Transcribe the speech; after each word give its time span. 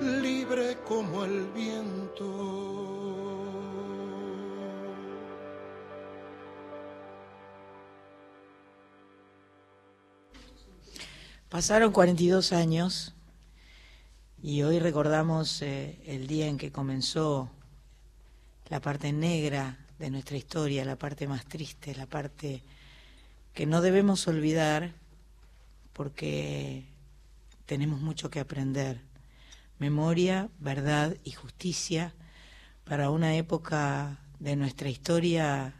libre 0.00 0.78
como 0.86 1.24
el 1.24 1.46
viento. 1.52 2.76
Pasaron 11.48 11.92
42 11.92 12.52
años 12.52 13.14
y 14.42 14.62
hoy 14.62 14.78
recordamos 14.78 15.62
eh, 15.62 15.98
el 16.04 16.26
día 16.26 16.48
en 16.48 16.58
que 16.58 16.70
comenzó 16.70 17.50
la 18.68 18.80
parte 18.80 19.12
negra 19.12 19.78
de 19.98 20.10
nuestra 20.10 20.36
historia, 20.36 20.84
la 20.84 20.96
parte 20.96 21.26
más 21.26 21.46
triste, 21.46 21.94
la 21.94 22.06
parte 22.06 22.62
que 23.54 23.64
no 23.64 23.80
debemos 23.80 24.28
olvidar 24.28 24.92
porque 25.94 26.84
tenemos 27.64 28.00
mucho 28.00 28.28
que 28.28 28.40
aprender 28.40 29.05
memoria, 29.78 30.50
verdad 30.58 31.16
y 31.24 31.32
justicia 31.32 32.14
para 32.84 33.10
una 33.10 33.36
época 33.36 34.20
de 34.38 34.56
nuestra 34.56 34.88
historia 34.88 35.74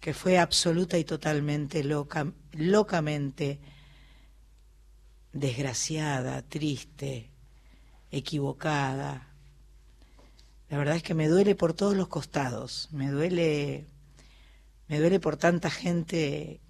que 0.00 0.14
fue 0.14 0.38
absoluta 0.38 0.98
y 0.98 1.04
totalmente 1.04 1.82
loca, 1.82 2.32
locamente 2.52 3.60
desgraciada, 5.32 6.42
triste, 6.42 7.30
equivocada. 8.10 9.28
La 10.68 10.78
verdad 10.78 10.96
es 10.96 11.02
que 11.02 11.14
me 11.14 11.28
duele 11.28 11.54
por 11.54 11.72
todos 11.72 11.96
los 11.96 12.08
costados, 12.08 12.88
me 12.92 13.10
duele 13.10 13.86
me 14.88 15.00
duele 15.00 15.18
por 15.18 15.36
tanta 15.36 15.68
gente 15.68 16.60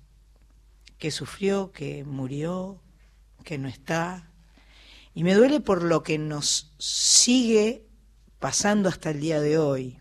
que 0.97 1.11
sufrió, 1.11 1.71
que 1.71 2.05
murió, 2.05 2.81
que 3.45 3.59
no 3.59 3.69
está, 3.69 4.31
y 5.17 5.25
me 5.25 5.33
duele 5.33 5.61
por 5.61 5.83
lo 5.83 6.03
que 6.03 6.19
nos 6.19 6.75
sigue 6.79 7.87
pasando 8.39 8.91
hasta 8.91 9.09
el 9.09 9.19
día 9.19 9.41
de 9.41 9.57
hoy. 9.57 9.99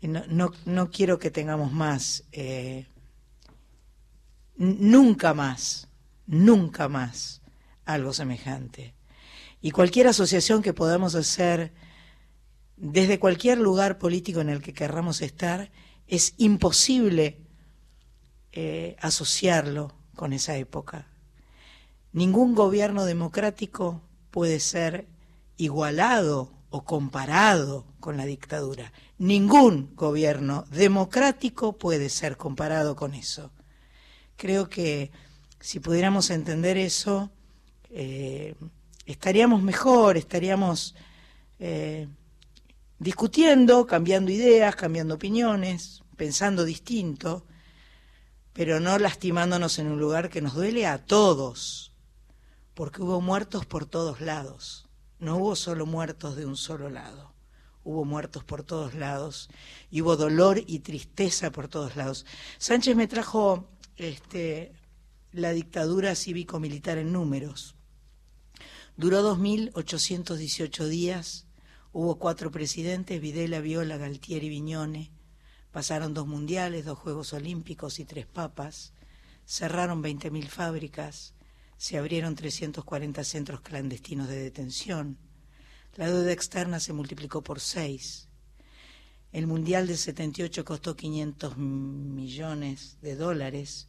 No, 0.00 0.52
no, 0.64 0.90
quiero 0.92 1.18
que 1.18 1.32
tengamos 1.32 1.72
más, 1.72 2.22
eh, 2.30 2.86
nunca 4.54 5.34
más, 5.34 5.88
nunca 6.24 6.88
más 6.88 7.42
algo 7.84 8.12
semejante. 8.12 8.94
Y 9.60 9.72
cualquier 9.72 10.06
asociación 10.06 10.62
que 10.62 10.72
podamos 10.72 11.16
hacer 11.16 11.72
desde 12.76 13.18
cualquier 13.18 13.58
lugar 13.58 13.98
político 13.98 14.40
en 14.40 14.50
el 14.50 14.62
que 14.62 14.72
querramos 14.72 15.20
estar, 15.20 15.72
es 16.06 16.34
imposible 16.36 17.40
eh, 18.52 18.94
asociarlo 19.00 19.96
con 20.14 20.32
esa 20.32 20.56
época. 20.56 21.07
Ningún 22.12 22.54
gobierno 22.54 23.04
democrático 23.04 24.00
puede 24.30 24.60
ser 24.60 25.06
igualado 25.56 26.50
o 26.70 26.84
comparado 26.84 27.86
con 28.00 28.16
la 28.16 28.24
dictadura. 28.24 28.92
Ningún 29.18 29.94
gobierno 29.94 30.64
democrático 30.70 31.76
puede 31.76 32.08
ser 32.08 32.36
comparado 32.36 32.96
con 32.96 33.14
eso. 33.14 33.50
Creo 34.36 34.68
que 34.68 35.10
si 35.60 35.80
pudiéramos 35.80 36.30
entender 36.30 36.76
eso, 36.76 37.30
eh, 37.90 38.54
estaríamos 39.06 39.62
mejor, 39.62 40.16
estaríamos 40.16 40.94
eh, 41.58 42.08
discutiendo, 42.98 43.86
cambiando 43.86 44.30
ideas, 44.30 44.76
cambiando 44.76 45.14
opiniones, 45.14 46.02
pensando 46.16 46.64
distinto, 46.64 47.44
pero 48.52 48.80
no 48.80 48.98
lastimándonos 48.98 49.78
en 49.78 49.88
un 49.88 49.98
lugar 49.98 50.30
que 50.30 50.40
nos 50.40 50.54
duele 50.54 50.86
a 50.86 50.98
todos 50.98 51.87
porque 52.78 53.02
hubo 53.02 53.20
muertos 53.20 53.66
por 53.66 53.86
todos 53.86 54.20
lados. 54.20 54.86
No 55.18 55.38
hubo 55.38 55.56
solo 55.56 55.84
muertos 55.84 56.36
de 56.36 56.46
un 56.46 56.56
solo 56.56 56.88
lado. 56.88 57.34
Hubo 57.82 58.04
muertos 58.04 58.44
por 58.44 58.62
todos 58.62 58.94
lados 58.94 59.50
y 59.90 60.00
hubo 60.00 60.16
dolor 60.16 60.62
y 60.64 60.78
tristeza 60.78 61.50
por 61.50 61.66
todos 61.66 61.96
lados. 61.96 62.24
Sánchez 62.58 62.94
me 62.94 63.08
trajo 63.08 63.68
este, 63.96 64.70
la 65.32 65.50
dictadura 65.50 66.14
cívico-militar 66.14 66.98
en 66.98 67.10
números. 67.12 67.74
Duró 68.96 69.28
2.818 69.28 70.86
días, 70.86 71.48
hubo 71.90 72.20
cuatro 72.20 72.52
presidentes, 72.52 73.20
Videla, 73.20 73.58
Viola, 73.58 73.96
Galtieri, 73.96 74.48
Viñone, 74.48 75.10
pasaron 75.72 76.14
dos 76.14 76.28
mundiales, 76.28 76.84
dos 76.84 76.96
Juegos 77.00 77.32
Olímpicos 77.32 77.98
y 77.98 78.04
tres 78.04 78.28
papas, 78.28 78.92
cerraron 79.44 80.00
20.000 80.00 80.46
fábricas, 80.46 81.34
se 81.78 81.96
abrieron 81.96 82.34
340 82.34 83.22
centros 83.22 83.60
clandestinos 83.60 84.28
de 84.28 84.42
detención. 84.42 85.16
La 85.94 86.10
deuda 86.10 86.32
externa 86.32 86.80
se 86.80 86.92
multiplicó 86.92 87.42
por 87.42 87.60
seis. 87.60 88.28
El 89.32 89.46
Mundial 89.46 89.86
del 89.86 89.96
78 89.96 90.64
costó 90.64 90.96
500 90.96 91.56
millones 91.56 92.98
de 93.00 93.14
dólares. 93.14 93.88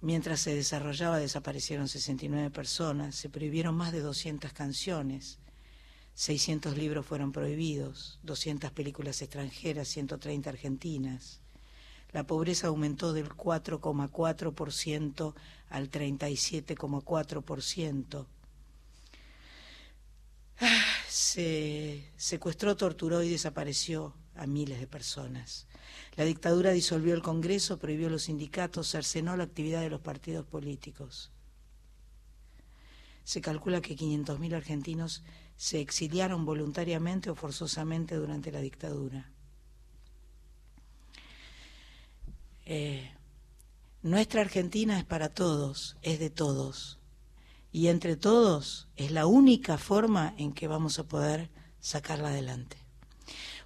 Mientras 0.00 0.40
se 0.40 0.54
desarrollaba 0.54 1.18
desaparecieron 1.18 1.88
69 1.88 2.50
personas, 2.50 3.16
se 3.16 3.30
prohibieron 3.30 3.74
más 3.74 3.92
de 3.92 4.00
200 4.00 4.52
canciones, 4.52 5.40
600 6.14 6.76
libros 6.76 7.04
fueron 7.04 7.32
prohibidos, 7.32 8.20
200 8.22 8.70
películas 8.70 9.20
extranjeras, 9.22 9.88
130 9.88 10.50
argentinas 10.50 11.40
la 12.16 12.26
pobreza 12.26 12.66
aumentó 12.68 13.12
del 13.12 13.28
4,4% 13.28 15.34
al 15.68 15.90
37,4%. 15.90 18.26
Ah, 20.58 20.82
se 21.06 22.10
secuestró, 22.16 22.74
torturó 22.74 23.22
y 23.22 23.28
desapareció 23.28 24.14
a 24.34 24.46
miles 24.46 24.80
de 24.80 24.86
personas. 24.86 25.66
La 26.14 26.24
dictadura 26.24 26.70
disolvió 26.70 27.12
el 27.12 27.20
Congreso, 27.20 27.78
prohibió 27.78 28.08
los 28.08 28.22
sindicatos, 28.22 28.90
cercenó 28.90 29.36
la 29.36 29.44
actividad 29.44 29.82
de 29.82 29.90
los 29.90 30.00
partidos 30.00 30.46
políticos. 30.46 31.32
Se 33.24 33.42
calcula 33.42 33.82
que 33.82 33.94
500.000 33.94 34.54
argentinos 34.54 35.22
se 35.56 35.82
exiliaron 35.82 36.46
voluntariamente 36.46 37.28
o 37.28 37.34
forzosamente 37.34 38.14
durante 38.14 38.50
la 38.50 38.62
dictadura. 38.62 39.35
Eh, 42.66 43.12
nuestra 44.02 44.40
Argentina 44.40 44.98
es 44.98 45.04
para 45.04 45.28
todos, 45.28 45.96
es 46.02 46.18
de 46.18 46.30
todos. 46.30 46.98
Y 47.70 47.88
entre 47.88 48.16
todos 48.16 48.88
es 48.96 49.12
la 49.12 49.26
única 49.26 49.78
forma 49.78 50.34
en 50.36 50.52
que 50.52 50.66
vamos 50.66 50.98
a 50.98 51.04
poder 51.04 51.50
sacarla 51.80 52.28
adelante. 52.28 52.76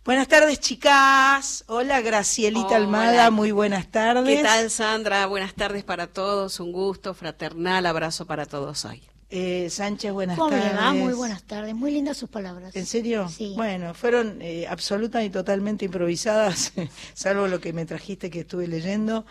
Buenas 0.05 0.29
tardes, 0.29 0.61
chicas. 0.61 1.65
Hola, 1.67 2.01
Gracielita 2.01 2.77
Almada, 2.77 3.31
muy 3.31 3.53
buenas 3.53 3.91
tardes. 3.91 4.37
¿Qué 4.37 4.43
tal, 4.43 4.71
Sandra? 4.71 5.27
Buenas 5.27 5.55
tardes 5.55 5.85
para 5.85 6.07
todos, 6.07 6.61
un 6.61 6.73
gusto, 6.73 7.15
fraternal 7.15 7.87
abrazo 7.87 8.27
para 8.27 8.47
todos 8.47 8.85
hoy. 8.85 9.03
Eh, 9.33 9.71
Sánchez, 9.71 10.13
buenas 10.13 10.37
¿Cómo 10.37 10.51
tardes. 10.51 11.01
Muy 11.01 11.15
buenas 11.15 11.45
tardes, 11.45 11.75
muy 11.75 11.93
lindas 11.93 12.17
sus 12.17 12.29
palabras. 12.29 12.75
¿En 12.75 12.85
serio? 12.85 13.29
Sí. 13.29 13.55
Bueno, 13.57 13.95
fueron 13.95 14.43
eh, 14.43 14.67
absoluta 14.67 15.23
y 15.23 15.31
totalmente 15.31 15.85
improvisadas, 15.85 16.73
salvo 17.15 17.47
lo 17.47 17.61
que 17.61 17.73
me 17.73 17.87
trajiste 17.87 18.29
que 18.29 18.41
estuve 18.41 18.67
leyendo. 18.67 19.25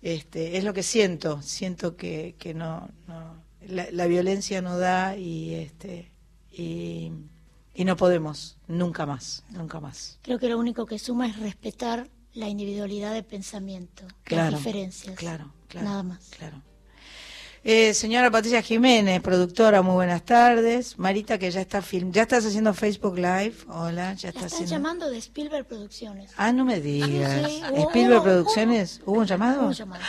Este, 0.00 0.56
es 0.56 0.64
lo 0.64 0.72
que 0.72 0.82
siento, 0.82 1.42
siento 1.42 1.96
que, 1.96 2.34
que 2.38 2.54
no, 2.54 2.88
no 3.06 3.42
la, 3.68 4.06
violencia 4.06 4.62
no 4.62 4.78
da 4.78 5.16
y, 5.16 5.54
este, 5.54 6.10
y, 6.50 7.12
y 7.74 7.84
no 7.84 7.96
podemos, 7.96 8.56
nunca 8.66 9.06
más, 9.06 9.44
nunca 9.50 9.80
más. 9.80 10.18
Creo 10.22 10.38
que 10.38 10.48
lo 10.48 10.58
único 10.58 10.86
que 10.86 10.98
suma 10.98 11.28
es 11.28 11.38
respetar 11.38 12.08
la 12.32 12.48
individualidad 12.48 13.12
de 13.12 13.22
pensamiento, 13.22 14.06
claro, 14.24 14.52
las 14.52 14.60
diferencias. 14.60 15.16
Claro, 15.16 15.52
claro. 15.68 15.88
Nada 15.88 16.02
más. 16.02 16.30
Claro. 16.36 16.62
Eh, 17.64 17.94
señora 17.94 18.28
Patricia 18.28 18.60
Jiménez, 18.60 19.20
productora, 19.22 19.82
muy 19.82 19.94
buenas 19.94 20.24
tardes. 20.24 20.98
Marita, 20.98 21.38
que 21.38 21.48
ya 21.48 21.60
está 21.60 21.80
film, 21.80 22.10
ya 22.10 22.22
estás 22.22 22.44
haciendo 22.44 22.74
Facebook 22.74 23.14
Live. 23.14 23.54
Hola, 23.68 24.14
ya 24.14 24.30
estás 24.30 24.46
haciendo. 24.52 24.70
llamando 24.72 25.08
de 25.08 25.18
Spielberg 25.18 25.64
Producciones. 25.66 26.32
Ah, 26.36 26.50
no 26.52 26.64
me 26.64 26.80
digas. 26.80 27.48
Sí, 27.48 27.62
Spielberg 27.88 28.22
Producciones, 28.24 29.00
¿hubo 29.06 29.20
un 29.20 29.26
llamado? 29.26 29.60
Hubo 29.60 29.68
un 29.68 29.74
llamado. 29.74 30.02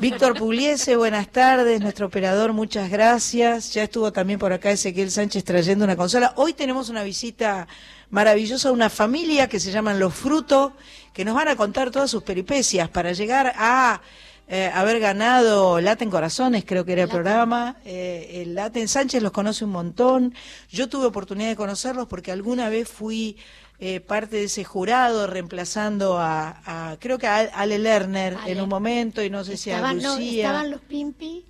Víctor 0.00 0.38
Pugliese, 0.38 0.96
buenas 0.96 1.28
tardes, 1.28 1.80
nuestro 1.80 2.06
operador, 2.06 2.52
muchas 2.52 2.88
gracias. 2.88 3.74
Ya 3.74 3.82
estuvo 3.82 4.12
también 4.12 4.38
por 4.38 4.52
acá 4.52 4.70
Ezequiel 4.70 5.10
Sánchez 5.10 5.42
trayendo 5.42 5.84
una 5.84 5.96
consola. 5.96 6.34
Hoy 6.36 6.52
tenemos 6.52 6.88
una 6.88 7.02
visita 7.02 7.66
maravillosa, 8.10 8.70
una 8.70 8.90
familia 8.90 9.48
que 9.48 9.58
se 9.58 9.72
llaman 9.72 9.98
Los 9.98 10.14
Frutos, 10.14 10.72
que 11.12 11.24
nos 11.24 11.34
van 11.34 11.48
a 11.48 11.56
contar 11.56 11.90
todas 11.90 12.12
sus 12.12 12.22
peripecias 12.22 12.88
para 12.88 13.12
llegar 13.12 13.52
a 13.56 14.00
eh, 14.46 14.70
haber 14.74 15.00
ganado 15.00 15.80
Laten 15.80 16.10
Corazones, 16.10 16.64
creo 16.66 16.84
que 16.84 16.92
era 16.92 17.04
el 17.04 17.08
programa. 17.08 17.76
Eh, 17.84 18.42
el 18.42 18.54
Laten 18.54 18.88
Sánchez 18.88 19.22
los 19.22 19.32
conoce 19.32 19.64
un 19.64 19.70
montón. 19.70 20.34
Yo 20.70 20.88
tuve 20.88 21.06
oportunidad 21.06 21.48
de 21.48 21.56
conocerlos 21.56 22.06
porque 22.08 22.30
alguna 22.30 22.68
vez 22.68 22.88
fui 22.88 23.38
eh, 23.80 24.00
parte 24.00 24.36
de 24.36 24.44
ese 24.44 24.62
jurado 24.62 25.26
reemplazando 25.26 26.18
a, 26.18 26.96
creo 27.00 27.18
que 27.18 27.26
a 27.26 27.38
Ale 27.38 27.78
Lerner 27.78 28.36
en 28.46 28.60
un 28.60 28.68
momento 28.68 29.22
y 29.22 29.30
no 29.30 29.44
sé 29.44 29.56
si 29.56 29.70
a 29.70 29.92
Lucía. 29.92 30.42
estaban 30.42 30.70
los 30.70 30.80
Pimpi. 30.82 31.44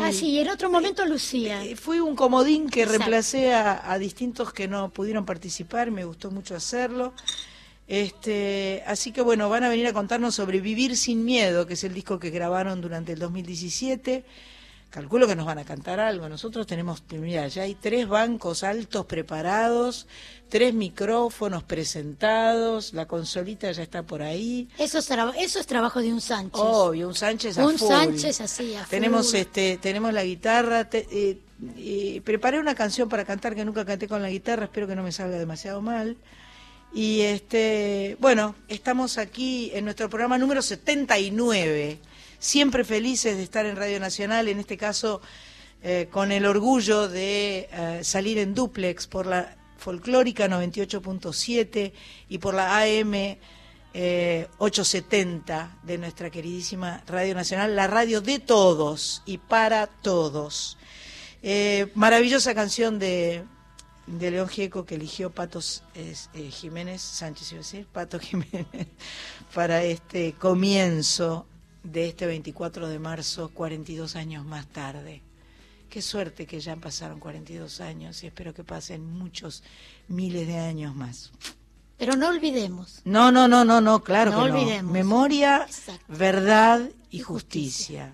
Ah, 0.00 0.10
sí, 0.12 0.40
en 0.40 0.48
otro 0.48 0.68
momento 0.68 1.06
Lucía. 1.06 1.62
fui 1.76 2.00
un 2.00 2.16
comodín 2.16 2.68
que 2.68 2.86
reemplacé 2.86 3.54
a, 3.54 3.92
a 3.92 3.98
distintos 3.98 4.52
que 4.52 4.66
no 4.66 4.88
pudieron 4.88 5.24
participar, 5.24 5.92
me 5.92 6.04
gustó 6.04 6.32
mucho 6.32 6.56
hacerlo. 6.56 7.12
Este, 7.88 8.82
así 8.86 9.12
que 9.12 9.22
bueno, 9.22 9.48
van 9.48 9.64
a 9.64 9.68
venir 9.68 9.86
a 9.86 9.92
contarnos 9.92 10.34
sobre 10.34 10.60
Vivir 10.60 10.96
sin 10.96 11.24
Miedo, 11.24 11.66
que 11.66 11.74
es 11.74 11.84
el 11.84 11.94
disco 11.94 12.18
que 12.18 12.30
grabaron 12.30 12.80
durante 12.80 13.12
el 13.12 13.18
2017. 13.18 14.24
Calculo 14.90 15.26
que 15.26 15.36
nos 15.36 15.46
van 15.46 15.58
a 15.58 15.64
cantar 15.64 16.00
algo. 16.00 16.28
Nosotros 16.28 16.66
tenemos, 16.66 17.02
mira, 17.10 17.46
ya 17.48 17.62
hay 17.62 17.74
tres 17.74 18.08
bancos 18.08 18.62
altos 18.62 19.04
preparados, 19.04 20.06
tres 20.48 20.74
micrófonos 20.74 21.64
presentados, 21.64 22.94
la 22.94 23.06
consolita 23.06 23.70
ya 23.72 23.82
está 23.82 24.04
por 24.04 24.22
ahí. 24.22 24.68
Eso 24.78 24.98
es, 24.98 25.10
eso 25.38 25.60
es 25.60 25.66
trabajo 25.66 26.00
de 26.00 26.12
un 26.12 26.20
Sánchez. 26.20 26.60
Obvio, 26.64 27.08
un 27.08 27.14
Sánchez 27.14 27.58
a 27.58 27.66
Un 27.66 27.78
Sánchez 27.78 28.40
así, 28.40 28.74
a 28.74 28.84
Tenemos, 28.84 29.34
este, 29.34 29.76
tenemos 29.76 30.12
la 30.12 30.24
guitarra. 30.24 30.88
Eh, 30.92 32.22
preparé 32.24 32.58
una 32.58 32.74
canción 32.74 33.08
para 33.08 33.24
cantar 33.24 33.54
que 33.54 33.64
nunca 33.64 33.84
canté 33.84 34.08
con 34.08 34.22
la 34.22 34.30
guitarra, 34.30 34.64
espero 34.64 34.86
que 34.86 34.96
no 34.96 35.02
me 35.02 35.12
salga 35.12 35.36
demasiado 35.38 35.82
mal. 35.82 36.16
Y 36.92 37.20
este, 37.22 38.16
bueno, 38.20 38.54
estamos 38.68 39.18
aquí 39.18 39.70
en 39.74 39.84
nuestro 39.84 40.08
programa 40.08 40.38
número 40.38 40.62
79, 40.62 41.98
siempre 42.38 42.84
felices 42.84 43.36
de 43.36 43.42
estar 43.42 43.66
en 43.66 43.76
Radio 43.76 44.00
Nacional, 44.00 44.48
en 44.48 44.58
este 44.60 44.76
caso 44.76 45.20
eh, 45.82 46.08
con 46.10 46.32
el 46.32 46.46
orgullo 46.46 47.08
de 47.08 47.68
eh, 47.70 48.00
salir 48.02 48.38
en 48.38 48.54
duplex 48.54 49.06
por 49.06 49.26
la 49.26 49.56
folclórica 49.76 50.48
98.7 50.48 51.92
y 52.28 52.38
por 52.38 52.54
la 52.54 52.80
AM 52.80 53.36
870 54.58 55.78
eh, 55.82 55.86
de 55.86 55.98
nuestra 55.98 56.30
queridísima 56.30 57.04
Radio 57.06 57.34
Nacional, 57.34 57.76
la 57.76 57.86
radio 57.86 58.20
de 58.20 58.38
todos 58.38 59.22
y 59.26 59.38
para 59.38 59.86
todos. 59.86 60.78
maravillosa 61.94 62.54
canción 62.54 62.98
de 62.98 63.44
de 64.06 64.30
León 64.30 64.48
Gieco 64.48 64.84
que 64.84 64.94
eligió 64.94 65.30
Patos 65.30 65.82
eh, 65.94 66.14
Jiménez, 66.50 67.02
Sánchez 67.02 67.52
iba 67.52 67.60
a 67.60 67.62
decir, 67.62 67.86
Pato 67.86 68.18
Jiménez, 68.20 68.66
para 69.54 69.82
este 69.82 70.32
comienzo 70.34 71.46
de 71.82 72.08
este 72.08 72.26
24 72.26 72.88
de 72.88 72.98
marzo, 72.98 73.50
42 73.52 74.16
años 74.16 74.44
más 74.44 74.66
tarde. 74.66 75.22
Qué 75.88 76.02
suerte 76.02 76.46
que 76.46 76.60
ya 76.60 76.76
pasaron 76.76 77.20
42 77.20 77.80
años 77.80 78.22
y 78.22 78.26
espero 78.26 78.52
que 78.52 78.64
pasen 78.64 79.04
muchos 79.04 79.62
miles 80.08 80.46
de 80.46 80.58
años 80.58 80.94
más. 80.94 81.32
Pero 81.96 82.16
no 82.16 82.28
olvidemos. 82.28 83.00
No, 83.04 83.32
no, 83.32 83.48
no, 83.48 83.64
no, 83.64 83.80
no, 83.80 84.02
claro 84.02 84.32
no 84.32 84.42
olvidemos. 84.42 84.92
Memoria, 84.92 85.66
verdad 86.08 86.90
y, 87.10 87.20
justicia. 87.20 88.12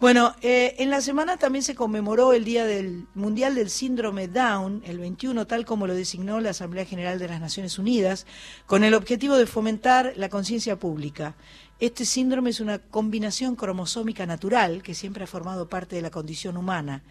Bueno, 0.00 0.34
eh, 0.40 0.76
en 0.78 0.88
la 0.88 1.02
semana 1.02 1.36
también 1.36 1.62
se 1.62 1.74
conmemoró 1.74 2.32
el 2.32 2.42
Día 2.42 2.64
del 2.64 3.06
Mundial 3.12 3.54
del 3.54 3.68
Síndrome 3.68 4.28
Down, 4.28 4.82
el 4.86 4.98
21, 4.98 5.46
tal 5.46 5.66
como 5.66 5.86
lo 5.86 5.94
designó 5.94 6.40
la 6.40 6.50
Asamblea 6.50 6.86
General 6.86 7.18
de 7.18 7.28
las 7.28 7.38
Naciones 7.38 7.78
Unidas, 7.78 8.26
con 8.64 8.82
el 8.82 8.94
objetivo 8.94 9.36
de 9.36 9.44
fomentar 9.44 10.14
la 10.16 10.30
conciencia 10.30 10.78
pública. 10.78 11.36
Este 11.80 12.06
síndrome 12.06 12.48
es 12.48 12.60
una 12.60 12.78
combinación 12.78 13.56
cromosómica 13.56 14.24
natural 14.24 14.82
que 14.82 14.94
siempre 14.94 15.24
ha 15.24 15.26
formado 15.26 15.68
parte 15.68 15.96
de 15.96 16.02
la 16.02 16.10
condición 16.10 16.56
humana. 16.56 17.02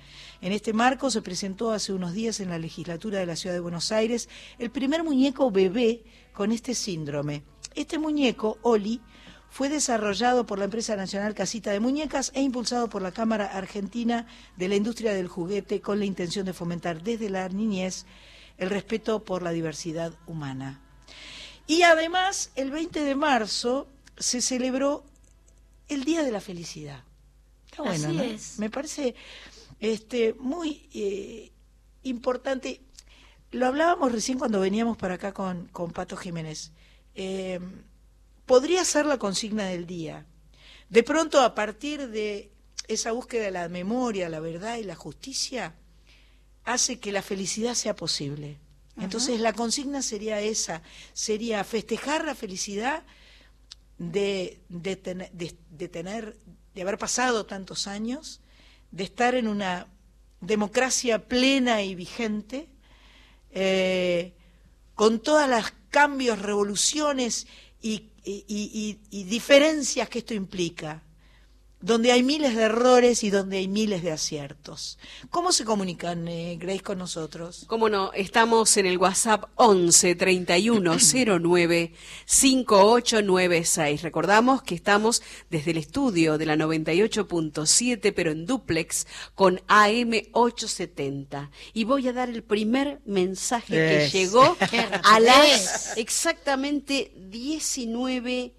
En 0.41 0.51
este 0.51 0.73
marco 0.73 1.11
se 1.11 1.21
presentó 1.21 1.69
hace 1.69 1.93
unos 1.93 2.13
días 2.13 2.39
en 2.39 2.49
la 2.49 2.57
legislatura 2.57 3.19
de 3.19 3.27
la 3.27 3.35
Ciudad 3.35 3.53
de 3.53 3.61
Buenos 3.61 3.91
Aires 3.91 4.29
el 4.57 4.71
primer 4.71 5.03
muñeco 5.03 5.51
bebé 5.51 6.01
con 6.33 6.51
este 6.51 6.73
síndrome. 6.73 7.43
Este 7.75 7.99
muñeco, 7.99 8.57
Oli, 8.63 8.99
fue 9.49 9.69
desarrollado 9.69 10.45
por 10.45 10.59
la 10.59 10.65
empresa 10.65 10.95
nacional 10.95 11.33
Casita 11.33 11.71
de 11.71 11.79
Muñecas 11.79 12.31
e 12.35 12.41
impulsado 12.41 12.89
por 12.89 13.01
la 13.01 13.11
Cámara 13.11 13.45
Argentina 13.45 14.27
de 14.57 14.67
la 14.67 14.75
Industria 14.75 15.13
del 15.13 15.27
Juguete 15.27 15.81
con 15.81 15.99
la 15.99 16.05
intención 16.05 16.45
de 16.45 16.53
fomentar 16.53 17.01
desde 17.01 17.29
la 17.29 17.49
niñez 17.49 18.05
el 18.57 18.69
respeto 18.69 19.23
por 19.23 19.41
la 19.41 19.51
diversidad 19.51 20.13
humana. 20.27 20.81
Y 21.65 21.81
además, 21.83 22.51
el 22.55 22.71
20 22.71 23.03
de 23.03 23.15
marzo 23.15 23.87
se 24.17 24.41
celebró 24.41 25.03
el 25.87 26.03
Día 26.03 26.23
de 26.23 26.31
la 26.31 26.41
Felicidad. 26.41 27.03
Está 27.65 27.83
bueno, 27.83 28.11
¿no? 28.11 28.23
Me 28.57 28.69
parece 28.69 29.15
este, 29.79 30.33
muy 30.33 30.87
eh, 30.93 31.51
importante. 32.03 32.81
Lo 33.51 33.65
hablábamos 33.65 34.11
recién 34.11 34.37
cuando 34.37 34.59
veníamos 34.59 34.97
para 34.97 35.15
acá 35.15 35.33
con, 35.33 35.67
con 35.67 35.91
Pato 35.91 36.17
Jiménez. 36.17 36.71
Eh, 37.15 37.59
podría 38.49 38.83
ser 38.83 39.05
la 39.05 39.19
consigna 39.19 39.67
del 39.67 39.85
día. 39.85 40.25
De 40.89 41.03
pronto, 41.03 41.39
a 41.41 41.53
partir 41.53 42.09
de 42.09 42.51
esa 42.87 43.11
búsqueda 43.11 43.43
de 43.43 43.51
la 43.51 43.69
memoria, 43.69 44.27
la 44.27 44.39
verdad 44.39 44.77
y 44.77 44.83
la 44.83 44.95
justicia, 44.95 45.75
hace 46.63 46.99
que 46.99 47.11
la 47.11 47.21
felicidad 47.21 47.75
sea 47.75 47.95
posible. 47.95 48.57
Entonces, 48.97 49.39
la 49.39 49.53
consigna 49.53 50.01
sería 50.01 50.41
esa, 50.41 50.81
sería 51.13 51.63
festejar 51.63 52.25
la 52.25 52.33
felicidad 52.33 53.03
de, 53.99 54.59
de, 54.67 54.95
tener, 54.95 56.39
de 56.73 56.81
haber 56.81 56.97
pasado 56.97 57.45
tantos 57.45 57.85
años, 57.85 58.41
de 58.89 59.03
estar 59.03 59.35
en 59.35 59.47
una 59.47 59.85
democracia 60.41 61.27
plena 61.27 61.83
y 61.83 61.93
vigente, 61.93 62.67
eh, 63.51 64.33
con 64.95 65.19
todas 65.19 65.47
las 65.47 65.71
cambios, 65.91 66.41
revoluciones 66.41 67.45
y 67.79 68.09
y, 68.25 68.97
diferencias 69.25 70.09
que 70.09 70.19
esto 70.19 70.33
implica, 70.33 71.01
donde 71.81 72.11
hay 72.11 72.23
miles 72.23 72.55
de 72.55 72.63
errores 72.63 73.23
y 73.23 73.29
donde 73.29 73.57
hay 73.57 73.67
miles 73.67 74.03
de 74.03 74.11
aciertos. 74.11 74.97
¿Cómo 75.29 75.51
se 75.51 75.63
comunican, 75.63 76.27
eh, 76.27 76.57
Grace, 76.59 76.81
con 76.81 76.97
nosotros? 76.97 77.63
Cómo 77.67 77.89
no, 77.89 78.11
estamos 78.13 78.75
en 78.77 78.85
el 78.85 78.97
WhatsApp 78.97 79.45
11 79.55 80.15
31 80.15 80.97
09 81.39 81.93
5896. 82.25 84.01
Recordamos 84.01 84.61
que 84.61 84.75
estamos 84.75 85.23
desde 85.49 85.71
el 85.71 85.77
estudio 85.77 86.37
de 86.37 86.45
la 86.45 86.55
98.7, 86.55 88.13
pero 88.13 88.31
en 88.31 88.45
duplex 88.45 89.07
con 89.35 89.61
AM 89.67 90.11
870. 90.33 91.51
Y 91.73 91.85
voy 91.85 92.07
a 92.07 92.13
dar 92.13 92.29
el 92.29 92.43
primer 92.43 93.01
mensaje 93.05 93.73
que 93.73 94.09
llegó 94.09 94.57
a 95.03 95.19
las 95.19 95.97
exactamente 95.97 97.13
19 97.15 98.58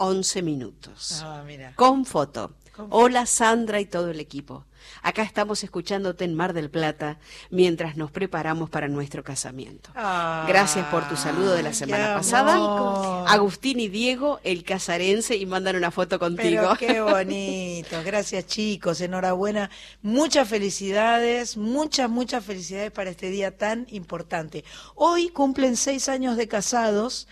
11 0.00 0.40
minutos. 0.40 1.20
Ah, 1.22 1.44
con 1.76 2.06
foto. 2.06 2.54
Hola 2.88 3.26
Sandra 3.26 3.80
y 3.80 3.84
todo 3.84 4.10
el 4.10 4.18
equipo. 4.18 4.64
Acá 5.02 5.22
estamos 5.22 5.62
escuchándote 5.62 6.24
en 6.24 6.34
Mar 6.34 6.54
del 6.54 6.70
Plata 6.70 7.18
mientras 7.50 7.98
nos 7.98 8.10
preparamos 8.10 8.70
para 8.70 8.88
nuestro 8.88 9.22
casamiento. 9.22 9.90
Ah, 9.94 10.46
Gracias 10.48 10.86
por 10.86 11.06
tu 11.06 11.16
saludo 11.16 11.52
de 11.52 11.62
la 11.62 11.74
semana 11.74 12.14
pasada. 12.14 13.26
Agustín 13.26 13.78
y 13.78 13.88
Diego, 13.88 14.40
el 14.42 14.64
casarense, 14.64 15.36
y 15.36 15.44
mandan 15.44 15.76
una 15.76 15.90
foto 15.90 16.18
contigo. 16.18 16.74
qué 16.78 17.02
bonito. 17.02 18.02
Gracias 18.02 18.46
chicos, 18.46 19.02
enhorabuena. 19.02 19.68
Muchas 20.00 20.48
felicidades, 20.48 21.58
muchas, 21.58 22.08
muchas 22.08 22.42
felicidades 22.42 22.90
para 22.90 23.10
este 23.10 23.28
día 23.28 23.54
tan 23.54 23.86
importante. 23.90 24.64
Hoy 24.94 25.28
cumplen 25.28 25.76
seis 25.76 26.08
años 26.08 26.38
de 26.38 26.48
casados 26.48 27.28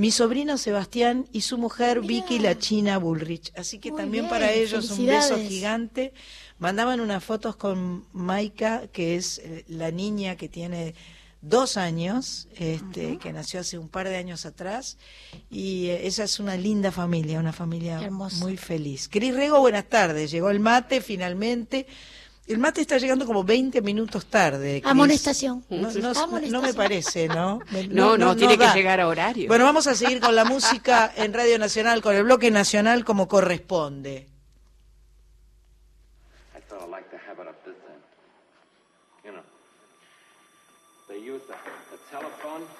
mi 0.00 0.10
sobrino 0.10 0.56
Sebastián 0.56 1.26
y 1.30 1.42
su 1.42 1.58
mujer 1.58 2.00
Vicky 2.00 2.38
la 2.38 2.58
China 2.58 2.96
Bullrich. 2.96 3.52
Así 3.54 3.78
que 3.78 3.92
también 3.92 4.30
para 4.30 4.50
ellos 4.50 4.90
un 4.92 5.04
beso 5.04 5.36
gigante. 5.36 6.14
Mandaban 6.58 7.00
unas 7.00 7.22
fotos 7.22 7.54
con 7.54 8.06
Maika, 8.14 8.88
que 8.92 9.16
es 9.16 9.40
eh, 9.40 9.66
la 9.68 9.90
niña 9.90 10.36
que 10.36 10.48
tiene 10.48 10.94
dos 11.42 11.76
años, 11.76 12.48
este, 12.56 13.18
que 13.18 13.30
nació 13.34 13.60
hace 13.60 13.76
un 13.76 13.90
par 13.90 14.08
de 14.08 14.16
años 14.16 14.46
atrás, 14.46 14.96
y 15.50 15.88
eh, 15.88 16.06
esa 16.06 16.24
es 16.24 16.40
una 16.40 16.56
linda 16.56 16.90
familia, 16.92 17.38
una 17.38 17.52
familia 17.52 18.00
muy 18.10 18.56
feliz. 18.56 19.06
Cris 19.06 19.34
Rego, 19.34 19.60
buenas 19.60 19.84
tardes. 19.84 20.30
Llegó 20.30 20.48
el 20.48 20.60
mate 20.60 21.02
finalmente. 21.02 21.86
El 22.46 22.58
mate 22.58 22.80
está 22.80 22.98
llegando 22.98 23.26
como 23.26 23.44
20 23.44 23.80
minutos 23.80 24.26
tarde. 24.26 24.82
Amonestación. 24.84 25.64
No, 25.70 25.76
no- 25.76 25.88
Amonestación. 25.88 26.50
no 26.50 26.62
me 26.62 26.74
parece, 26.74 27.28
¿no? 27.28 27.60
No, 27.90 28.18
no, 28.18 28.34
tiene 28.36 28.58
que 28.58 28.66
llegar 28.74 29.00
a 29.00 29.06
horario. 29.06 29.46
Bueno, 29.48 29.64
vamos 29.64 29.86
a 29.86 29.94
seguir 29.94 30.20
con 30.20 30.34
la 30.34 30.44
música 30.44 31.12
en 31.16 31.32
Radio 31.32 31.58
Nacional, 31.58 32.02
con 32.02 32.16
el 32.16 32.24
bloque 32.24 32.50
nacional 32.50 33.04
como 33.04 33.28
corresponde. 33.28 34.26
I 41.12 42.79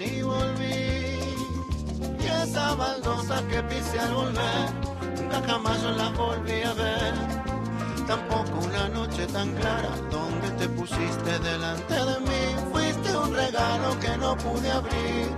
y 0.00 0.22
volví. 0.22 1.18
Y 2.20 2.26
esa 2.26 2.74
baldosa 2.74 3.42
que 3.48 3.62
pise 3.64 3.98
al 3.98 4.14
volver, 4.14 4.70
nunca 5.20 5.42
jamás 5.46 5.82
yo 5.82 5.90
la 5.90 6.08
volví 6.10 6.62
a 6.62 6.72
ver. 6.72 7.14
Tampoco 8.06 8.64
una 8.64 8.88
noche 8.88 9.26
tan 9.26 9.52
clara 9.56 9.90
donde 10.10 10.50
te 10.52 10.68
pusiste 10.70 11.38
delante 11.40 11.94
de 11.94 12.20
mí. 12.20 12.70
Fuiste 12.72 13.16
un 13.16 13.34
regalo 13.34 13.98
que 14.00 14.16
no 14.16 14.36
pude 14.38 14.70
abrir. 14.70 15.28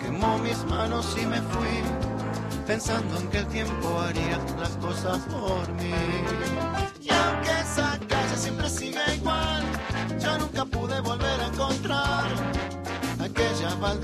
Quemó 0.00 0.38
mis 0.38 0.64
manos 0.66 1.16
y 1.20 1.26
me 1.26 1.40
fui 1.42 1.82
pensando 2.66 3.18
en 3.18 3.28
que 3.28 3.38
el 3.38 3.46
tiempo 3.48 4.00
haría 4.00 4.38
las 4.60 4.76
cosas 4.76 5.18
por 5.28 5.68
mí. 5.72 5.92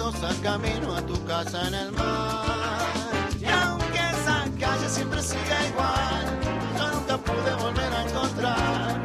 Baldosa 0.02 0.42
camino 0.42 0.96
a 0.96 1.02
tu 1.02 1.24
casa 1.24 1.68
en 1.68 1.74
el 1.74 1.92
mar. 1.92 3.28
Y 3.40 3.44
aunque 3.46 3.98
esa 3.98 4.44
calle 4.58 4.88
siempre 4.88 5.22
sigue 5.22 5.68
igual, 5.68 6.40
yo 6.76 6.90
nunca 6.90 7.16
pude 7.18 7.54
volver 7.54 7.92
a 7.92 8.02
encontrar 8.02 9.04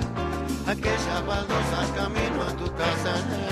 aquella 0.66 1.22
baldosa 1.22 1.94
camino 1.96 2.42
a 2.42 2.54
tu 2.58 2.66
casa 2.76 3.20
en 3.20 3.34
el 3.34 3.40
mar. 3.42 3.47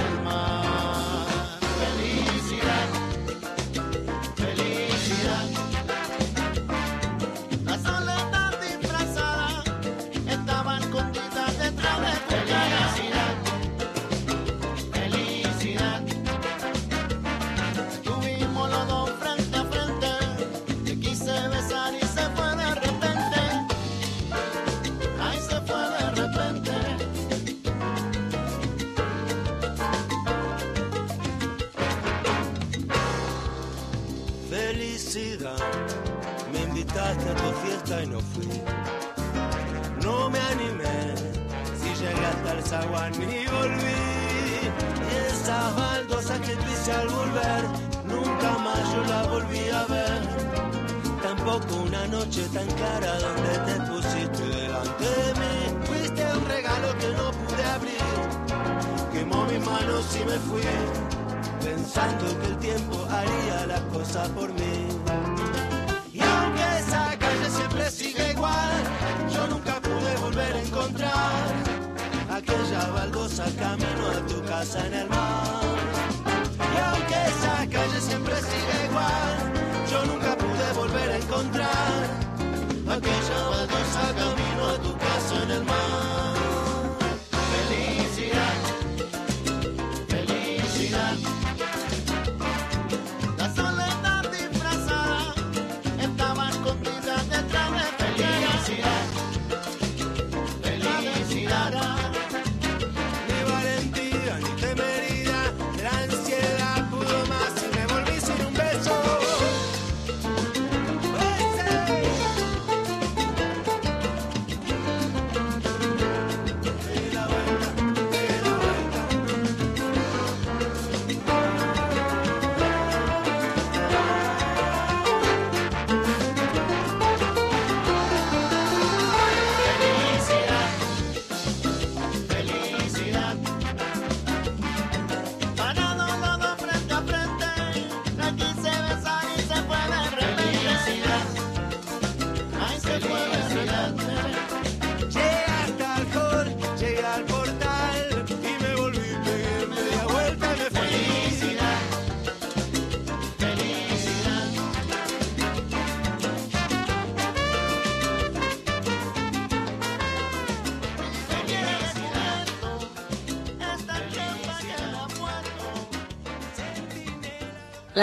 Pensando 61.64 62.40
que 62.40 62.48
el 62.48 62.58
tiempo 62.58 63.06
haría 63.10 63.68
las 63.68 63.82
cosas 63.82 64.30
por 64.30 64.52
mí. 64.54 65.25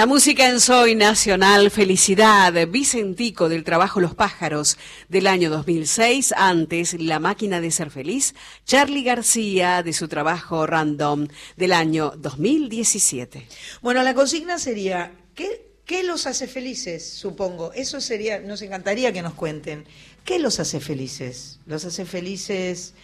La 0.03 0.07
música 0.07 0.49
en 0.49 0.59
Soy 0.59 0.97
Nacional, 0.97 1.71
Felicidad, 1.71 2.53
Vicentico 2.67 3.49
del 3.49 3.62
trabajo 3.62 4.01
Los 4.01 4.17
Pájaros 4.17 4.77
del 5.09 5.29
año 5.29 5.49
2006, 5.49 6.35
antes 6.37 7.01
La 7.01 7.21
Máquina 7.21 7.61
de 7.61 7.71
Ser 7.71 7.88
Feliz, 7.88 8.35
Charlie 8.65 9.05
García 9.05 9.85
de 9.85 9.93
su 9.93 10.09
trabajo 10.09 10.67
Random 10.67 11.29
del 11.57 11.73
año 11.73 12.15
2017. 12.17 13.47
Bueno, 13.81 14.03
la 14.03 14.12
consigna 14.12 14.59
sería, 14.59 15.12
¿qué, 15.37 15.71
qué 15.85 16.03
los 16.03 16.27
hace 16.27 16.49
felices? 16.49 17.09
Supongo. 17.09 17.73
Eso 17.73 18.01
sería, 18.01 18.41
nos 18.41 18.61
encantaría 18.62 19.12
que 19.12 19.23
nos 19.23 19.35
cuenten. 19.35 19.85
¿Qué 20.25 20.41
los 20.41 20.59
hace 20.59 20.81
felices? 20.81 21.61
¿Los 21.65 21.85
hace 21.85 22.05
felices 22.07 22.95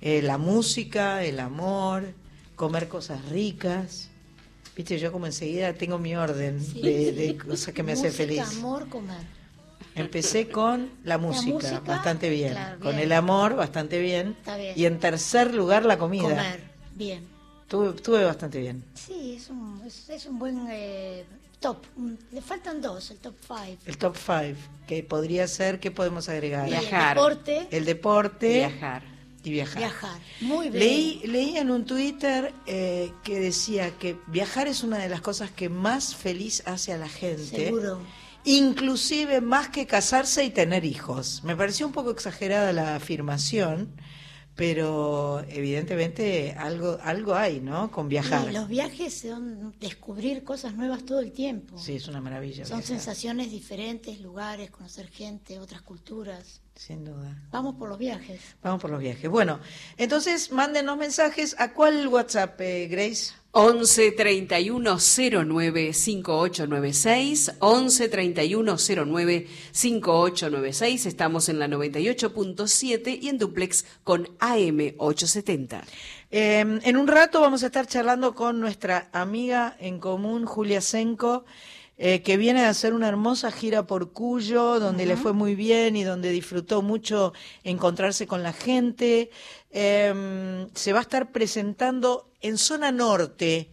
eh, 0.00 0.22
la 0.22 0.38
música, 0.38 1.22
el 1.22 1.38
amor, 1.38 2.14
comer 2.54 2.88
cosas 2.88 3.28
ricas? 3.28 4.08
Viste, 4.76 4.98
yo 4.98 5.10
como 5.10 5.26
enseguida 5.26 5.72
tengo 5.72 5.98
mi 5.98 6.14
orden 6.14 6.62
Sí. 6.62 6.82
de, 6.82 7.12
de 7.12 7.36
cosas 7.38 7.72
que 7.72 7.82
me 7.82 7.92
hace 7.92 8.04
Música, 8.08 8.22
feliz. 8.24 8.40
amor, 8.58 8.88
comer. 8.88 9.16
Empecé 9.94 10.48
con 10.48 10.90
la 11.04 11.16
música, 11.16 11.54
música, 11.54 11.80
bastante 11.80 12.28
bien. 12.28 12.52
claro, 12.52 12.80
Con 12.80 12.90
bien. 12.96 13.04
el 13.04 13.12
amor, 13.12 13.56
bastante 13.56 13.98
bien. 13.98 14.36
Está 14.38 14.56
bien. 14.58 14.74
Y 14.76 14.84
en 14.84 14.98
tercer 15.00 15.54
lugar, 15.54 15.86
la 15.86 15.96
comida. 15.96 16.22
Comer, 16.28 16.60
bien. 16.94 17.24
Tuve, 17.68 17.92
tuve 17.94 18.22
bastante 18.24 18.60
bien. 18.60 18.84
Sí, 18.94 19.36
es 19.38 19.48
un, 19.48 19.80
es, 19.86 20.08
es 20.10 20.26
un 20.26 20.38
buen 20.38 20.66
eh, 20.70 21.24
top. 21.58 21.78
Le 22.30 22.42
faltan 22.42 22.82
dos, 22.82 23.10
el 23.10 23.16
top 23.16 23.34
five. 23.40 23.78
El 23.86 23.96
top 23.96 24.14
five, 24.14 24.56
que 24.86 25.02
podría 25.02 25.48
ser, 25.48 25.80
¿qué 25.80 25.90
podemos 25.90 26.28
agregar? 26.28 26.68
Y 26.68 26.74
el 26.74 26.80
Viajar. 26.80 27.16
deporte, 27.16 27.66
El 27.70 27.84
deporte 27.86 28.48
Viajar. 28.58 29.02
Y 29.46 29.52
viajar. 29.52 29.78
viajar. 29.78 30.20
Muy 30.40 30.68
bien. 30.68 30.80
Leí, 30.80 31.20
leí 31.24 31.56
en 31.56 31.70
un 31.70 31.84
Twitter 31.84 32.52
eh, 32.66 33.12
que 33.22 33.40
decía 33.40 33.90
que 33.98 34.18
viajar 34.26 34.66
es 34.66 34.82
una 34.82 34.98
de 34.98 35.08
las 35.08 35.20
cosas 35.20 35.50
que 35.50 35.68
más 35.68 36.14
feliz 36.14 36.62
hace 36.66 36.92
a 36.92 36.98
la 36.98 37.08
gente. 37.08 37.66
Seguro. 37.66 38.00
Inclusive 38.44 39.40
más 39.40 39.68
que 39.70 39.86
casarse 39.86 40.44
y 40.44 40.50
tener 40.50 40.84
hijos. 40.84 41.42
Me 41.44 41.56
pareció 41.56 41.86
un 41.86 41.92
poco 41.92 42.10
exagerada 42.10 42.72
la 42.72 42.94
afirmación, 42.94 43.90
pero 44.56 45.44
evidentemente 45.50 46.54
algo, 46.58 46.98
algo 47.02 47.34
hay, 47.34 47.60
¿no? 47.60 47.90
Con 47.90 48.08
viajar. 48.08 48.50
Los 48.52 48.68
viajes 48.68 49.20
son 49.20 49.74
descubrir 49.78 50.44
cosas 50.44 50.74
nuevas 50.74 51.04
todo 51.04 51.20
el 51.20 51.32
tiempo. 51.32 51.78
Sí, 51.78 51.96
es 51.96 52.08
una 52.08 52.22
maravilla. 52.22 52.64
Son 52.64 52.78
viajar, 52.78 52.96
sensaciones 52.96 53.50
diferentes, 53.50 54.18
lugares, 54.20 54.70
conocer 54.70 55.08
gente, 55.08 55.60
otras 55.60 55.82
culturas. 55.82 56.62
Sin 56.74 57.04
duda. 57.04 57.36
Vamos 57.50 57.74
por 57.76 57.90
los 57.90 57.98
viajes. 57.98 58.40
Vamos 58.62 58.80
por 58.80 58.90
los 58.90 59.00
viajes. 59.00 59.30
Bueno, 59.30 59.60
entonces 59.98 60.50
mándenos 60.50 60.96
mensajes. 60.96 61.54
¿A 61.58 61.74
cuál 61.74 62.08
WhatsApp, 62.08 62.58
eh, 62.62 62.88
Grace? 62.88 63.34
11 63.58 64.12
31 64.12 64.98
09 64.98 65.94
5896, 65.94 67.52
11 67.58 68.08
31 68.10 68.76
09 68.76 69.46
5896. 69.72 71.06
Estamos 71.06 71.48
en 71.48 71.58
la 71.58 71.66
98.7 71.66 73.18
y 73.18 73.30
en 73.30 73.38
duplex 73.38 73.86
con 74.04 74.28
AM 74.40 74.92
870. 74.98 75.84
Eh, 76.30 76.80
en 76.82 76.96
un 76.98 77.08
rato 77.08 77.40
vamos 77.40 77.62
a 77.62 77.66
estar 77.68 77.86
charlando 77.86 78.34
con 78.34 78.60
nuestra 78.60 79.08
amiga 79.14 79.74
en 79.80 80.00
común, 80.00 80.44
Julia 80.44 80.82
Senko, 80.82 81.46
eh, 81.98 82.22
que 82.22 82.36
viene 82.36 82.60
de 82.60 82.66
hacer 82.66 82.92
una 82.92 83.08
hermosa 83.08 83.50
gira 83.50 83.86
por 83.86 84.12
Cuyo, 84.12 84.80
donde 84.80 85.06
le 85.06 85.16
fue 85.16 85.32
muy 85.32 85.54
bien 85.54 85.96
y 85.96 86.04
donde 86.04 86.30
disfrutó 86.30 86.82
mucho 86.82 87.32
encontrarse 87.64 88.26
con 88.26 88.42
la 88.42 88.52
gente. 88.52 89.30
Eh, 89.70 90.66
se 90.74 90.92
va 90.92 90.98
a 90.98 91.02
estar 91.02 91.32
presentando 91.32 92.30
en 92.40 92.58
zona 92.58 92.92
norte, 92.92 93.70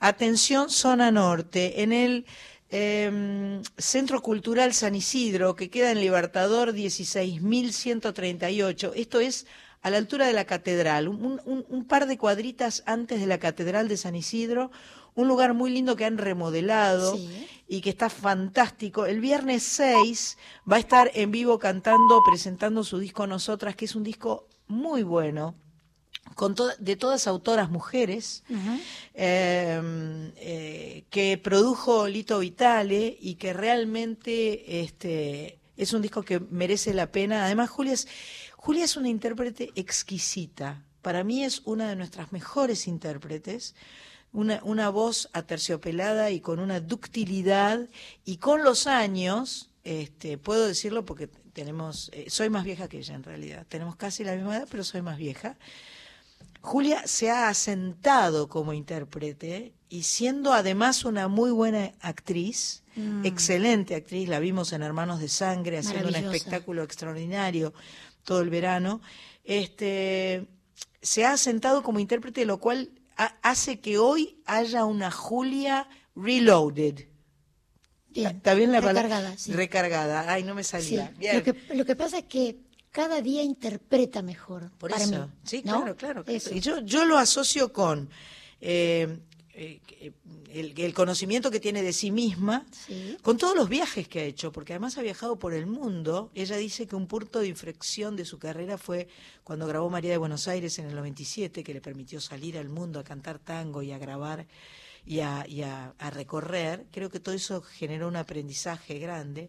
atención 0.00 0.70
zona 0.70 1.10
norte, 1.10 1.82
en 1.82 1.92
el 1.92 2.24
eh, 2.70 3.60
Centro 3.78 4.22
Cultural 4.22 4.72
San 4.74 4.94
Isidro, 4.94 5.54
que 5.54 5.68
queda 5.70 5.90
en 5.90 6.00
Libertador 6.00 6.72
16.138. 6.72 8.92
Esto 8.96 9.20
es 9.20 9.46
a 9.82 9.90
la 9.90 9.98
altura 9.98 10.26
de 10.26 10.32
la 10.32 10.46
catedral, 10.46 11.08
un, 11.08 11.40
un, 11.44 11.64
un, 11.68 11.84
par 11.84 12.06
de 12.06 12.18
cuadritas 12.18 12.82
antes 12.86 13.20
de 13.20 13.26
la 13.26 13.38
catedral 13.38 13.86
de 13.86 13.96
San 13.96 14.16
Isidro, 14.16 14.72
un 15.16 15.26
lugar 15.28 15.52
muy 15.54 15.70
lindo 15.70 15.96
que 15.96 16.04
han 16.04 16.16
remodelado 16.18 17.16
Sí. 17.16 17.46
y 17.66 17.80
que 17.80 17.90
está 17.90 18.08
fantástico. 18.08 19.06
El 19.06 19.20
viernes 19.20 19.64
6 19.64 20.38
va 20.70 20.76
a 20.76 20.78
estar 20.78 21.10
en 21.14 21.32
vivo 21.32 21.58
cantando, 21.58 22.20
presentando 22.24 22.84
su 22.84 22.98
disco 23.00 23.26
Nosotras, 23.26 23.74
que 23.74 23.86
es 23.86 23.96
un 23.96 24.04
disco 24.04 24.46
muy 24.68 25.02
bueno 25.02 25.56
con 26.34 26.54
to- 26.54 26.68
de 26.78 26.96
todas 26.96 27.26
autoras 27.26 27.70
mujeres, 27.70 28.42
eh, 29.14 30.32
eh, 30.36 31.04
que 31.10 31.38
produjo 31.38 32.08
Lito 32.08 32.38
Vitale 32.40 33.16
y 33.20 33.36
que 33.36 33.52
realmente 33.52 34.82
este, 34.82 35.58
es 35.76 35.92
un 35.92 36.02
disco 36.02 36.22
que 36.22 36.40
merece 36.40 36.92
la 36.94 37.10
pena. 37.10 37.44
Además, 37.44 37.70
Julia 37.70 37.94
es, 37.94 38.08
Julia 38.56 38.84
es 38.84 38.96
una 38.96 39.08
intérprete 39.08 39.70
exquisita. 39.76 40.82
Para 41.00 41.22
mí 41.24 41.44
es 41.44 41.62
una 41.64 41.88
de 41.88 41.96
nuestras 41.96 42.32
mejores 42.32 42.86
intérpretes. 42.88 43.74
Una, 44.36 44.60
una 44.64 44.90
voz 44.90 45.30
aterciopelada 45.32 46.30
y 46.30 46.40
con 46.40 46.60
una 46.60 46.80
ductilidad. 46.80 47.88
Y 48.24 48.36
con 48.36 48.62
los 48.62 48.86
años, 48.86 49.70
este, 49.82 50.36
puedo 50.36 50.66
decirlo 50.66 51.04
porque 51.04 51.28
tenemos, 51.56 52.10
eh, 52.12 52.26
soy 52.28 52.50
más 52.50 52.64
vieja 52.64 52.86
que 52.86 52.98
ella 52.98 53.14
en 53.14 53.22
realidad, 53.22 53.64
tenemos 53.66 53.96
casi 53.96 54.24
la 54.24 54.34
misma 54.34 54.58
edad, 54.58 54.68
pero 54.70 54.84
soy 54.84 55.00
más 55.00 55.16
vieja. 55.16 55.56
Julia 56.60 57.06
se 57.06 57.30
ha 57.30 57.48
asentado 57.48 58.48
como 58.48 58.74
intérprete 58.74 59.72
y 59.88 60.02
siendo 60.02 60.52
además 60.52 61.04
una 61.06 61.28
muy 61.28 61.50
buena 61.50 61.92
actriz, 62.00 62.82
excelente 63.24 63.94
actriz, 63.94 64.28
la 64.28 64.38
vimos 64.38 64.72
en 64.72 64.82
Hermanos 64.82 65.20
de 65.20 65.28
Sangre 65.28 65.78
haciendo 65.78 66.08
un 66.08 66.14
espectáculo 66.16 66.82
extraordinario 66.82 67.72
todo 68.24 68.40
el 68.40 68.50
verano, 68.50 69.00
este, 69.44 70.46
se 71.00 71.24
ha 71.24 71.32
asentado 71.32 71.82
como 71.82 72.00
intérprete, 72.00 72.44
lo 72.44 72.58
cual 72.58 72.90
hace 73.16 73.80
que 73.80 73.98
hoy 73.98 74.40
haya 74.46 74.84
una 74.84 75.10
Julia 75.10 75.88
reloaded. 76.14 77.06
Bien. 78.08 78.36
¿Está 78.36 78.54
bien 78.54 78.72
la 78.72 78.80
palabra? 78.80 79.02
Recargada, 79.02 79.38
sí. 79.38 79.52
Recargada. 79.52 80.32
Ay, 80.32 80.42
no 80.42 80.54
me 80.54 80.64
Sí. 80.64 80.70
salía. 80.70 81.12
Bien. 81.18 81.36
Lo, 81.36 81.42
que, 81.42 81.74
lo 81.74 81.84
que 81.84 81.96
pasa 81.96 82.18
es 82.18 82.24
que 82.24 82.60
cada 82.90 83.20
día 83.20 83.42
interpreta 83.42 84.22
mejor. 84.22 84.70
Por 84.78 84.90
para 84.90 85.04
eso, 85.04 85.26
mí, 85.26 85.32
sí, 85.44 85.62
¿no? 85.64 85.80
claro, 85.80 85.96
claro. 85.96 86.24
claro. 86.24 86.36
Eso. 86.38 86.54
Y 86.54 86.60
yo, 86.60 86.80
yo 86.80 87.04
lo 87.04 87.18
asocio 87.18 87.72
con 87.72 88.08
eh, 88.60 89.18
eh, 89.58 89.80
el, 90.52 90.74
el 90.78 90.92
conocimiento 90.94 91.50
que 91.50 91.60
tiene 91.60 91.82
de 91.82 91.92
sí 91.92 92.10
misma, 92.10 92.66
Sí. 92.86 93.16
con 93.22 93.38
todos 93.38 93.56
los 93.56 93.68
viajes 93.68 94.06
que 94.06 94.20
ha 94.20 94.24
hecho, 94.24 94.52
porque 94.52 94.74
además 94.74 94.98
ha 94.98 95.02
viajado 95.02 95.38
por 95.38 95.54
el 95.54 95.66
mundo. 95.66 96.30
Ella 96.34 96.56
dice 96.56 96.86
que 96.86 96.94
un 96.94 97.06
punto 97.06 97.40
de 97.40 97.48
inflexión 97.48 98.16
de 98.16 98.24
su 98.26 98.38
carrera 98.38 98.76
fue 98.78 99.08
cuando 99.44 99.66
grabó 99.66 99.88
María 99.88 100.10
de 100.10 100.18
Buenos 100.18 100.46
Aires 100.46 100.78
en 100.78 100.86
el 100.86 100.94
97, 100.94 101.64
que 101.64 101.72
le 101.74 101.80
permitió 101.80 102.20
salir 102.20 102.58
al 102.58 102.68
mundo 102.68 103.00
a 103.00 103.04
cantar 103.04 103.38
tango 103.38 103.82
y 103.82 103.92
a 103.92 103.98
grabar 103.98 104.46
y, 105.06 105.20
a, 105.20 105.46
y 105.48 105.62
a- 105.62 105.94
a 105.98 106.10
recorrer. 106.10 106.86
Creo 106.90 107.08
que 107.10 107.20
todo 107.20 107.34
eso 107.34 107.62
generó 107.62 108.08
un 108.08 108.16
aprendizaje 108.16 108.98
grande. 108.98 109.48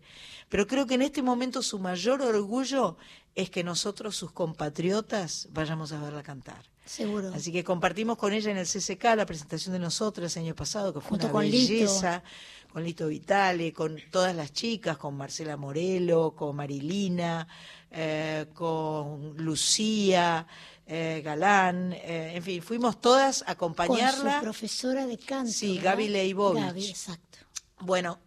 Pero 0.50 0.67
creo 0.67 0.86
que 0.86 0.93
en 0.96 1.02
este 1.02 1.22
momento 1.22 1.62
su 1.63 1.80
mayor 1.80 2.22
orgullo 2.22 2.98
es 3.36 3.50
que 3.50 3.63
nosotros, 3.63 4.15
sus 4.15 4.32
compatriotas, 4.32 5.48
vayamos 5.52 5.91
a 5.91 6.00
verla 6.00 6.24
cantar. 6.24 6.63
Seguro. 6.86 7.34
Así 7.34 7.52
que 7.52 7.63
compartimos 7.65 8.17
con 8.17 8.32
ella 8.32 8.50
en 8.52 8.58
el 8.58 8.65
CCK 8.65 9.04
la 9.17 9.26
presentación 9.26 9.74
de 9.74 9.80
nosotras 9.80 10.38
el 10.38 10.43
año 10.43 10.56
pasado, 10.56 10.93
que 10.93 11.02
fue 11.02 11.10
Junto 11.10 11.26
una 11.26 11.34
con 11.34 11.43
Lito. 11.46 11.74
belleza, 11.74 12.24
con 12.72 12.84
Lito 12.84 13.08
Vitale, 13.08 13.74
con 13.74 13.98
todas 14.10 14.34
las 14.34 14.54
chicas, 14.54 14.98
con 14.98 15.17
Marcela 15.17 15.58
Morelo, 15.58 16.34
con 16.34 16.56
Marilina, 16.56 17.46
eh, 17.91 18.46
con 18.54 19.36
Lucía, 19.38 20.48
eh, 20.88 21.21
Galán, 21.23 21.93
eh, 21.93 22.32
en 22.36 22.43
fin, 22.43 22.62
fuimos 22.62 23.00
todas 23.02 23.41
a 23.41 23.45
Con 23.56 23.71
acompañarla. 23.73 24.38
su 24.38 24.41
profesora 24.43 25.06
de 25.06 25.17
canto. 25.17 25.52
Sí, 25.52 25.76
¿verdad? 25.78 25.91
Gaby 25.91 26.08
Leibovich. 26.10 26.63
Gaby, 26.63 26.88
exacto. 26.88 27.38
Bueno, 27.82 28.19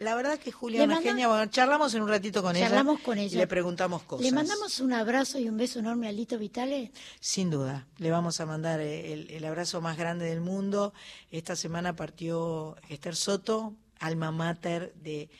la 0.00 0.14
verdad 0.14 0.38
que 0.38 0.52
Julia 0.52 0.84
una 0.84 0.94
manda- 0.96 1.10
genia. 1.10 1.28
Bueno, 1.28 1.46
charlamos 1.50 1.94
en 1.94 2.02
un 2.02 2.08
ratito 2.08 2.42
con 2.42 2.54
Charlamos 2.54 2.96
ella. 2.96 3.04
con 3.04 3.18
y 3.18 3.22
ella. 3.22 3.38
le 3.38 3.46
preguntamos 3.46 4.02
cosas. 4.02 4.24
Le 4.24 4.32
mandamos 4.32 4.78
un 4.80 4.92
abrazo 4.92 5.38
y 5.38 5.48
un 5.48 5.56
beso 5.56 5.78
enorme 5.78 6.08
a 6.08 6.12
Lito 6.12 6.38
Vitale. 6.38 6.92
Sin 7.20 7.50
duda, 7.50 7.86
le 7.98 8.10
vamos 8.10 8.40
a 8.40 8.46
mandar 8.46 8.80
eh, 8.80 9.12
el, 9.12 9.30
el 9.30 9.44
abrazo 9.44 9.80
más 9.80 9.96
grande 9.96 10.26
del 10.26 10.40
mundo. 10.40 10.92
Esta 11.30 11.56
semana 11.56 11.96
partió 11.96 12.76
Esther 12.88 13.16
Soto, 13.16 13.74
alma 14.00 14.30
mater 14.30 14.92
de, 14.96 15.30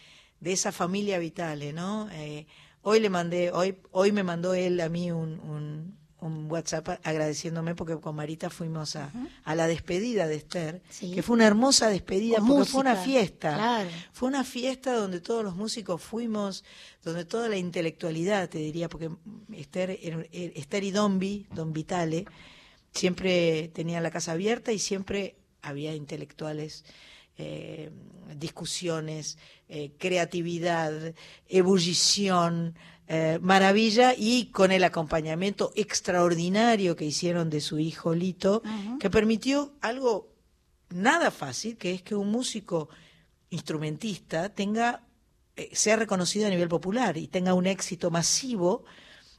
de 0.40 0.52
esa 0.52 0.72
familia 0.72 1.18
Vitale, 1.18 1.72
¿no? 1.72 2.08
Eh, 2.12 2.46
hoy 2.82 3.00
le 3.00 3.10
mandé, 3.10 3.50
hoy, 3.52 3.78
hoy 3.92 4.10
me 4.12 4.22
mandó 4.24 4.54
él 4.54 4.80
a 4.80 4.88
mí 4.88 5.10
un, 5.12 5.38
un, 5.40 5.97
un 6.20 6.50
WhatsApp 6.50 6.88
agradeciéndome 7.04 7.74
porque 7.74 7.96
con 8.00 8.16
Marita 8.16 8.50
fuimos 8.50 8.96
a, 8.96 9.12
a 9.44 9.54
la 9.54 9.66
despedida 9.68 10.26
de 10.26 10.34
Esther, 10.36 10.82
Sí. 10.90 11.12
que 11.12 11.22
fue 11.22 11.34
una 11.36 11.46
hermosa 11.46 11.88
despedida 11.88 12.38
Con 12.38 12.48
porque 12.48 12.64
fue 12.64 12.80
una 12.80 12.96
fiesta. 12.96 13.54
claro. 13.54 13.90
Fue 14.12 14.28
una 14.28 14.42
fiesta 14.44 14.92
donde 14.94 15.20
todos 15.20 15.44
los 15.44 15.54
músicos 15.54 16.02
fuimos, 16.02 16.64
donde 17.04 17.24
toda 17.24 17.48
la 17.48 17.56
intelectualidad, 17.56 18.48
te 18.48 18.58
diría, 18.58 18.88
porque 18.88 19.10
Esther, 19.52 19.98
era- 20.02 20.24
Esther 20.32 20.84
y 20.84 20.90
Dombi, 20.90 21.46
Don 21.54 21.72
Vitale, 21.72 22.24
siempre 22.92 23.68
tenían 23.68 24.02
la 24.02 24.10
casa 24.10 24.32
abierta 24.32 24.72
y 24.72 24.78
siempre 24.78 25.36
había 25.62 25.94
intelectuales, 25.94 26.84
eh, 27.36 27.90
discusiones, 28.36 29.38
eh, 29.68 29.92
creatividad, 29.98 31.14
ebullición, 31.46 32.74
eh, 33.10 33.38
maravilla 33.40 34.14
y 34.14 34.50
con 34.50 34.70
el 34.70 34.84
acompañamiento 34.84 35.72
extraordinario 35.74 36.94
que 36.94 37.06
hicieron 37.06 37.48
de 37.48 37.62
su 37.62 37.78
hijo 37.78 38.14
Lito, 38.14 38.62
que 39.00 39.08
permitió 39.08 39.72
algo 39.80 40.28
nada 40.90 41.30
fácil, 41.30 41.78
que 41.78 41.94
es 41.94 42.02
que 42.02 42.14
un 42.14 42.30
músico 42.30 42.90
instrumentista 43.48 44.50
tenga 44.50 45.04
eh, 45.56 45.70
sea 45.72 45.96
reconocido 45.96 46.46
a 46.46 46.50
nivel 46.50 46.68
popular 46.68 47.16
y 47.16 47.28
tenga 47.28 47.54
un 47.54 47.66
éxito 47.66 48.10
masivo 48.10 48.84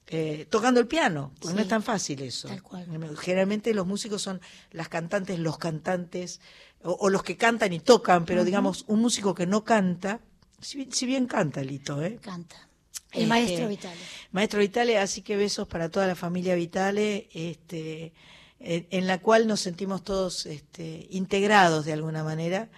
eh, 0.07 0.47
tocando 0.49 0.79
el 0.79 0.87
piano, 0.87 1.31
porque 1.39 1.55
no 1.55 1.61
es 1.61 1.67
tan 1.67 1.83
fácil 1.83 2.23
eso. 2.23 2.47
tal 2.47 2.63
cual. 2.63 2.87
Generalmente 3.17 3.73
los 3.75 3.85
músicos 3.85 4.23
son 4.23 4.41
las 4.71 4.89
cantantes, 4.89 5.37
los 5.37 5.59
cantantes, 5.59 6.41
o, 6.83 6.91
o 6.91 7.09
los 7.09 7.21
que 7.21 7.37
cantan 7.37 7.71
y 7.71 7.79
tocan, 7.79 8.25
pero 8.25 8.43
digamos, 8.43 8.83
un 8.87 8.99
músico 8.99 9.35
que 9.35 9.45
no 9.45 9.63
canta, 9.63 10.21
si 10.59 10.77
bien, 10.77 10.91
si 10.91 11.05
bien 11.05 11.27
canta 11.27 11.61
Lito, 11.61 12.01
¿eh? 12.01 12.17
Canta. 12.19 12.68
El 13.11 13.21
Este, 13.23 13.27
maestro 13.27 13.67
Vitale. 13.67 13.99
Maestro 14.31 14.59
Vitale, 14.59 14.97
así 14.97 15.21
que 15.21 15.35
besos 15.35 15.67
para 15.67 15.89
toda 15.89 16.05
la 16.07 16.15
familia 16.15 16.55
Vitale, 16.55 17.27
este, 17.33 18.13
en, 18.59 19.07
la 19.07 19.17
cual 19.19 19.47
nos 19.47 19.61
sentimos 19.61 20.03
todos 20.03 20.45
este, 20.45 21.07
integrados 21.11 21.85
de 21.85 21.93
alguna 21.93 22.23
manera. 22.23 22.69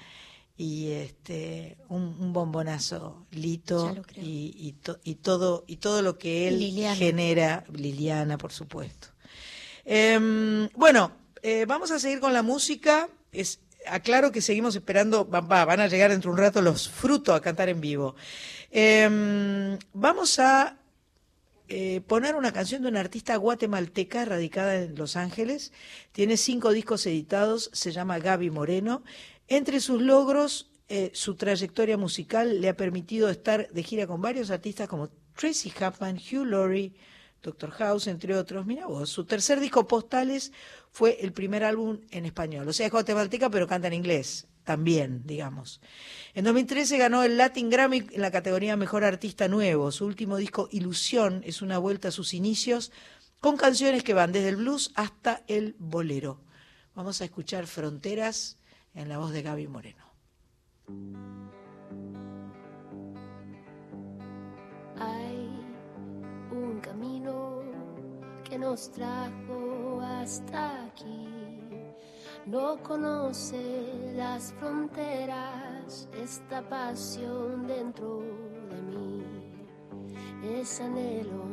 Y 0.58 0.92
este, 0.92 1.78
un, 1.90 2.04
un 2.20 2.34
bombonazo, 2.34 3.26
Lito, 3.32 3.96
y, 4.16 4.54
y, 4.56 4.74
to- 4.74 5.00
y 5.04 5.16
todo, 5.16 5.64
y 5.66 5.78
todo 5.78 6.02
lo 6.04 6.18
que 6.20 6.48
él 6.48 6.60
Liliana. 6.60 6.96
genera, 6.96 7.64
Liliana, 7.74 8.38
por 8.38 8.52
supuesto. 8.52 9.08
Em, 9.86 10.70
bueno, 10.76 11.12
eh, 11.42 11.66
vamos 11.68 11.90
a 11.92 12.00
seguir 12.00 12.20
con 12.20 12.34
la 12.34 12.44
música. 12.44 13.10
Es, 13.32 13.60
aclaro 13.88 14.32
que 14.32 14.42
seguimos 14.42 14.76
esperando, 14.76 15.28
va- 15.30 15.42
va, 15.42 15.66
van 15.66 15.80
a 15.80 15.88
llegar 15.88 16.12
dentro 16.12 16.30
de 16.32 16.34
un 16.34 16.40
rato 16.40 16.62
los 16.62 16.90
frutos 16.90 17.36
a 17.36 17.42
cantar 17.42 17.70
en 17.70 17.82
vivo. 17.82 18.16
Em, 18.72 19.78
vamos 19.94 20.40
a 20.40 20.78
eh, 21.68 22.02
poner 22.08 22.36
una 22.36 22.52
canción 22.52 22.82
de 22.82 22.90
una 22.90 23.00
artista 23.00 23.36
guatemalteca 23.38 24.26
radicada 24.26 24.76
en 24.82 24.96
Los 24.96 25.16
Ángeles. 25.16 25.72
Tiene 26.12 26.38
cinco 26.38 26.72
discos 26.72 27.06
editados, 27.06 27.70
se 27.74 27.92
llama 27.92 28.20
Gaby 28.20 28.50
Moreno. 28.50 29.04
Entre 29.48 29.80
sus 29.80 30.02
logros, 30.02 30.72
eh, 30.90 31.12
su 31.14 31.36
trayectoria 31.36 31.98
musical 31.98 32.60
le 32.62 32.70
ha 32.70 32.76
permitido 32.78 33.30
estar 33.30 33.70
de 33.70 33.84
gira 33.84 34.08
con 34.08 34.22
varios 34.22 34.52
artistas 34.52 34.88
como 34.90 35.10
Tracy 35.36 35.72
Chapman, 35.72 36.18
Hugh 36.18 36.46
Laurie, 36.46 36.94
Doctor 37.42 37.72
House, 37.72 38.08
entre 38.08 38.36
otros. 38.36 38.66
Mira 38.66 38.86
vos, 38.88 39.10
su 39.10 39.26
tercer 39.26 39.60
disco 39.60 39.88
Postales 39.88 40.52
fue 40.92 41.18
el 41.22 41.34
primer 41.34 41.64
álbum 41.64 42.00
en 42.12 42.26
español. 42.26 42.68
O 42.68 42.74
sea, 42.74 42.86
es 42.86 42.92
guatemalteca, 42.92 43.50
pero 43.50 43.68
canta 43.68 43.88
en 43.88 43.94
inglés 43.94 44.48
también, 44.64 45.24
digamos. 45.26 45.82
En 46.34 46.46
2013 46.46 46.98
ganó 46.98 47.24
el 47.24 47.38
Latin 47.38 47.70
Grammy 47.70 48.06
en 48.12 48.22
la 48.22 48.32
categoría 48.32 48.78
Mejor 48.78 49.04
Artista 49.04 49.48
Nuevo. 49.48 49.92
Su 49.92 50.06
último 50.06 50.38
disco, 50.38 50.70
Ilusión, 50.72 51.42
es 51.46 51.62
una 51.62 51.78
vuelta 51.78 52.10
a 52.10 52.12
sus 52.12 52.34
inicios 52.34 52.92
con 53.40 53.58
canciones 53.58 54.04
que 54.04 54.14
van 54.14 54.32
desde 54.32 54.50
el 54.50 54.58
blues 54.58 54.92
hasta 54.96 55.44
el 55.48 55.76
bolero. 55.80 56.42
Vamos 56.94 57.22
a 57.22 57.26
escuchar 57.26 57.66
Fronteras 57.66 58.60
en 58.94 59.10
la 59.10 59.18
voz 59.18 59.32
de 59.32 59.42
Gaby 59.42 59.68
Moreno. 59.68 60.06
Que 68.52 68.60
nos 68.60 68.92
trajo 68.92 70.02
hasta 70.02 70.84
aquí. 70.88 71.30
No 72.46 72.84
conoce 72.84 74.12
las 74.18 74.52
fronteras, 74.60 76.10
esta 76.22 76.62
pasión 76.68 77.66
dentro 77.66 78.20
de 78.70 78.82
mí. 78.82 79.24
Es 80.44 80.82
anhelo 80.82 81.46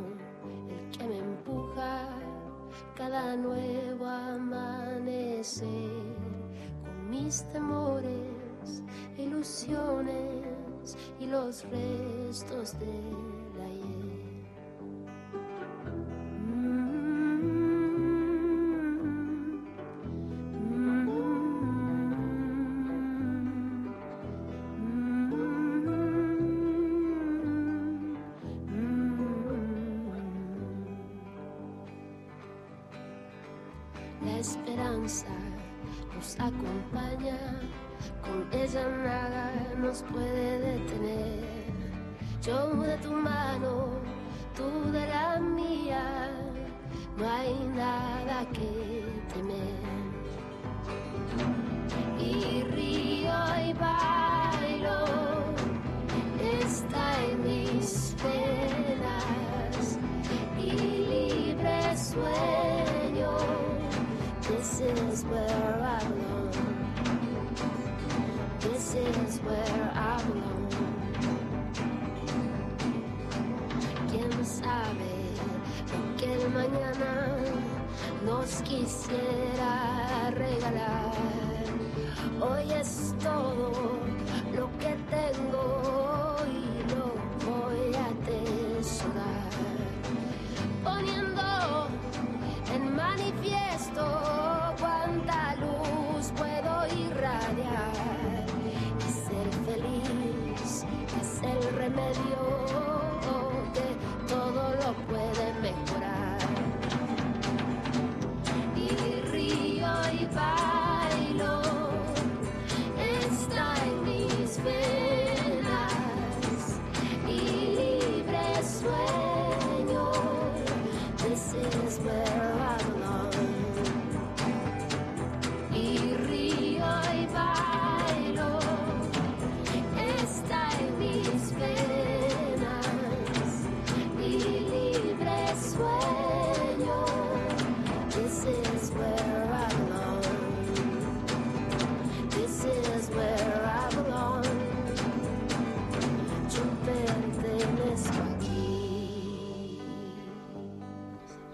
el 0.69 0.99
que 0.99 1.05
me 1.07 1.19
empuja 1.19 2.09
cada 2.97 3.37
nuevo 3.37 4.05
amanecer 4.05 5.63
con 6.83 7.11
mis 7.11 7.45
temores, 7.53 8.83
ilusiones 9.17 10.97
y 11.21 11.27
los 11.27 11.63
restos 11.71 12.77
del 12.81 13.38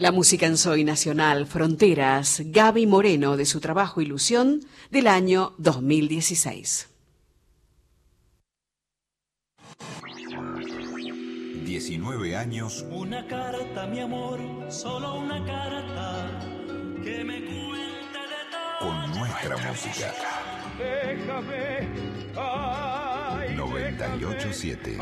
La 0.05 0.13
música 0.13 0.45
en 0.45 0.59
Soy 0.59 0.85
Nacional, 0.85 1.47
Fronteras, 1.47 2.43
Gaby 2.45 2.87
Moreno, 2.87 3.39
de 3.39 3.47
su 3.47 3.59
trabajo 3.59 4.03
Ilusión, 4.03 4.61
del 4.91 5.07
año 5.07 5.55
2016. 5.57 6.91
19 11.65 12.37
años 12.37 12.85
Una 12.91 13.27
carta, 13.27 13.87
mi 13.87 14.01
amor, 14.01 14.41
solo 14.69 15.15
una 15.21 15.43
carta 15.43 16.39
que 17.03 17.25
me 17.25 17.43
cuente 17.43 18.19
de 18.19 18.43
todo. 18.53 18.81
con 18.81 19.19
nuestra 19.19 19.57
música. 19.57 20.13
Déjame, 20.77 21.89
ay, 22.37 23.57
987 23.57 24.99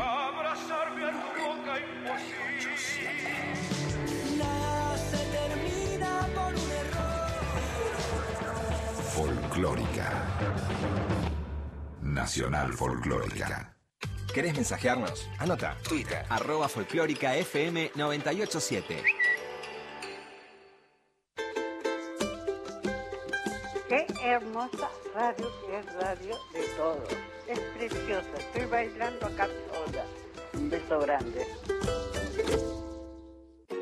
Folclórica. 9.53 10.09
Nacional 12.01 12.73
Folclórica. 12.73 13.77
¿Querés 14.33 14.55
mensajearnos? 14.55 15.29
Anota. 15.37 15.77
Twitter, 15.87 16.25
arroba 16.27 16.67
folclórica 16.67 17.35
FM 17.35 17.91
987. 17.93 19.03
Qué 23.87 24.07
hermosa 24.23 24.89
radio 25.13 25.51
que 25.67 25.77
es 25.77 25.93
radio 25.93 26.35
de 26.51 26.63
todos. 26.75 27.09
Es 27.47 27.59
preciosa. 27.77 28.29
Estoy 28.39 28.65
bailando 28.65 29.27
acá 29.27 29.47
sola. 29.71 30.05
Un 30.53 30.69
beso 30.71 30.99
grande. 30.99 31.47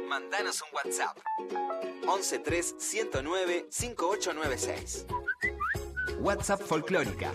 Mandanos 0.09 0.61
un 0.63 0.75
WhatsApp. 0.75 1.17
113 2.03 2.75
109 2.77 3.67
5896. 3.69 5.05
WhatsApp 6.23 6.61
Folclórica. 6.61 7.33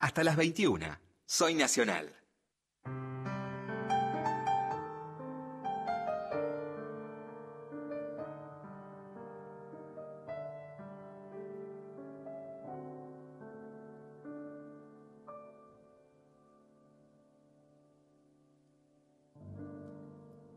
Hasta 0.00 0.22
las 0.22 0.36
21. 0.36 0.86
Soy 1.24 1.54
Nacional. 1.54 2.14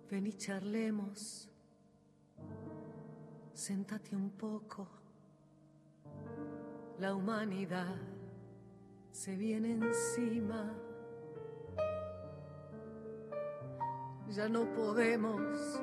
Ven 0.10 0.28
y 0.28 0.34
charlemos. 0.34 1.50
Séntate 3.54 4.14
un 4.14 4.32
poco. 4.32 5.01
La 7.02 7.16
humanidad 7.16 7.96
se 9.12 9.36
viene 9.36 9.72
encima. 9.72 10.72
Ya 14.30 14.48
no 14.48 14.66
podemos 14.76 15.82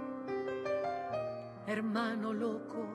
hermano 1.66 2.32
loco, 2.32 2.86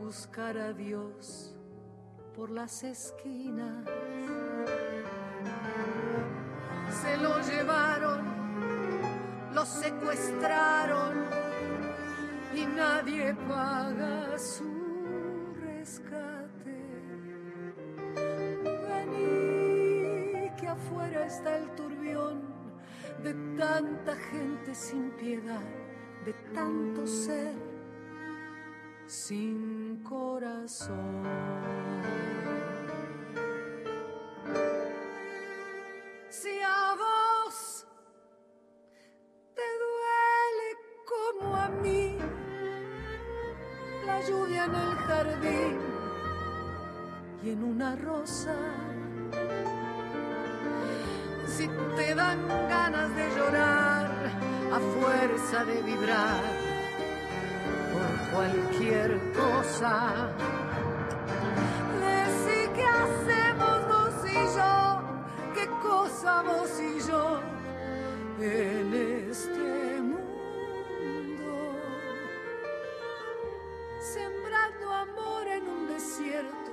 buscar 0.00 0.58
a 0.58 0.72
Dios 0.72 1.54
por 2.34 2.50
las 2.50 2.82
esquinas. 2.82 3.86
Se 6.90 7.16
lo 7.18 7.40
llevaron, 7.42 8.24
lo 9.54 9.64
secuestraron 9.64 11.26
y 12.56 12.66
nadie 12.66 13.36
paga 13.46 14.36
su 14.36 14.75
tanta 23.76 24.16
gente 24.16 24.74
sin 24.74 25.10
piedad, 25.10 25.68
de 26.24 26.32
tanto 26.54 27.06
ser 27.06 27.52
sin 29.06 30.02
corazón. 30.02 31.22
Si 36.30 36.58
a 36.62 36.94
vos 37.02 37.86
te 39.54 39.68
duele 39.84 40.68
como 41.12 41.54
a 41.54 41.68
mí 41.68 42.16
la 44.06 44.22
lluvia 44.26 44.64
en 44.64 44.74
el 44.74 44.94
jardín 45.06 45.78
y 47.44 47.50
en 47.50 47.62
una 47.62 47.94
rosa, 47.96 48.56
si 51.56 51.68
te 51.96 52.14
dan 52.14 52.46
ganas 52.68 53.16
de 53.16 53.26
llorar 53.34 54.10
a 54.76 54.78
fuerza 54.94 55.64
de 55.64 55.82
vibrar 55.82 56.42
por 57.92 58.10
cualquier 58.34 59.18
cosa. 59.32 60.28
Decí 62.04 62.60
qué 62.76 62.86
hacemos 63.02 63.76
vos 63.92 64.16
y 64.30 64.40
yo, 64.56 64.74
qué 65.54 65.66
cosa 65.88 66.42
vos 66.42 66.72
y 66.78 67.08
yo 67.08 67.40
en 68.38 68.88
este 69.30 70.00
mundo. 70.02 71.52
Sembrando 74.14 74.92
amor 74.92 75.48
en 75.48 75.68
un 75.68 75.88
desierto 75.88 76.72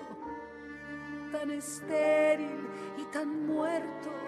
tan 1.31 1.51
estéril 1.51 2.67
y 2.97 3.03
tan 3.13 3.47
muerto 3.47 4.22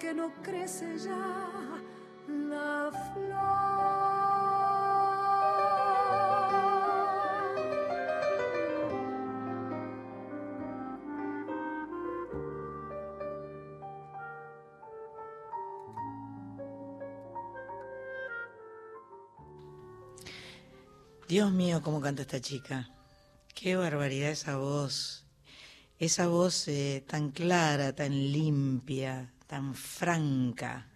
que 0.00 0.14
no 0.14 0.32
crece 0.42 0.96
ya 0.98 1.82
la 2.26 2.90
flor. 3.12 3.90
Dios 21.28 21.52
mío, 21.52 21.82
cómo 21.82 22.00
canta 22.00 22.22
esta 22.22 22.40
chica. 22.40 22.88
Qué 23.54 23.76
barbaridad 23.76 24.30
esa 24.30 24.56
voz. 24.56 25.26
Esa 25.98 26.26
voz 26.26 26.66
eh, 26.68 27.04
tan 27.06 27.30
clara, 27.30 27.94
tan 27.94 28.12
limpia, 28.32 29.34
tan 29.50 29.74
franca 29.74 30.86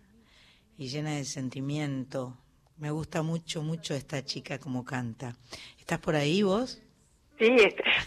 y 0.79 0.87
llena 0.87 1.11
de 1.17 1.25
sentimiento. 1.25 2.39
Me 2.77 2.93
gusta 2.93 3.23
mucho, 3.23 3.63
mucho 3.63 3.95
esta 3.95 4.25
chica 4.25 4.61
como 4.61 4.85
canta. 4.85 5.35
¿Estás 5.81 5.99
por 5.99 6.15
ahí 6.15 6.45
vos? 6.45 6.81
Sí, 7.37 7.51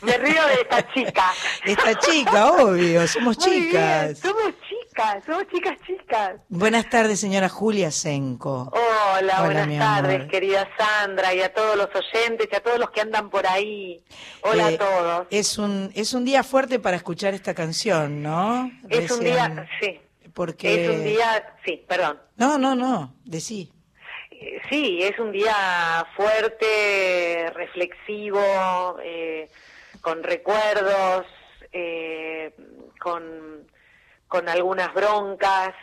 me 0.03 0.17
río 0.17 0.41
de 0.47 0.53
esta 0.61 0.93
chica. 0.93 1.25
Esta 1.65 1.95
chica, 1.99 2.49
obvio, 2.53 3.05
somos 3.09 3.37
Muy 3.39 3.59
bien, 3.59 3.65
chicas. 3.67 4.19
somos 4.19 4.53
chicas, 4.69 5.23
somos 5.25 5.43
chicas 5.53 5.77
chicas. 5.85 6.35
Buenas 6.47 6.89
tardes, 6.89 7.19
señora 7.19 7.49
Julia 7.49 7.91
Senco. 7.91 8.71
Hola, 8.71 9.17
Hola, 9.19 9.41
buenas 9.43 9.77
tardes, 9.77 10.29
querida 10.29 10.65
Sandra, 10.77 11.33
y 11.33 11.41
a 11.41 11.53
todos 11.53 11.75
los 11.75 11.89
oyentes 11.93 12.47
y 12.49 12.55
a 12.55 12.61
todos 12.63 12.79
los 12.79 12.89
que 12.91 13.01
andan 13.01 13.29
por 13.29 13.45
ahí. 13.45 14.01
Hola 14.43 14.71
Eh, 14.71 14.75
a 14.75 14.77
todos. 14.77 15.27
Es 15.29 15.57
un, 15.57 15.91
es 15.93 16.13
un 16.13 16.23
día 16.23 16.41
fuerte 16.43 16.79
para 16.79 16.95
escuchar 16.95 17.33
esta 17.33 17.53
canción, 17.53 18.23
¿no? 18.23 18.71
Es 18.87 19.11
un 19.11 19.25
día, 19.25 19.67
sí, 19.81 19.99
Porque... 20.38 20.83
es 20.85 20.89
un 20.91 21.03
día, 21.03 21.55
sí, 21.65 21.83
perdón. 21.88 22.21
No, 22.35 22.57
no, 22.59 22.75
no, 22.75 23.15
decí. 23.25 23.71
Eh, 24.29 24.61
Sí, 24.69 25.01
es 25.01 25.17
un 25.17 25.31
día 25.31 26.05
fuerte, 26.15 27.49
reflexivo, 27.55 28.39
eh, 29.03 29.49
con 30.01 30.21
recuerdos, 30.23 31.25
eh, 31.71 32.53
con, 32.99 33.67
con 34.27 34.47
algunas 34.47 34.93
broncas. 34.93 35.73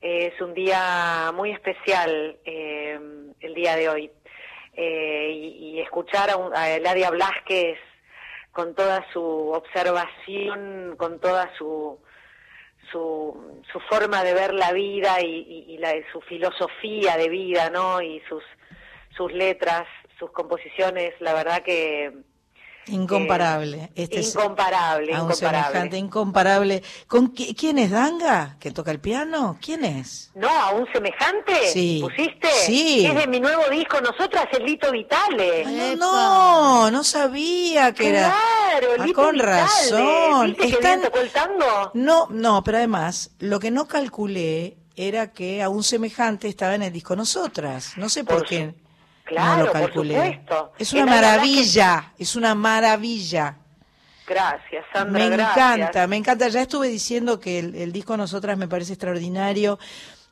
Eh, 0.00 0.32
es 0.34 0.40
un 0.40 0.54
día 0.54 1.30
muy 1.34 1.50
especial 1.52 2.38
eh, 2.44 2.98
el 3.40 3.54
día 3.54 3.76
de 3.76 3.88
hoy. 3.90 4.10
Eh, 4.76 5.30
y, 5.32 5.46
y 5.76 5.80
escuchar 5.80 6.30
a, 6.30 6.36
un- 6.36 6.56
a 6.56 6.70
Eladia 6.70 7.10
Blasquez 7.10 7.78
con 8.50 8.74
toda 8.74 9.04
su 9.12 9.22
observación, 9.52 10.94
con 10.96 11.20
toda 11.20 11.50
su, 11.58 11.98
su, 12.94 13.60
su 13.72 13.80
forma 13.80 14.22
de 14.22 14.34
ver 14.34 14.54
la 14.54 14.72
vida 14.72 15.20
y, 15.20 15.76
la, 15.78 15.92
su 16.12 16.20
filosofía 16.20 17.16
de 17.16 17.28
vida, 17.28 17.68
¿no? 17.68 18.00
Y 18.00 18.22
sus, 18.28 18.44
sus 19.16 19.32
letras, 19.32 19.86
sus 20.16 20.30
composiciones, 20.30 21.12
la 21.20 21.34
verdad 21.34 21.62
que 21.64 22.12
Incomparable. 22.86 23.90
Este 23.94 24.20
es 24.20 24.34
incomparable, 24.34 25.14
a 25.14 25.22
un 25.22 25.30
incomparable. 25.30 25.66
semejante 25.68 25.96
incomparable. 25.98 26.82
¿Con 27.06 27.34
qui- 27.34 27.56
quién 27.56 27.78
es 27.78 27.90
Danga? 27.90 28.56
¿Que 28.60 28.70
toca 28.70 28.90
el 28.90 29.00
piano? 29.00 29.58
¿Quién 29.60 29.84
es? 29.84 30.30
No, 30.34 30.48
a 30.48 30.70
un 30.72 30.86
semejante. 30.92 31.68
Sí. 31.72 32.00
¿Pusiste? 32.02 32.48
Sí. 32.66 33.06
Es 33.06 33.14
de 33.14 33.26
mi 33.26 33.40
nuevo 33.40 33.62
disco, 33.70 34.00
nosotras, 34.00 34.46
el 34.58 34.64
Lito 34.66 34.90
Vitale. 34.92 35.96
No, 35.96 35.96
no, 35.96 36.90
no 36.90 37.04
sabía 37.04 37.92
que 37.92 38.10
era. 38.10 38.34
Claro, 38.70 38.88
Ah, 38.98 39.06
Lito 39.06 39.22
con 39.22 39.32
Vitale. 39.34 39.52
razón. 39.60 40.46
¿Viste 40.48 40.62
que 40.62 40.72
Están- 40.72 41.00
bien 41.00 41.10
tocó 41.10 41.18
el 41.20 41.30
tango? 41.30 41.90
No, 41.94 42.26
no, 42.30 42.62
pero 42.64 42.78
además, 42.78 43.30
lo 43.38 43.58
que 43.60 43.70
no 43.70 43.86
calculé 43.86 44.76
era 44.96 45.32
que 45.32 45.62
a 45.62 45.68
un 45.68 45.82
semejante 45.82 46.48
estaba 46.48 46.74
en 46.74 46.82
el 46.82 46.92
disco 46.92 47.16
Nosotras. 47.16 47.94
No 47.96 48.08
sé 48.08 48.24
por, 48.24 48.38
Por 48.38 48.46
qué 48.46 48.74
Claro, 49.24 49.58
no 49.58 49.64
lo 49.66 49.72
por 49.72 49.80
calculé. 49.80 50.14
supuesto. 50.14 50.72
Es 50.78 50.92
una 50.92 51.06
maravilla, 51.06 52.12
es 52.18 52.36
una 52.36 52.54
maravilla. 52.54 53.56
Gracias, 54.26 54.84
Sandra, 54.92 55.22
me 55.24 55.28
gracias. 55.30 55.56
encanta, 55.56 56.06
me 56.06 56.16
encanta. 56.16 56.48
Ya 56.48 56.62
estuve 56.62 56.88
diciendo 56.88 57.40
que 57.40 57.58
el, 57.58 57.74
el 57.74 57.92
disco 57.92 58.16
Nosotras 58.16 58.56
me 58.56 58.68
parece 58.68 58.94
extraordinario, 58.94 59.78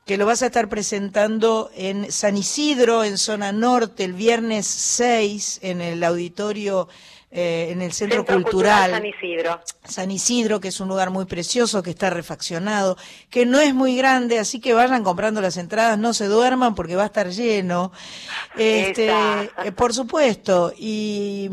que 0.05 0.17
lo 0.17 0.25
vas 0.25 0.41
a 0.41 0.47
estar 0.47 0.67
presentando 0.67 1.69
en 1.75 2.11
San 2.11 2.35
Isidro, 2.35 3.03
en 3.03 3.17
zona 3.17 3.51
norte, 3.51 4.03
el 4.03 4.13
viernes 4.13 4.65
6, 4.67 5.59
en 5.61 5.81
el 5.81 6.03
auditorio, 6.03 6.87
eh, 7.35 7.69
en 7.71 7.81
el 7.81 7.91
Centro, 7.93 8.23
Cultural. 8.23 8.91
San 8.91 9.05
Isidro. 9.07 9.59
San 9.83 10.11
Isidro, 10.11 10.59
que 10.59 10.67
es 10.67 10.79
un 10.79 10.87
lugar 10.87 11.09
muy 11.09 11.25
precioso, 11.25 11.81
que 11.81 11.89
está 11.89 12.11
refaccionado, 12.11 12.95
que 13.31 13.47
no 13.47 13.59
es 13.59 13.73
muy 13.73 13.97
grande, 13.97 14.37
así 14.37 14.59
que 14.59 14.75
vayan 14.75 15.03
comprando 15.03 15.41
las 15.41 15.57
entradas, 15.57 15.97
no 15.97 16.13
se 16.13 16.27
duerman 16.27 16.75
porque 16.75 16.95
va 16.95 17.03
a 17.03 17.07
estar 17.07 17.29
lleno. 17.31 17.91
Este, 18.55 19.09
eh, 19.09 19.71
por 19.75 19.95
supuesto, 19.95 20.73
y, 20.77 21.49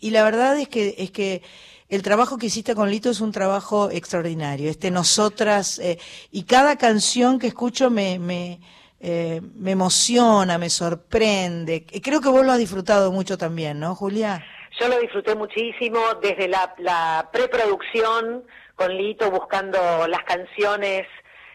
y 0.00 0.10
la 0.10 0.24
verdad 0.24 0.58
es 0.58 0.68
que 0.68 0.94
es 0.96 1.10
que 1.10 1.42
el 1.90 2.00
trabajo 2.00 2.38
que 2.38 2.46
hiciste 2.46 2.74
con 2.74 2.90
Lito 2.90 3.10
es 3.10 3.20
un 3.20 3.30
trabajo 3.32 3.90
extraordinario. 3.90 4.70
Este 4.70 4.90
nosotras 4.90 5.78
eh, 5.80 5.98
y 6.32 6.44
cada 6.44 6.76
canción 6.76 7.38
que 7.38 7.48
escucho 7.48 7.90
me 7.90 8.18
me 8.18 8.60
eh, 9.00 9.42
me 9.54 9.72
emociona, 9.72 10.56
me 10.56 10.70
sorprende. 10.70 11.84
Creo 12.02 12.22
que 12.22 12.28
vos 12.30 12.44
lo 12.44 12.52
has 12.52 12.58
disfrutado 12.58 13.12
mucho 13.12 13.36
también, 13.36 13.80
¿no, 13.80 13.94
Julia? 13.94 14.44
Yo 14.80 14.88
lo 14.88 14.98
disfruté 14.98 15.34
muchísimo 15.34 16.00
desde 16.22 16.48
la, 16.48 16.74
la 16.78 17.28
preproducción 17.30 18.46
con 18.74 18.96
Lito 18.96 19.30
buscando 19.30 20.08
las 20.08 20.24
canciones 20.24 21.06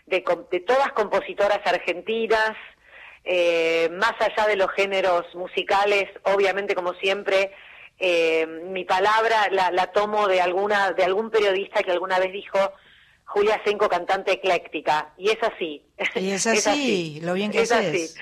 de, 0.06 0.22
todas 0.22 0.92
compositoras 0.92 1.60
argentinas, 1.66 2.52
eh, 3.24 3.90
más 3.94 4.14
allá 4.20 4.48
de 4.48 4.56
los 4.56 4.72
géneros 4.74 5.26
musicales, 5.34 6.06
obviamente 6.22 6.76
como 6.76 6.94
siempre, 6.94 7.52
eh, 7.98 8.46
mi 8.46 8.86
palabra 8.86 9.48
la, 9.50 9.72
la 9.72 9.88
tomo 9.88 10.28
de 10.28 10.40
alguna 10.42 10.92
de 10.92 11.04
algún 11.04 11.32
periodista 11.32 11.82
que 11.82 11.92
alguna 11.92 12.20
vez 12.20 12.32
dijo 12.32 12.60
Julia 13.26 13.60
Senco 13.66 13.90
cantante 13.90 14.34
ecléctica 14.34 15.14
y 15.18 15.30
es 15.30 15.42
así. 15.42 15.82
Y 16.14 16.30
es 16.30 16.46
así, 16.46 17.22
lo 17.24 17.34
bien 17.34 17.52
que 17.52 17.62
es 17.62 17.72
haces. 17.72 18.12
así. 18.12 18.22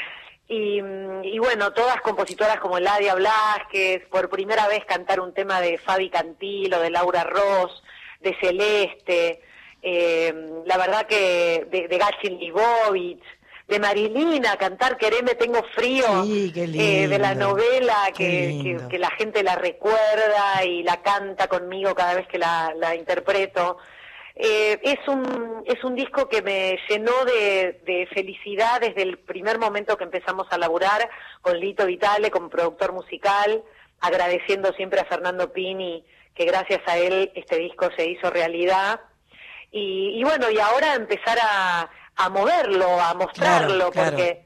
Y, 0.54 0.82
y 1.24 1.40
bueno, 1.40 1.74
todas 1.74 2.00
compositoras 2.02 2.60
como 2.60 2.80
Ladia 2.80 3.16
Blasquez, 3.16 4.06
por 4.10 4.30
primera 4.30 4.68
vez 4.68 4.86
cantar 4.86 5.20
un 5.20 5.34
tema 5.34 5.60
de 5.62 5.80
Fabi 5.80 6.10
Cantilo, 6.10 6.80
de 6.80 6.92
Laura 6.92 7.24
Ross, 7.24 7.82
de 8.22 8.36
Celeste, 8.40 9.42
eh, 9.82 10.34
la 10.66 10.78
verdad 10.78 11.08
que 11.08 11.66
de, 11.72 11.88
de 11.88 11.98
Gachin 11.98 12.40
Libovich, 12.40 13.24
de 13.68 13.80
Marilina, 13.80 14.56
cantar 14.58 14.98
Quereme 14.98 15.36
Tengo 15.36 15.64
Frío, 15.74 16.24
Sí, 16.24 16.54
eh, 16.56 17.08
de 17.08 17.18
la 17.18 17.34
novela, 17.34 18.12
que, 18.16 18.60
que, 18.62 18.88
que 18.90 19.00
la 19.00 19.10
gente 19.12 19.42
la 19.42 19.56
recuerda 19.56 20.64
y 20.64 20.84
la 20.84 21.02
canta 21.02 21.48
conmigo 21.48 21.96
cada 21.96 22.14
vez 22.14 22.28
que 22.28 22.38
la, 22.38 22.74
la 22.76 22.96
interpreto. 22.96 23.78
Eh, 24.36 24.80
es 24.82 25.08
un 25.08 25.64
es 25.68 25.84
un 25.84 25.94
disco 25.96 26.28
que 26.28 26.42
me 26.42 26.80
llenó 26.90 27.24
de, 27.26 27.82
de 27.86 28.08
felicidad 28.14 28.82
desde 28.82 29.04
el 29.04 29.20
primer 29.20 29.60
momento 29.60 29.96
que 29.96 30.06
empezamos 30.06 30.48
a 30.50 30.58
laburar 30.58 31.08
con 31.42 31.60
Lito 31.60 31.86
Vitale 31.86 32.32
como 32.32 32.50
productor 32.50 32.94
musical, 32.94 33.64
agradeciendo 34.00 34.74
siempre 34.74 35.00
a 35.00 35.06
Fernando 35.06 35.54
Pini 35.54 36.04
que 36.34 36.46
gracias 36.46 36.82
a 36.88 36.98
él 36.98 37.32
este 37.36 37.58
disco 37.58 37.90
se 37.96 38.08
hizo 38.10 38.32
realidad 38.32 39.02
y, 39.72 40.20
y 40.20 40.24
bueno 40.24 40.50
y 40.50 40.58
ahora 40.60 40.96
empezar 40.96 41.38
a, 41.40 41.90
a 42.16 42.30
moverlo, 42.30 43.00
a 43.00 43.14
mostrarlo 43.14 43.92
Claro, 43.92 43.92
claro. 43.92 44.12
porque 44.18 44.46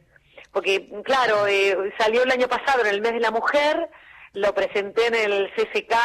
porque 0.52 0.90
claro 1.06 1.48
eh, 1.48 1.94
salió 1.98 2.24
el 2.24 2.32
año 2.32 2.50
pasado 2.50 2.82
en 2.82 2.88
el 2.88 3.00
mes 3.02 3.14
de 3.14 3.22
la 3.22 3.32
mujer 3.32 3.90
lo 4.34 4.54
presenté 4.54 5.08
en 5.08 5.16
el 5.16 5.50
CCK 5.56 5.96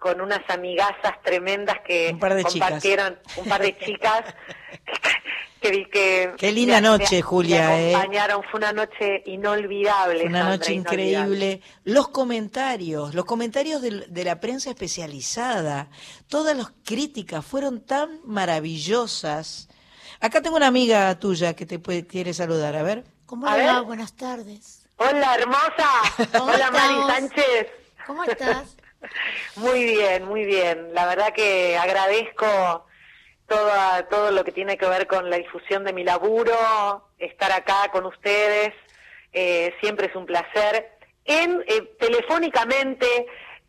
con 0.00 0.20
unas 0.20 0.40
amigazas 0.48 1.22
tremendas 1.22 1.76
que 1.86 2.10
Un 2.14 2.18
par 2.18 2.34
de 2.34 2.42
chicas. 2.44 2.68
compartieron 2.68 3.18
un 3.36 3.44
par 3.44 3.60
de 3.60 3.78
chicas 3.78 4.24
que, 5.60 5.88
que 5.90 6.32
Qué 6.38 6.52
linda 6.52 6.76
me- 6.80 6.88
noche, 6.88 7.16
me- 7.16 7.22
Julia, 7.22 7.68
me 7.68 7.90
¿eh? 7.90 7.94
acompañaron 7.94 8.42
fue 8.50 8.58
una 8.58 8.72
noche 8.72 9.22
inolvidable 9.26 10.24
Una 10.24 10.38
Sandra, 10.38 10.56
noche 10.56 10.72
inolvidable. 10.72 11.34
increíble. 11.52 11.62
Los 11.84 12.08
comentarios, 12.08 13.14
los 13.14 13.26
comentarios 13.26 13.82
de, 13.82 14.24
la 14.24 14.40
prensa 14.40 14.70
especializada, 14.70 15.88
todas 16.28 16.56
las 16.56 16.72
críticas 16.84 17.44
fueron 17.44 17.82
tan 17.84 18.20
maravillosas. 18.24 19.68
Acá 20.20 20.40
tengo 20.40 20.56
una 20.56 20.66
amiga 20.68 21.18
tuya 21.18 21.54
que 21.54 21.66
te 21.66 21.78
puede, 21.78 22.06
quiere 22.06 22.32
saludar, 22.32 22.74
a 22.74 22.82
ver. 22.82 23.04
¿Cómo 23.26 23.46
A 23.46 23.56
le 23.56 23.66
va? 23.66 23.80
Buenas 23.82 24.14
tardes. 24.16 24.86
hola 24.96 25.34
hermosa 25.36 25.90
¿Cómo 26.32 26.52
hola 26.52 26.70
Mari 26.70 26.94
estamos? 26.94 27.12
Sánchez 27.12 27.66
¿Cómo 28.06 28.24
estás? 28.24 28.76
Muy 29.56 29.84
bien, 29.84 30.24
muy 30.24 30.44
bien. 30.44 30.92
La 30.94 31.06
verdad 31.06 31.32
que 31.32 31.76
agradezco 31.78 32.86
toda, 33.46 34.08
todo 34.08 34.30
lo 34.30 34.44
que 34.44 34.52
tiene 34.52 34.76
que 34.78 34.86
ver 34.86 35.06
con 35.06 35.28
la 35.30 35.36
difusión 35.36 35.84
de 35.84 35.92
mi 35.92 36.04
laburo, 36.04 37.08
estar 37.18 37.50
acá 37.52 37.88
con 37.92 38.06
ustedes, 38.06 38.72
eh, 39.32 39.74
siempre 39.80 40.06
es 40.08 40.14
un 40.16 40.26
placer. 40.26 40.90
En, 41.24 41.62
eh, 41.66 41.94
telefónicamente, 41.98 43.06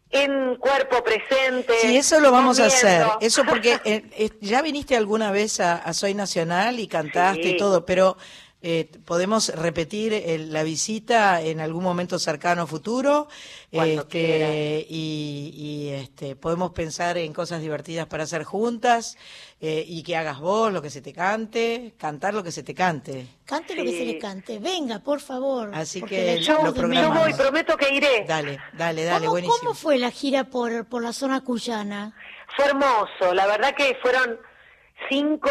en 0.09 0.55
cuerpo 0.57 1.03
presente. 1.03 1.73
Sí, 1.81 1.97
eso 1.97 2.19
lo 2.19 2.31
vamos 2.31 2.59
a 2.59 2.65
hacer. 2.65 3.05
Eso 3.21 3.43
porque 3.45 3.79
eh, 3.85 4.03
eh, 4.17 4.29
ya 4.41 4.61
viniste 4.61 4.95
alguna 4.95 5.31
vez 5.31 5.59
a, 5.59 5.75
a 5.77 5.93
Soy 5.93 6.13
Nacional 6.13 6.79
y 6.79 6.87
cantaste 6.87 7.43
Sí. 7.43 7.49
y 7.51 7.57
todo, 7.57 7.85
pero 7.85 8.17
eh, 8.63 8.89
podemos 9.05 9.49
repetir 9.49 10.13
eh, 10.13 10.37
la 10.37 10.61
visita 10.61 11.41
en 11.41 11.59
algún 11.59 11.83
momento 11.83 12.19
cercano 12.19 12.67
futuro 12.67 13.27
Cuando 13.71 14.03
este, 14.03 14.85
y, 14.87 15.51
y, 15.55 15.89
este, 15.89 16.35
podemos 16.35 16.71
pensar 16.71 17.17
en 17.17 17.33
cosas 17.33 17.61
divertidas 17.61 18.05
para 18.05 18.23
hacer 18.23 18.43
juntas 18.43 19.17
eh, 19.59 19.83
y 19.87 20.03
que 20.03 20.15
hagas 20.15 20.39
vos 20.39 20.71
lo 20.71 20.79
que 20.81 20.91
se 20.91 21.01
te 21.01 21.11
cante, 21.11 21.95
cantar 21.97 22.35
lo 22.35 22.43
que 22.43 22.51
se 22.51 22.61
te 22.61 22.75
cante. 22.75 23.27
Cante 23.45 23.75
lo 23.75 23.83
que 23.83 23.97
se 23.97 24.05
le 24.05 24.17
cante. 24.19 24.59
Venga, 24.59 24.99
por 24.99 25.21
favor. 25.21 25.71
Así 25.73 26.01
que. 26.01 26.39
Yo 26.41 26.59
voy, 26.61 27.33
prometo 27.33 27.75
que 27.77 27.93
iré. 27.93 28.25
Dale, 28.27 28.59
dale, 28.73 29.03
dale, 29.05 29.25
¿Cómo, 29.25 29.31
buenísimo. 29.31 29.59
cómo 29.59 29.73
fue 29.73 29.97
la 29.97 30.11
gira 30.11 30.45
por, 30.45 30.85
por 30.85 31.01
la 31.01 31.13
zona 31.13 31.41
cuyana? 31.41 32.15
Fue 32.55 32.65
hermoso, 32.65 33.33
la 33.33 33.47
verdad 33.47 33.73
que 33.75 33.97
fueron 34.01 34.37
cinco 35.09 35.49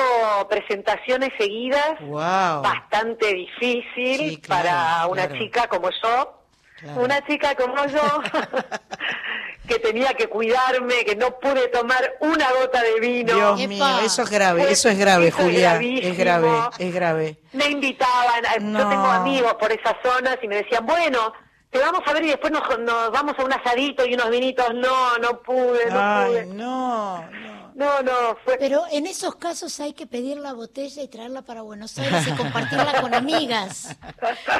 presentaciones 0.49 1.31
seguidas. 1.39 1.99
Wow. 2.01 2.63
bastante 2.63 3.35
difícil 3.35 4.19
Sí, 4.31 4.37
claro, 4.41 4.63
para 4.69 5.07
una 5.07 5.27
claro. 5.27 5.41
chica 5.43 5.67
como 5.69 5.91
yo, 5.91 6.37
Claro. 6.81 7.01
una 7.03 7.27
chica 7.27 7.55
como 7.57 7.85
yo, 7.87 8.01
que 9.69 9.79
tenía 9.79 10.15
que 10.15 10.29
cuidarme, 10.29 11.05
que 11.05 11.15
no 11.15 11.39
pude 11.39 11.69
tomar 11.69 12.15
una 12.21 12.51
gota 12.53 12.83
de 12.83 12.99
vino. 13.01 13.35
Dios 13.35 13.61
Epa. 13.61 13.69
mío, 13.69 13.99
eso 14.03 14.23
es 14.23 14.31
grave, 14.31 14.71
eso 14.71 14.89
es 14.89 14.99
grave, 14.99 15.29
eso 15.29 15.39
es 15.39 15.45
Julia, 15.45 15.75
es 15.81 16.17
grave, 16.19 16.49
es 16.79 16.95
grave. 16.95 17.37
Me 17.53 17.67
invitaban, 17.69 18.43
No. 18.73 18.79
yo 18.81 18.89
tengo 18.89 19.07
amigos 19.07 19.55
por 19.55 19.71
esas 19.71 19.95
zonas 20.03 20.39
y 20.43 20.49
me 20.49 20.57
decían, 20.57 20.87
bueno, 20.87 21.33
te 21.71 21.79
vamos 21.79 22.01
a 22.07 22.13
ver 22.15 22.25
y 22.25 22.29
después 22.29 22.51
nos, 22.53 22.63
nos 22.81 23.11
vamos 23.13 23.35
a 23.39 23.45
un 23.45 23.53
asadito 23.53 24.05
y 24.07 24.15
unos 24.15 24.31
vinitos. 24.31 24.75
No, 24.75 25.19
no 25.19 25.41
pude, 25.43 25.87
no 25.91 26.01
Ay, 26.01 26.29
pude. 26.31 26.47
no, 26.47 27.23
no. 27.31 27.60
No, 27.81 28.03
no, 28.03 28.37
fue... 28.45 28.59
Pero 28.59 28.85
en 28.93 29.07
esos 29.07 29.37
casos 29.37 29.81
hay 29.81 29.95
que 29.95 30.07
pedir 30.07 30.37
la 30.37 30.53
botella 30.53 31.03
y 31.03 31.09
traerla 31.09 31.41
para 31.41 31.63
Buenos 31.63 31.99
Aires 31.99 32.27
y 32.29 32.33
compartirla 32.33 33.01
con 33.01 33.15
amigas. 33.15 33.97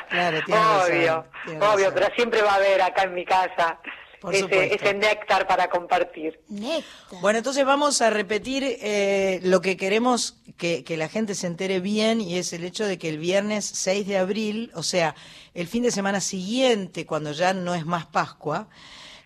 Claro, 0.09 0.39
tienes 0.47 0.65
razón, 0.65 0.91
Obvio, 0.91 1.25
obvio, 1.47 1.91
razón. 1.91 1.93
pero 1.95 2.15
siempre 2.17 2.43
va 2.43 2.53
a 2.53 2.55
haber 2.57 2.81
acá 2.83 3.03
en 3.05 3.15
mi 3.15 3.25
casa 3.25 3.79
Por 4.21 4.35
ese, 4.35 4.75
ese 4.75 4.95
néctar 4.95 5.47
para 5.47 5.69
compartir. 5.69 6.41
Néctar. 6.49 7.21
Bueno, 7.21 7.39
entonces 7.39 7.65
vamos 7.65 8.01
a 8.01 8.11
repetir 8.11 8.65
eh, 8.65 9.41
lo 9.43 9.61
que 9.61 9.77
queremos 9.77 10.39
que, 10.57 10.83
que 10.83 10.97
la 10.97 11.09
gente 11.09 11.35
se 11.35 11.47
entere 11.47 11.81
bien 11.81 12.21
y 12.21 12.39
es 12.39 12.53
el 12.53 12.65
hecho 12.65 12.87
de 12.87 12.99
que 12.99 13.11
el 13.11 13.19
viernes 13.19 13.67
6 13.67 14.07
de 14.07 14.19
abril, 14.19 14.71
o 14.75 14.83
sea, 14.83 15.15
el 15.55 15.69
fin 15.69 15.83
de 15.83 15.91
semana 15.91 16.21
siguiente, 16.21 17.07
cuando 17.07 17.33
ya 17.33 17.53
no 17.53 17.75
es 17.75 17.85
más 17.85 18.07
Pascua, 18.07 18.69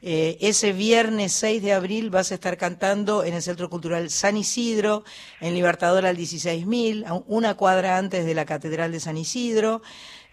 eh, 0.07 0.37
ese 0.41 0.73
viernes 0.73 1.33
6 1.33 1.63
de 1.63 1.73
abril 1.73 2.11
vas 2.11 2.31
a 2.31 2.35
estar 2.35 2.57
cantando 2.59 3.25
en 3.25 3.33
el 3.35 3.41
Centro 3.43 3.71
Cultural 3.71 4.11
San 4.11 4.37
Isidro, 4.37 5.03
en 5.41 5.55
Libertador 5.55 6.05
al 6.05 6.17
16.000, 6.17 7.07
a 7.07 7.15
una 7.27 7.55
cuadra 7.55 7.97
antes 7.97 8.27
de 8.27 8.35
la 8.35 8.45
Catedral 8.45 8.93
de 8.93 9.01
San 9.01 9.17
Isidro, 9.17 9.81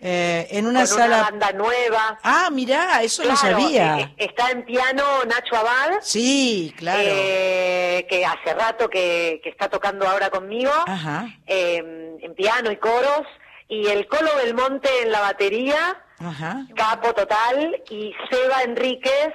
eh, 0.02 0.48
en 0.52 0.66
una 0.68 0.80
Con 0.82 0.88
sala... 0.88 1.06
una 1.18 1.24
banda 1.30 1.52
nueva. 1.54 2.20
Ah, 2.24 2.50
mirá, 2.52 3.02
eso 3.04 3.24
no 3.24 3.36
Claro, 3.36 3.60
sabía. 3.62 4.00
eh, 4.00 4.02
eh, 4.18 4.26
está 4.26 4.52
en 4.52 4.66
piano 4.66 5.04
Nacho 5.26 5.56
Abad, 5.56 6.00
Sí, 6.02 6.74
claro. 6.76 7.02
eh, 7.06 8.06
que 8.10 8.26
hace 8.26 8.54
rato 8.54 8.90
que, 8.90 9.40
que 9.44 9.50
está 9.50 9.70
tocando 9.70 10.08
ahora 10.08 10.30
conmigo, 10.32 10.72
Ajá, 10.88 11.28
eh, 11.46 12.18
en 12.22 12.34
piano 12.36 12.72
y 12.72 12.78
coros, 12.78 13.26
y 13.70 13.88
el 13.88 14.06
Colo 14.08 14.32
Belmonte 14.44 14.90
en 15.04 15.12
la 15.12 15.22
batería, 15.22 16.04
ajá. 16.20 16.66
capo 16.76 17.14
total, 17.14 17.82
y 17.90 18.12
Seba 18.30 18.64
Enríquez 18.64 19.30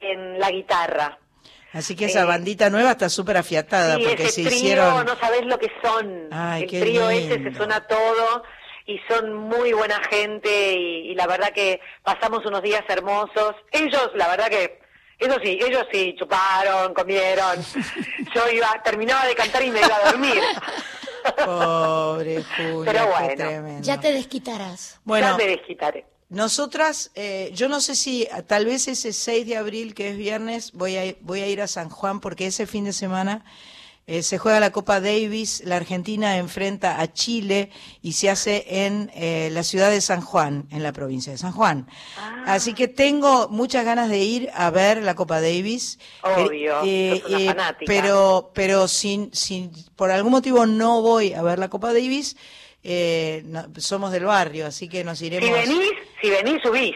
en 0.00 0.38
la 0.38 0.50
guitarra. 0.50 1.18
Así 1.72 1.94
que 1.94 2.06
esa 2.06 2.22
Eh, 2.22 2.24
bandita 2.24 2.70
nueva 2.70 2.92
está 2.92 3.08
súper 3.08 3.36
afiatada 3.36 3.96
Sí, 3.96 4.04
porque 4.06 4.22
ese 4.24 4.32
se 4.32 4.48
trío, 4.48 4.56
hicieron. 4.58 5.04
no 5.04 5.16
sabés 5.18 5.44
lo 5.44 5.58
que 5.58 5.70
son. 5.82 6.28
Ay, 6.32 6.62
el 6.62 6.70
qué 6.70 6.80
trío 6.80 7.10
ese 7.10 7.42
se 7.42 7.54
suena 7.54 7.86
todo 7.86 8.42
y 8.86 8.98
son 9.08 9.34
muy 9.34 9.72
buena 9.72 10.00
gente 10.08 10.72
y, 10.74 11.10
y 11.10 11.14
la 11.14 11.26
verdad 11.26 11.50
que 11.52 11.80
pasamos 12.02 12.46
unos 12.46 12.62
días 12.62 12.82
hermosos. 12.88 13.56
Ellos, 13.72 14.10
la 14.14 14.28
verdad 14.28 14.48
que, 14.48 14.78
eso 15.18 15.36
sí, 15.42 15.58
ellos 15.60 15.84
sí 15.92 16.14
chuparon, 16.18 16.94
comieron. 16.94 17.56
Yo 18.34 18.48
iba, 18.50 18.80
terminaba 18.84 19.26
de 19.26 19.34
cantar 19.34 19.62
y 19.62 19.70
me 19.70 19.80
iba 19.80 19.96
a 19.96 20.10
dormir. 20.12 20.40
Pobre 21.44 22.42
Julia, 22.56 22.92
Pero 22.92 23.04
qué 23.04 23.10
bueno, 23.10 23.34
tremendo. 23.36 23.82
Ya 23.82 24.00
te 24.00 24.12
desquitarás. 24.12 25.00
Bueno, 25.04 25.26
ya 25.28 25.36
me 25.36 25.46
desquitaré. 25.48 26.06
Nosotras, 26.28 27.10
eh, 27.14 27.50
yo 27.54 27.68
no 27.68 27.80
sé 27.80 27.94
si 27.94 28.26
tal 28.46 28.64
vez 28.66 28.88
ese 28.88 29.12
6 29.12 29.46
de 29.46 29.56
abril, 29.56 29.94
que 29.94 30.10
es 30.10 30.16
viernes, 30.16 30.72
voy 30.72 30.96
a, 30.96 31.14
voy 31.20 31.40
a 31.40 31.46
ir 31.48 31.60
a 31.60 31.68
San 31.68 31.88
Juan 31.88 32.20
porque 32.20 32.46
ese 32.46 32.66
fin 32.66 32.84
de 32.84 32.92
semana 32.92 33.44
eh, 34.08 34.22
se 34.22 34.38
juega 34.38 34.60
la 34.60 34.70
Copa 34.70 35.00
Davis, 35.00 35.62
la 35.64 35.76
Argentina 35.76 36.36
enfrenta 36.36 37.00
a 37.00 37.12
Chile 37.12 37.70
y 38.02 38.12
se 38.12 38.30
hace 38.30 38.64
en 38.86 39.10
eh, 39.14 39.50
la 39.52 39.64
ciudad 39.64 39.90
de 39.90 40.00
San 40.00 40.20
Juan, 40.20 40.66
en 40.70 40.84
la 40.84 40.92
provincia 40.92 41.32
de 41.32 41.38
San 41.38 41.50
Juan. 41.52 41.88
Ah. 42.16 42.44
Así 42.46 42.72
que 42.74 42.86
tengo 42.86 43.48
muchas 43.48 43.84
ganas 43.84 44.08
de 44.08 44.18
ir 44.18 44.50
a 44.54 44.70
ver 44.70 45.02
la 45.02 45.16
Copa 45.16 45.40
Davis. 45.40 45.98
Obvio, 46.22 46.76
Eh, 46.84 47.20
sos 47.22 47.30
una 47.30 47.40
eh, 47.40 47.46
fanática. 47.46 47.84
pero 47.86 48.50
pero 48.54 48.86
sin, 48.86 49.30
sin, 49.32 49.72
por 49.96 50.12
algún 50.12 50.30
motivo 50.32 50.66
no 50.66 51.02
voy 51.02 51.32
a 51.32 51.42
ver 51.42 51.58
la 51.58 51.68
Copa 51.68 51.92
Davis. 51.92 52.36
Eh, 52.88 53.42
no- 53.46 53.66
somos 53.78 54.12
del 54.12 54.24
barrio, 54.24 54.66
así 54.66 54.88
que 54.88 55.02
nos 55.02 55.20
iremos. 55.20 55.48
Si 55.48 55.52
venís, 55.52 55.90
si 56.22 56.30
venís, 56.30 56.62
subís. 56.62 56.94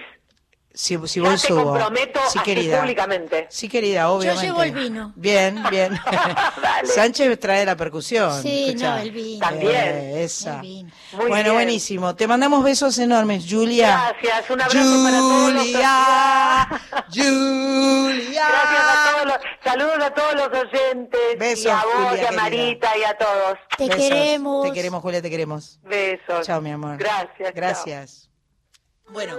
Si, 0.73 0.97
si 1.09 1.21
Ya 1.21 1.27
voy, 1.29 1.33
te 1.37 1.49
subo. 1.49 1.65
comprometo 1.65 2.21
sí, 2.29 2.39
así 2.39 2.39
querida. 2.41 2.81
públicamente. 2.81 3.47
Sí, 3.51 3.69
querida, 3.69 4.09
obviamente. 4.09 4.47
llevo 4.47 4.63
el 4.63 4.73
vino. 4.73 5.13
Bien, 5.17 5.63
bien. 5.69 5.99
Dale. 6.63 6.87
Sánchez 6.89 7.41
trae 7.41 7.65
la 7.67 7.77
percusión. 7.77 8.41
Sí, 8.41 8.67
escuchá. 8.69 8.97
no, 8.97 9.03
el 9.03 9.11
vino. 9.11 9.47
También. 9.47 9.75
Eh, 9.75 10.23
esa. 10.25 10.57
El 10.57 10.61
vino. 10.63 10.91
Muy 11.13 11.27
bueno, 11.27 11.43
bien. 11.45 11.55
buenísimo. 11.55 12.15
Te 12.15 12.29
mandamos 12.29 12.63
besos 12.63 12.97
enormes, 12.99 13.47
Julia. 13.51 14.15
Gracias, 14.21 14.49
un 14.51 14.61
abrazo 14.61 15.03
para 15.05 15.19
todos 15.19 15.53
los 15.55 15.63
Julia, 15.65 16.69
Julia. 17.13 18.47
Gracias 18.49 18.85
a 18.85 19.11
todos 19.13 19.27
los, 19.27 19.37
saludos 19.65 19.99
a 20.05 20.15
todos 20.15 20.35
los 20.35 20.49
oyentes 20.63 21.21
Besos, 21.39 21.65
y 21.65 21.69
a 21.69 21.75
vos 21.83 21.85
Julia, 21.95 22.11
y 22.11 22.25
a 22.25 22.29
querida. 22.29 22.43
Marita 22.43 22.97
y 22.97 23.03
a 23.05 23.19
todos. 23.19 23.59
Te 23.77 23.85
Besos. 23.89 23.97
queremos. 24.01 24.67
Te 24.69 24.73
queremos, 24.73 25.03
Julia, 25.03 25.21
te 25.21 25.31
queremos. 25.31 25.81
Besos. 25.83 26.47
Chao, 26.47 26.61
mi 26.61 26.71
amor. 26.71 26.97
Gracias. 26.97 27.53
Gracias. 27.55 28.31
Bueno, 29.13 29.35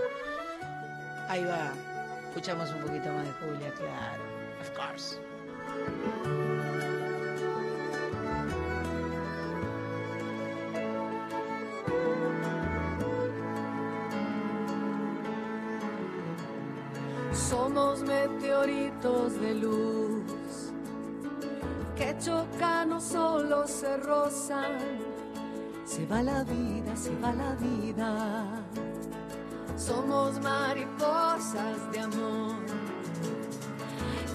Ahí 1.31 1.45
va. 1.45 1.71
Escuchamos 2.27 2.69
un 2.73 2.81
poquito 2.81 3.07
más 3.13 3.25
de 3.25 3.31
Julia, 3.31 3.73
claro. 3.75 4.21
Of 4.59 4.69
course. 4.71 5.17
Somos 17.31 18.01
meteoritos 18.01 19.39
de 19.39 19.53
luz 19.53 20.73
que 21.95 22.13
chocan, 22.19 22.89
no 22.89 22.99
solo 22.99 23.65
se 23.69 23.95
rozan. 23.95 24.79
Se 25.85 26.05
va 26.07 26.21
la 26.21 26.43
vida, 26.43 26.93
se 26.97 27.15
va 27.21 27.31
la 27.31 27.55
vida 27.55 28.61
somos 29.87 30.39
mariposas 30.39 31.91
de 31.91 31.99
amor 32.01 32.63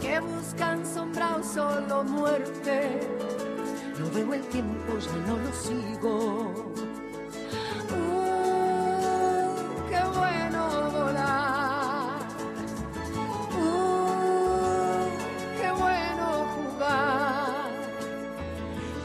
que 0.01 0.19
buscan 0.19 0.85
sombra 0.85 1.37
o 1.37 1.43
solo 1.45 2.03
muerte. 2.03 3.01
No 3.97 4.11
veo 4.11 4.35
el 4.35 4.45
tiempo, 4.49 4.99
ya 4.99 5.17
no 5.29 5.37
lo 5.37 5.53
sigo. 5.53 6.53
Uh, 7.95 9.55
qué 9.89 10.03
bueno 10.19 10.91
volar. 10.91 12.27
Uh, 13.63 15.07
qué 15.61 15.71
bueno 15.71 16.27
jugar. 16.57 17.71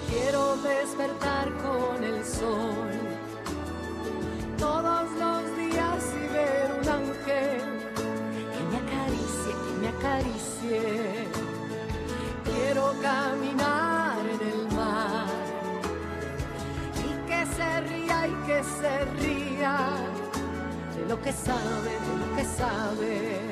Quiero 0.10 0.56
despertar 0.58 1.54
con 1.62 2.04
el 2.04 2.26
sol 2.26 3.12
todos 4.58 5.12
los 5.20 5.51
y 6.22 6.34
ver 6.34 6.72
un 6.80 6.88
ángel 6.90 7.62
que 8.54 8.62
me 8.70 8.78
acaricie, 8.84 9.52
que 9.64 9.74
me 9.82 9.88
acaricie. 9.88 11.28
Quiero 12.44 12.94
caminar 13.02 14.20
en 14.36 14.42
el 14.54 14.62
mar 14.76 15.28
y 17.08 17.12
que 17.30 17.46
se 17.56 17.82
ría 17.82 18.28
y 18.28 18.36
que 18.48 18.64
se 18.64 19.06
ría 19.22 19.76
de 20.96 21.06
lo 21.08 21.22
que 21.22 21.32
sabe, 21.32 21.92
de 22.08 22.14
lo 22.22 22.36
que 22.36 22.46
sabe. 22.46 23.51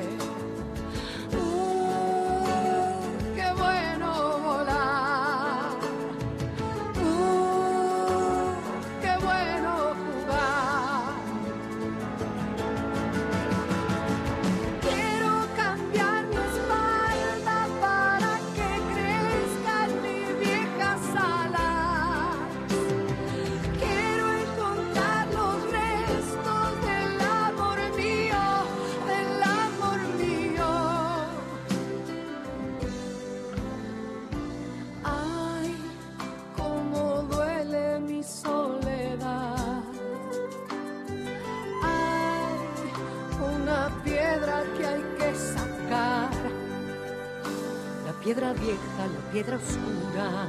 Piedra 48.22 48.52
vieja, 48.52 49.06
la 49.14 49.32
piedra 49.32 49.56
oscura. 49.56 50.48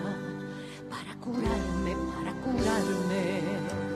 Para 0.90 1.16
curarme, 1.20 1.96
para 2.14 2.34
curarme. 2.42 3.91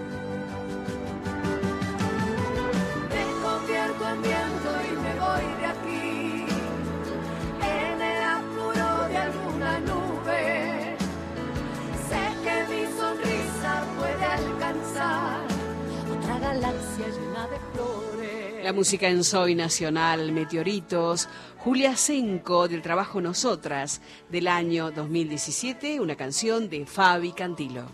La 18.65 18.73
música 18.73 19.07
en 19.07 19.23
Soy 19.23 19.53
Nacional, 19.53 20.31
Meteoritos, 20.31 21.29
Julia 21.59 21.95
Senco 21.95 22.67
del 22.67 22.81
trabajo 22.81 23.21
Nosotras 23.21 24.01
del 24.31 24.47
año 24.47 24.89
2017, 24.89 25.99
una 25.99 26.15
canción 26.15 26.67
de 26.67 26.87
Fabi 26.87 27.31
Cantilo. 27.31 27.85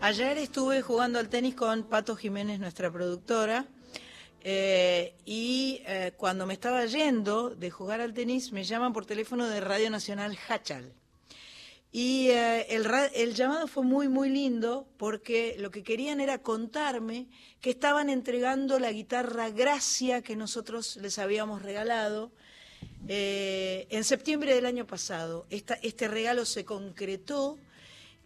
Ayer 0.00 0.38
estuve 0.38 0.82
jugando 0.82 1.18
al 1.18 1.28
tenis 1.28 1.56
con 1.56 1.82
Pato 1.82 2.14
Jiménez, 2.14 2.60
nuestra 2.60 2.92
productora, 2.92 3.66
eh, 4.42 5.16
y 5.24 5.82
eh, 5.84 6.12
cuando 6.16 6.46
me 6.46 6.54
estaba 6.54 6.86
yendo 6.86 7.50
de 7.50 7.72
jugar 7.72 8.00
al 8.00 8.14
tenis, 8.14 8.52
me 8.52 8.62
llaman 8.62 8.92
por 8.92 9.04
teléfono 9.04 9.48
de 9.48 9.60
Radio 9.60 9.90
Nacional 9.90 10.38
Hachal. 10.48 10.92
Y 11.94 12.30
eh, 12.30 12.66
el, 12.70 13.34
llamado 13.34 13.68
fue 13.68 13.84
muy, 13.84 14.08
muy 14.08 14.30
lindo 14.30 14.88
porque 14.96 15.56
lo 15.58 15.70
que 15.70 15.82
querían 15.82 16.20
era 16.20 16.38
contarme 16.38 17.26
que 17.60 17.68
estaban 17.68 18.08
entregando 18.08 18.78
la 18.78 18.90
guitarra 18.92 19.50
Gracia 19.50 20.22
que 20.22 20.34
nosotros 20.34 20.96
les 20.96 21.18
habíamos 21.18 21.60
regalado 21.60 22.32
eh, 23.08 23.86
en 23.90 24.04
septiembre 24.04 24.54
del 24.54 24.64
año 24.64 24.86
pasado. 24.86 25.46
Este 25.50 26.08
regalo 26.08 26.46
se 26.46 26.64
concretó 26.64 27.58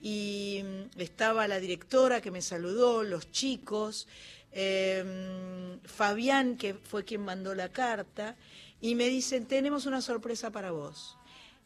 y 0.01 0.63
mm, 0.63 1.01
estaba 1.01 1.49
la 1.49 1.59
directora 1.59 2.21
que 2.21 2.31
me 2.31 2.43
saludó, 2.43 3.03
los 3.03 3.33
chicos, 3.33 4.07
eh, 4.53 5.77
Fabián, 5.85 6.57
que 6.57 6.75
fue 6.75 7.05
quien 7.05 7.23
mandó 7.23 7.53
la 7.57 7.71
carta, 7.71 8.37
y 8.81 8.95
me 8.95 9.09
dicen, 9.09 9.47
tenemos 9.47 9.87
una 9.87 10.01
sorpresa 10.01 10.53
para 10.53 10.71
vos. 10.71 11.17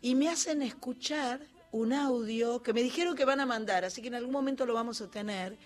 Y 0.00 0.14
me 0.14 0.30
hacen 0.30 0.62
escuchar 0.62 1.40
un 1.72 1.92
audio 1.92 2.62
que 2.62 2.72
me 2.72 2.82
dijeron 2.82 3.16
que 3.16 3.24
van 3.24 3.40
a 3.40 3.46
mandar, 3.46 3.84
así 3.84 4.02
que 4.02 4.08
en 4.08 4.14
algún 4.14 4.32
momento 4.32 4.66
lo 4.66 4.74
vamos 4.74 5.00
a 5.00 5.10
tener, 5.10 5.58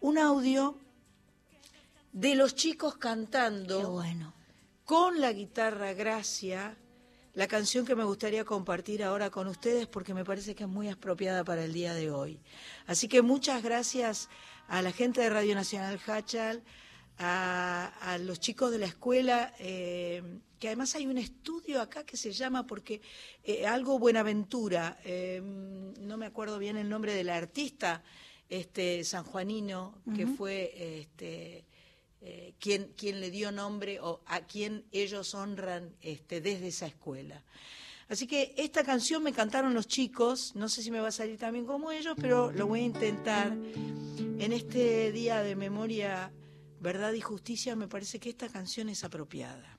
un 0.00 0.18
audio 0.18 0.76
de 2.12 2.34
los 2.34 2.54
chicos 2.54 2.96
cantando 2.96 4.02
con 4.84 5.20
la 5.20 5.32
guitarra 5.32 5.92
Gracia, 5.92 6.76
la 7.34 7.46
canción 7.46 7.86
que 7.86 7.94
me 7.94 8.04
gustaría 8.04 8.44
compartir 8.44 9.04
ahora 9.04 9.30
con 9.30 9.46
ustedes 9.46 9.86
porque 9.86 10.14
me 10.14 10.24
parece 10.24 10.54
que 10.54 10.64
es 10.64 10.68
muy 10.68 10.88
apropiada 10.88 11.44
para 11.44 11.64
el 11.64 11.72
día 11.72 11.94
de 11.94 12.10
hoy. 12.10 12.40
Así 12.86 13.06
que 13.06 13.22
muchas 13.22 13.62
gracias 13.62 14.28
a 14.66 14.82
la 14.82 14.92
gente 14.92 15.20
de 15.20 15.30
Radio 15.30 15.54
Nacional 15.54 16.00
Hachal, 16.06 16.62
a, 17.20 17.92
a 18.00 18.18
los 18.18 18.40
chicos 18.40 18.70
de 18.72 18.78
la 18.78 18.86
escuela, 18.86 19.54
eh, 19.58 20.22
que 20.58 20.68
además 20.68 20.94
hay 20.94 21.06
un 21.06 21.18
estudio 21.18 21.80
acá 21.80 22.04
que 22.04 22.16
se 22.16 22.32
llama, 22.32 22.66
porque 22.66 23.02
eh, 23.44 23.66
algo 23.66 23.98
Buenaventura, 23.98 24.98
eh, 25.04 25.40
no 25.42 26.16
me 26.16 26.26
acuerdo 26.26 26.58
bien 26.58 26.76
el 26.76 26.88
nombre 26.88 27.14
del 27.14 27.28
artista, 27.28 28.02
este 28.48 29.04
sanjuanino, 29.04 30.02
que 30.16 30.26
fue 30.26 30.72
este, 31.00 31.64
eh, 32.20 32.54
quien, 32.58 32.92
quien 32.96 33.20
le 33.20 33.30
dio 33.30 33.52
nombre 33.52 34.00
o 34.00 34.22
a 34.26 34.40
quien 34.40 34.84
ellos 34.90 35.34
honran 35.34 35.94
este, 36.00 36.40
desde 36.40 36.68
esa 36.68 36.86
escuela. 36.86 37.44
Así 38.08 38.26
que 38.26 38.54
esta 38.56 38.82
canción 38.82 39.22
me 39.22 39.32
cantaron 39.32 39.72
los 39.72 39.86
chicos, 39.86 40.52
no 40.56 40.68
sé 40.68 40.82
si 40.82 40.90
me 40.90 40.98
va 40.98 41.08
a 41.08 41.12
salir 41.12 41.38
también 41.38 41.64
como 41.64 41.92
ellos, 41.92 42.16
pero 42.20 42.50
lo 42.50 42.66
voy 42.66 42.80
a 42.80 42.84
intentar. 42.84 43.52
En 43.52 44.52
este 44.52 45.12
día 45.12 45.42
de 45.42 45.54
memoria, 45.54 46.32
verdad 46.80 47.12
y 47.12 47.20
justicia, 47.20 47.76
me 47.76 47.88
parece 47.88 48.18
que 48.18 48.30
esta 48.30 48.48
canción 48.48 48.88
es 48.88 49.04
apropiada. 49.04 49.78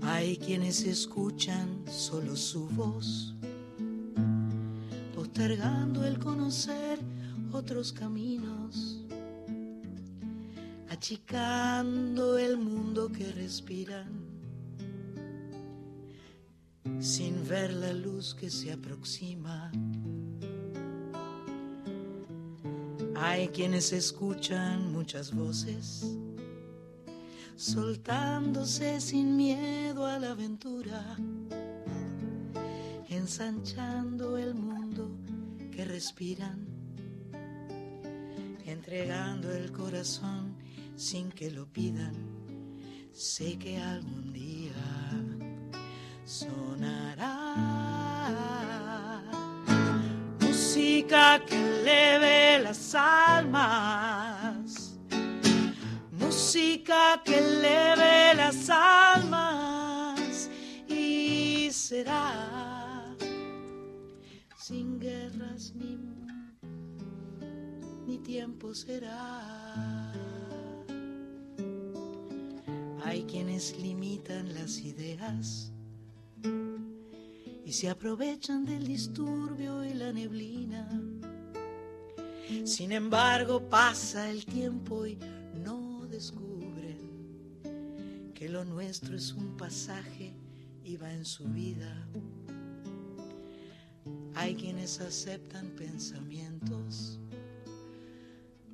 Hay 0.00 0.36
quienes 0.38 0.84
escuchan 0.84 1.84
solo 1.88 2.36
su 2.36 2.68
voz, 2.68 3.34
postergando 5.14 6.06
el 6.06 6.18
conocer 6.18 6.98
otros 7.52 7.92
caminos, 7.92 9.00
achicando 10.88 12.38
el 12.38 12.56
mundo 12.56 13.10
que 13.10 13.30
respiran, 13.32 14.10
sin 17.00 17.46
ver 17.46 17.72
la 17.74 17.92
luz 17.92 18.34
que 18.34 18.48
se 18.48 18.72
aproxima. 18.72 19.70
Hay 23.24 23.46
quienes 23.46 23.92
escuchan 23.92 24.90
muchas 24.90 25.32
voces, 25.32 26.18
soltándose 27.54 29.00
sin 29.00 29.36
miedo 29.36 30.04
a 30.04 30.18
la 30.18 30.32
aventura, 30.32 31.16
ensanchando 33.08 34.36
el 34.36 34.54
mundo 34.54 35.08
que 35.70 35.84
respiran, 35.84 36.66
entregando 38.66 39.52
el 39.52 39.70
corazón 39.70 40.56
sin 40.96 41.30
que 41.30 41.52
lo 41.52 41.66
pidan. 41.72 42.16
Sé 43.12 43.56
que 43.56 43.78
algún 43.78 44.32
día 44.32 44.74
sonará 46.24 47.41
música 50.72 51.38
que 51.44 51.54
eleve 51.54 52.62
las 52.62 52.94
almas, 52.94 54.98
música 56.10 57.20
que 57.22 57.40
eleve 57.40 58.34
las 58.34 58.70
almas 58.70 60.48
y 60.88 61.68
será 61.70 63.14
sin 64.56 64.98
guerras 64.98 65.74
ni, 65.74 65.98
ni 68.06 68.18
tiempo 68.20 68.74
será. 68.74 70.10
Hay 73.04 73.24
quienes 73.24 73.76
limitan 73.76 74.54
las 74.54 74.78
ideas 74.78 75.70
y 77.72 77.74
se 77.74 77.88
aprovechan 77.88 78.66
del 78.66 78.86
disturbio 78.86 79.82
y 79.82 79.94
la 79.94 80.12
neblina. 80.12 80.86
Sin 82.64 82.92
embargo, 82.92 83.66
pasa 83.66 84.28
el 84.28 84.44
tiempo 84.44 85.06
y 85.06 85.18
no 85.54 86.06
descubren 86.06 86.98
que 88.34 88.50
lo 88.50 88.66
nuestro 88.66 89.16
es 89.16 89.32
un 89.32 89.56
pasaje 89.56 90.34
y 90.84 90.98
va 90.98 91.10
en 91.14 91.24
su 91.24 91.44
vida. 91.46 92.06
Hay 94.34 94.54
quienes 94.54 95.00
aceptan 95.00 95.70
pensamientos 95.70 97.18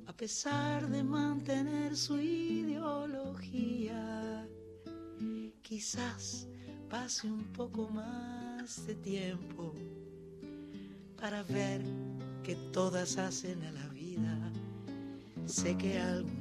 a 0.07 0.13
pesar 0.13 0.89
de 0.89 1.03
mantener 1.05 1.95
su 1.95 2.19
ideología. 2.19 3.65
Quizás 5.61 6.49
pase 6.89 7.31
un 7.31 7.45
poco 7.53 7.87
más 7.87 8.48
de 8.77 8.93
tiempo 8.93 9.73
para 11.19 11.41
ver 11.41 11.81
que 12.43 12.55
todas 12.71 13.17
hacen 13.17 13.63
a 13.63 13.71
la 13.71 13.87
vida. 13.87 14.37
Sé 15.47 15.75
que 15.75 15.97
algún 15.97 16.38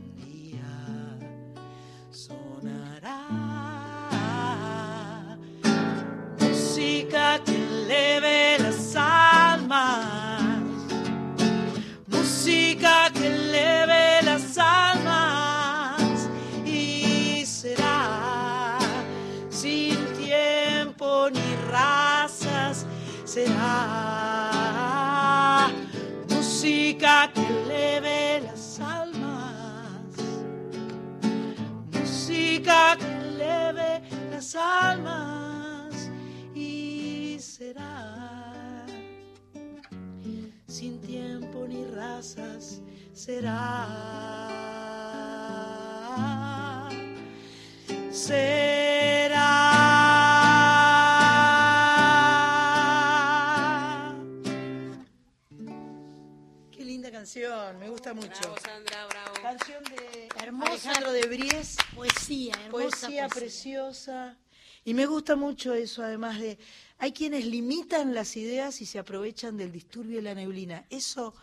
canción, 57.40 57.78
me 57.78 57.88
gusta 57.88 58.14
mucho. 58.14 58.40
Bravo, 58.40 58.56
Sandra, 58.64 59.06
bravo. 59.06 59.34
Canción 59.42 59.84
de 59.84 60.28
Hermosa. 60.42 60.72
Alejandro 60.72 61.12
de 61.12 61.26
Bries. 61.26 61.76
Poesía, 61.94 62.54
hermosa 62.54 62.70
Poesía 62.70 62.98
poesía. 62.98 63.28
preciosa. 63.28 64.36
Y 64.84 64.94
me 64.94 65.06
gusta 65.06 65.36
mucho 65.36 65.74
eso, 65.74 66.02
además 66.02 66.38
de, 66.40 66.58
hay 66.98 67.12
quienes 67.12 67.44
limitan 67.44 68.14
las 68.14 68.36
ideas 68.36 68.80
y 68.80 68.86
se 68.86 68.98
aprovechan 68.98 69.56
del 69.56 69.70
disturbio 69.70 70.16
de 70.16 70.22
la 70.22 70.34
neblina. 70.34 70.86
Eso, 70.88 71.34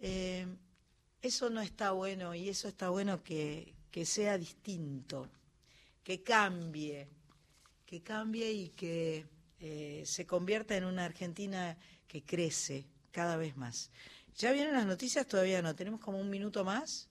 eh, 0.00 0.46
eso 1.20 1.50
no 1.50 1.60
está 1.60 1.92
bueno 1.92 2.34
y 2.34 2.48
eso 2.48 2.68
está 2.68 2.88
bueno 2.88 3.22
que, 3.22 3.74
que 3.90 4.06
sea 4.06 4.38
distinto, 4.38 5.28
que 6.02 6.22
cambie, 6.22 7.08
que 7.84 8.02
cambie 8.02 8.50
y 8.50 8.68
que 8.70 9.26
eh, 9.60 10.02
se 10.06 10.26
convierta 10.26 10.76
en 10.76 10.84
una 10.84 11.04
Argentina 11.04 11.76
que 12.06 12.22
crece 12.22 12.86
cada 13.10 13.36
vez 13.36 13.56
más. 13.56 13.90
¿Ya 14.38 14.52
vienen 14.52 14.72
las 14.74 14.86
noticias? 14.86 15.26
Todavía 15.26 15.60
no. 15.62 15.74
Tenemos 15.74 16.00
como 16.00 16.18
un 16.20 16.30
minuto 16.30 16.64
más. 16.64 17.08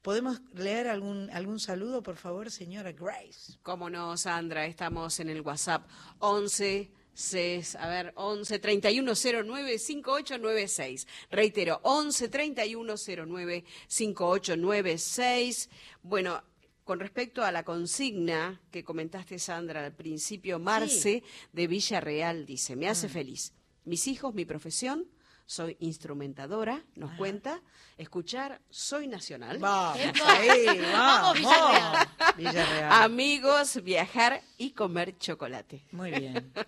¿Podemos 0.00 0.40
leer 0.54 0.88
algún, 0.88 1.28
algún 1.30 1.60
saludo, 1.60 2.02
por 2.02 2.16
favor, 2.16 2.50
señora 2.50 2.92
Grace? 2.92 3.58
Cómo 3.62 3.88
no, 3.88 4.16
Sandra, 4.16 4.66
estamos 4.66 5.20
en 5.20 5.28
el 5.28 5.42
WhatsApp 5.42 5.86
11 6.18 6.90
ses- 7.14 7.76
a 7.78 7.86
ver, 7.88 8.12
11 8.16 8.58
3109 8.58 9.78
5896. 9.78 11.06
Reitero, 11.30 11.78
11 11.84 12.28
3109 12.28 13.64
5896. 13.86 15.68
Bueno, 16.02 16.42
con 16.84 16.98
respecto 16.98 17.44
a 17.44 17.52
la 17.52 17.62
consigna 17.64 18.60
que 18.72 18.82
comentaste, 18.82 19.38
Sandra, 19.38 19.84
al 19.84 19.92
principio, 19.94 20.58
Marce 20.58 21.22
de 21.52 21.66
Villarreal 21.68 22.44
dice: 22.46 22.74
Me 22.74 22.88
hace 22.88 23.06
Mm. 23.06 23.10
feliz. 23.10 23.52
Mis 23.84 24.08
hijos, 24.08 24.34
mi 24.34 24.44
profesión. 24.46 25.06
Soy 25.52 25.76
instrumentadora, 25.80 26.82
nos 26.96 27.12
cuenta. 27.18 27.60
Escuchar, 28.02 28.60
soy 28.68 29.06
nacional. 29.06 29.58
Vamos, 29.60 29.96
ahí, 30.26 30.80
Vamos, 30.92 31.38
Villarreal. 31.38 32.08
Villarreal. 32.36 32.92
Amigos, 33.04 33.80
viajar 33.84 34.42
y 34.58 34.72
comer 34.72 35.16
chocolate. 35.18 35.84
Muy 35.92 36.10
bien. 36.10 36.52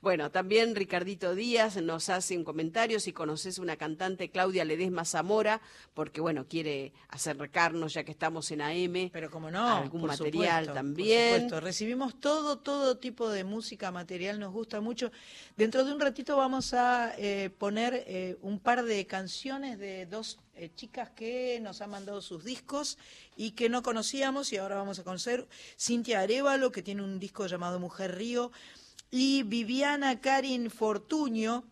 Bueno, 0.00 0.30
también 0.30 0.76
Ricardito 0.76 1.34
Díaz 1.34 1.76
nos 1.82 2.08
hace 2.08 2.36
un 2.36 2.44
comentario 2.44 3.00
si 3.00 3.12
conoces 3.12 3.58
una 3.58 3.76
cantante, 3.76 4.30
Claudia 4.30 4.64
Ledesma 4.64 5.04
Zamora, 5.04 5.60
porque 5.94 6.20
bueno, 6.20 6.46
quiere 6.46 6.92
acercarnos 7.08 7.92
ya 7.94 8.04
que 8.04 8.12
estamos 8.12 8.50
en 8.52 8.62
AM. 8.62 9.10
Pero 9.12 9.30
como 9.30 9.50
no, 9.50 9.68
algún 9.68 10.02
por 10.02 10.10
material 10.10 10.66
supuesto, 10.66 10.72
también. 10.72 11.30
Por 11.30 11.40
supuesto, 11.40 11.60
recibimos 11.60 12.20
todo, 12.20 12.58
todo 12.58 12.98
tipo 12.98 13.28
de 13.28 13.44
música, 13.44 13.90
material, 13.90 14.38
nos 14.38 14.52
gusta 14.52 14.80
mucho. 14.80 15.10
Dentro 15.56 15.84
de 15.84 15.92
un 15.92 16.00
ratito 16.00 16.36
vamos 16.36 16.72
a 16.72 17.12
eh, 17.18 17.50
poner 17.58 18.04
eh, 18.06 18.36
un 18.42 18.60
par 18.60 18.84
de 18.84 19.06
canciones 19.06 19.78
de 19.78 20.06
dos 20.06 20.38
eh, 20.58 20.70
chicas 20.74 21.10
que 21.10 21.60
nos 21.60 21.80
han 21.80 21.90
mandado 21.90 22.20
sus 22.20 22.44
discos 22.44 22.98
y 23.36 23.52
que 23.52 23.68
no 23.68 23.82
conocíamos 23.82 24.52
y 24.52 24.56
ahora 24.56 24.76
vamos 24.76 24.98
a 24.98 25.04
conocer. 25.04 25.46
Cintia 25.78 26.20
Arevalo, 26.20 26.72
que 26.72 26.82
tiene 26.82 27.02
un 27.02 27.20
disco 27.20 27.46
llamado 27.46 27.78
Mujer 27.78 28.16
Río, 28.16 28.50
y 29.10 29.44
Viviana 29.44 30.20
Karin 30.20 30.70
Fortuño, 30.70 31.64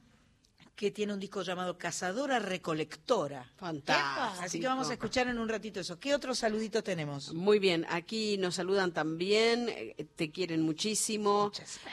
que 0.76 0.90
tiene 0.90 1.14
un 1.14 1.18
disco 1.18 1.42
llamado 1.42 1.78
Cazadora 1.78 2.38
Recolectora. 2.38 3.50
Fantástico. 3.56 4.44
Así 4.44 4.60
que 4.60 4.66
vamos 4.66 4.90
a 4.90 4.92
escuchar 4.92 5.26
en 5.26 5.38
un 5.38 5.48
ratito 5.48 5.80
eso. 5.80 5.98
¿Qué 5.98 6.14
otro 6.14 6.34
saludito 6.34 6.82
tenemos? 6.82 7.32
Muy 7.32 7.58
bien, 7.58 7.86
aquí 7.88 8.36
nos 8.36 8.56
saludan 8.56 8.92
también, 8.92 9.70
eh, 9.70 10.06
te 10.14 10.30
quieren 10.30 10.60
muchísimo. 10.60 11.50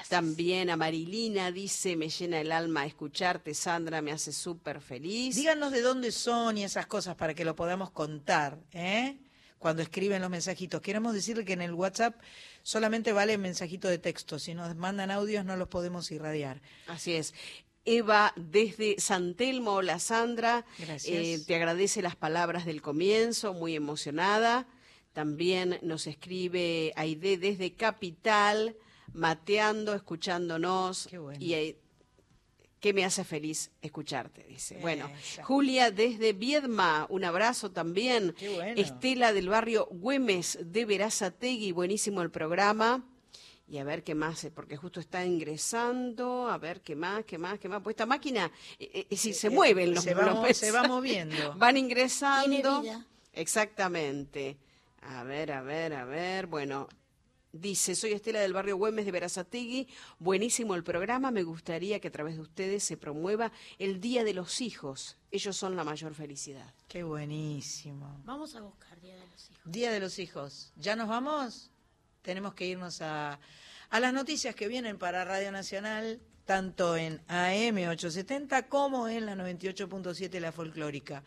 También 0.09 0.69
a 0.69 0.75
Marilina 0.75 1.49
dice, 1.51 1.95
me 1.95 2.09
llena 2.09 2.41
el 2.41 2.51
alma 2.51 2.85
escucharte, 2.85 3.53
Sandra, 3.53 4.01
me 4.01 4.11
hace 4.11 4.33
súper 4.33 4.81
feliz. 4.81 5.37
Díganos 5.37 5.71
de 5.71 5.81
dónde 5.81 6.11
son 6.11 6.57
y 6.57 6.65
esas 6.65 6.85
cosas 6.85 7.15
para 7.15 7.33
que 7.33 7.45
lo 7.45 7.55
podamos 7.55 7.89
contar, 7.91 8.59
¿eh? 8.73 9.17
Cuando 9.59 9.81
escriben 9.81 10.21
los 10.21 10.29
mensajitos. 10.29 10.81
Queremos 10.81 11.13
decirle 11.13 11.45
que 11.45 11.53
en 11.53 11.61
el 11.61 11.73
WhatsApp 11.73 12.19
solamente 12.63 13.13
vale 13.13 13.37
mensajito 13.37 13.87
de 13.87 13.97
texto. 13.97 14.37
Si 14.37 14.53
nos 14.53 14.75
mandan 14.75 15.09
audios 15.09 15.45
no 15.45 15.55
los 15.55 15.69
podemos 15.69 16.11
irradiar. 16.11 16.61
Así 16.87 17.13
es. 17.13 17.33
Eva 17.85 18.33
desde 18.35 18.95
San 18.99 19.35
Telmo, 19.35 19.81
la 19.81 19.99
Sandra, 19.99 20.65
eh, 21.05 21.39
te 21.45 21.55
agradece 21.55 22.01
las 22.01 22.15
palabras 22.15 22.65
del 22.65 22.81
comienzo, 22.81 23.53
muy 23.53 23.75
emocionada. 23.75 24.67
También 25.11 25.79
nos 25.81 26.07
escribe 26.07 26.91
Aide 26.95 27.37
desde 27.37 27.73
Capital, 27.73 28.75
mateando, 29.13 29.93
escuchándonos. 29.93 31.09
Y 31.39 31.53
eh, 31.53 31.77
que 32.79 32.93
me 32.93 33.05
hace 33.05 33.23
feliz 33.23 33.71
escucharte, 33.81 34.43
dice. 34.43 34.77
Bueno, 34.81 35.09
Esa. 35.17 35.43
Julia 35.45 35.91
desde 35.91 36.33
Viedma, 36.33 37.05
un 37.09 37.23
abrazo 37.23 37.71
también. 37.71 38.33
Qué 38.33 38.49
bueno. 38.49 38.81
Estela 38.81 39.31
del 39.31 39.47
barrio 39.47 39.87
Güemes 39.89 40.59
de 40.61 40.83
Verazategui, 40.83 41.71
buenísimo 41.71 42.21
el 42.21 42.31
programa. 42.31 43.05
Y 43.67 43.77
a 43.77 43.83
ver 43.83 44.03
qué 44.03 44.13
más, 44.13 44.43
eh, 44.43 44.51
porque 44.51 44.75
justo 44.75 44.99
está 44.99 45.25
ingresando, 45.25 46.49
a 46.49 46.57
ver 46.57 46.81
qué 46.81 46.95
más, 46.95 47.23
qué 47.25 47.37
más, 47.37 47.59
qué 47.59 47.69
más. 47.69 47.81
Pues 47.81 47.93
esta 47.93 48.05
máquina, 48.05 48.51
eh, 48.77 49.07
eh, 49.09 49.15
si 49.15 49.33
se 49.33 49.47
Eh, 49.47 49.49
mueven 49.49 49.93
los 49.93 50.03
se 50.03 50.13
va 50.13 50.53
se 50.53 50.71
va 50.71 50.87
moviendo. 50.87 51.35
Van 51.57 51.77
ingresando. 51.77 52.81
Tiene 52.81 52.81
vida. 52.81 53.05
Exactamente. 53.31 54.57
A 55.01 55.23
ver, 55.23 55.51
a 55.51 55.61
ver, 55.61 55.93
a 55.93 56.05
ver. 56.05 56.47
Bueno, 56.47 56.87
Dice, 57.55 57.93
soy 57.93 58.13
Estela 58.13 58.39
del 58.39 58.51
barrio 58.51 58.77
Güemes 58.77 59.05
de 59.05 59.11
Verazategui, 59.11 59.87
buenísimo 60.17 60.73
el 60.73 60.83
programa, 60.83 61.29
me 61.29 61.43
gustaría 61.43 61.99
que 61.99 62.07
a 62.07 62.11
través 62.11 62.33
de 62.33 62.41
ustedes 62.41 62.83
se 62.83 62.97
promueva 62.97 63.51
el 63.77 64.01
Día 64.01 64.23
de 64.23 64.33
los 64.33 64.59
Hijos, 64.59 65.17
ellos 65.29 65.55
son 65.55 65.75
la 65.75 65.83
mayor 65.83 66.15
felicidad. 66.15 66.73
Qué 66.87 67.03
buenísimo. 67.03 68.23
Vamos 68.25 68.55
a 68.55 68.61
buscar 68.61 68.99
Día 69.01 69.13
de 69.13 69.27
los 69.27 69.51
Hijos. 69.51 69.71
Día 69.71 69.91
de 69.91 69.99
los 69.99 70.17
Hijos. 70.17 70.73
¿Ya 70.77 70.95
nos 70.95 71.07
vamos? 71.07 71.69
Tenemos 72.23 72.53
que 72.53 72.65
irnos 72.65 73.01
a, 73.01 73.37
a 73.89 73.99
las 73.99 74.13
noticias 74.13 74.55
que 74.55 74.69
vienen 74.69 74.97
para 74.97 75.25
Radio 75.25 75.51
Nacional, 75.51 76.21
tanto 76.45 76.95
en 76.95 77.21
AM 77.27 77.75
870 77.75 78.67
como 78.69 79.09
en 79.09 79.25
la 79.25 79.35
98.7 79.35 80.39
La 80.39 80.53
Folclórica. 80.53 81.23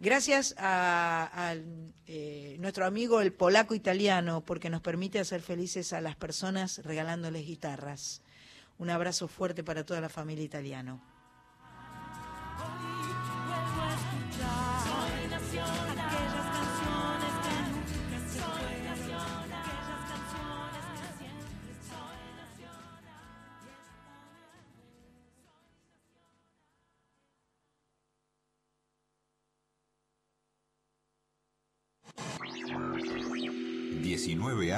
Gracias 0.00 0.54
a, 0.58 1.30
a, 1.32 1.54
eh, 2.06 2.56
nuestro 2.60 2.86
amigo 2.86 3.20
el 3.20 3.32
polaco 3.34 3.74
italiano, 3.74 4.42
porque 4.42 4.70
nos 4.70 4.80
permite 4.80 5.20
hacer 5.20 5.42
felices 5.42 5.92
a 5.92 6.00
las 6.00 6.16
personas 6.16 6.78
regalándoles 6.82 7.46
guitarras. 7.46 8.22
Un 8.78 8.88
abrazo 8.88 9.28
fuerte 9.28 9.62
para 9.62 9.84
toda 9.84 10.00
la 10.00 10.08
familia 10.08 10.44
italiano. 10.44 11.02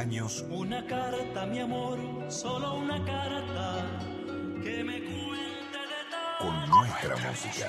Años 0.01 0.45
Una 0.49 0.87
carta, 0.87 1.45
mi 1.45 1.61
amor, 1.61 1.99
solo 2.29 2.75
una 2.75 3.05
carta 3.05 3.85
que 4.63 4.83
me 4.83 4.99
cuente 5.05 5.79
de 5.93 6.01
todo. 6.11 6.39
con 6.39 6.71
nuestra 6.71 7.17
música. 7.17 7.67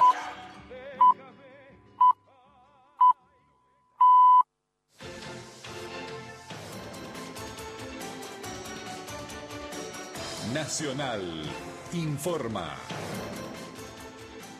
Nacional 10.53 11.43
informa. 11.93 12.75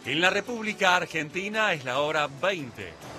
En 0.05 0.19
la 0.19 0.29
República 0.29 0.97
Argentina 0.97 1.71
es 1.73 1.85
la 1.85 1.99
hora 1.99 2.27
20. 2.27 3.10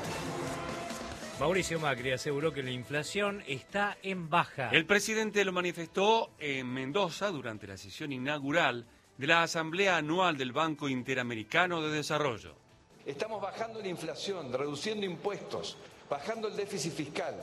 Mauricio 1.41 1.81
Macri 1.81 2.13
aseguró 2.13 2.53
que 2.53 2.63
la 2.63 2.71
inflación 2.71 3.43
está 3.49 3.97
en 4.03 4.29
baja. 4.29 4.69
El 4.71 4.87
presidente 4.87 5.45
lo 5.45 5.53
manifestó 5.53 6.31
en 6.39 6.73
Mendoza 6.73 7.29
durante 7.29 7.67
la 7.67 7.77
sesión 7.77 8.13
inaugural 8.13 8.87
de 9.17 9.27
la 9.27 9.43
Asamblea 9.43 9.97
Anual 9.97 10.37
del 10.37 10.53
Banco 10.53 10.89
Interamericano 10.89 11.83
de 11.83 11.91
Desarrollo. 11.91 12.55
Estamos 13.05 13.43
bajando 13.43 13.81
la 13.81 13.89
inflación, 13.89 14.53
reduciendo 14.53 15.05
impuestos, 15.05 15.77
bajando 16.09 16.49
el 16.49 16.57
déficit 16.57 16.93
fiscal. 16.93 17.35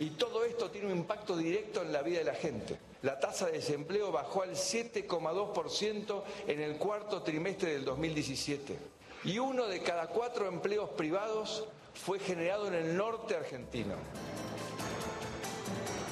Y 0.00 0.10
todo 0.10 0.44
esto 0.44 0.70
tiene 0.70 0.90
un 0.90 0.98
impacto 0.98 1.36
directo 1.36 1.82
en 1.82 1.92
la 1.92 2.02
vida 2.02 2.18
de 2.18 2.24
la 2.24 2.34
gente. 2.34 2.78
La 3.02 3.20
tasa 3.20 3.46
de 3.46 3.52
desempleo 3.52 4.10
bajó 4.10 4.42
al 4.42 4.52
7,2% 4.52 6.22
en 6.48 6.60
el 6.60 6.76
cuarto 6.76 7.22
trimestre 7.22 7.72
del 7.72 7.84
2017. 7.84 8.78
Y 9.24 9.38
uno 9.38 9.66
de 9.66 9.82
cada 9.82 10.08
cuatro 10.08 10.48
empleos 10.48 10.90
privados 10.90 11.68
fue 11.98 12.18
generado 12.18 12.68
en 12.68 12.74
el 12.74 12.96
norte 12.96 13.36
argentino. 13.36 13.94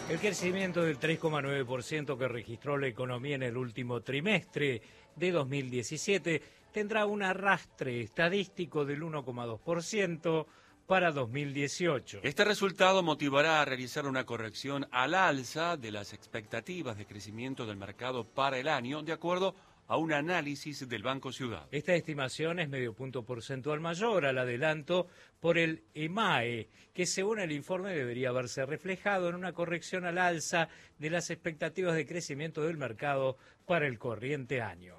El 0.09 0.19
crecimiento 0.19 0.83
del 0.83 0.99
3,9% 1.01 2.19
que 2.19 2.29
registró 2.29 2.77
la 2.79 2.87
economía 2.87 3.37
en 3.37 3.43
el 3.43 3.57
último 3.57 4.03
trimestre 4.03 4.83
de 5.17 5.33
2017 5.33 6.43
tendrá 6.73 7.07
un 7.07 7.23
arrastre 7.23 8.03
estadístico 8.03 8.85
del 8.85 9.03
1,2% 9.03 10.47
para 10.87 11.11
2018. 11.11 12.21
Este 12.23 12.45
resultado 12.45 13.03
motivará 13.03 13.61
a 13.61 13.65
realizar 13.65 14.07
una 14.07 14.25
corrección 14.25 14.87
al 14.93 15.15
alza 15.15 15.77
de 15.77 15.91
las 15.91 16.13
expectativas 16.13 16.97
de 16.97 17.07
crecimiento 17.07 17.67
del 17.67 17.77
mercado 17.77 18.25
para 18.25 18.59
el 18.59 18.69
año, 18.69 19.03
de 19.03 19.13
acuerdo 19.13 19.49
a 19.49 19.76
un 19.95 20.13
análisis 20.13 20.89
del 20.89 21.05
Banco 21.05 21.31
Ciudad. 21.31 21.69
Esta 21.71 21.95
estimación 21.95 22.59
es 22.59 22.69
medio 22.69 22.95
punto 22.95 23.25
porcentual 23.25 23.79
mayor 23.81 24.27
al 24.27 24.39
adelanto 24.39 25.07
por 25.39 25.59
el 25.59 25.85
EMAE, 25.95 26.69
que 26.93 27.07
según 27.07 27.39
el 27.39 27.53
informe 27.53 27.95
debería 27.95 28.33
verse 28.33 28.67
reflejado 28.67 29.29
en 29.29 29.37
una 29.37 29.53
corrección 29.53 30.05
al 30.05 30.19
alza 30.19 30.69
de 30.99 31.11
las 31.11 31.31
expectativas 31.31 31.95
de 31.95 32.07
crecimiento 32.07 32.63
del 32.63 32.77
mercado 32.77 33.39
para 33.65 33.87
el 33.87 33.99
corriente 33.99 34.61
año. 34.61 34.97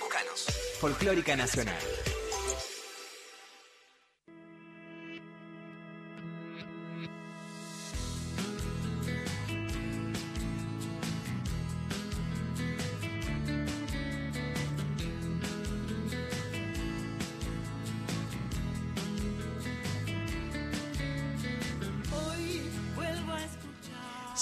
Búscanos. 0.00 0.46
Folclórica 0.78 1.34
Nacional. 1.36 1.78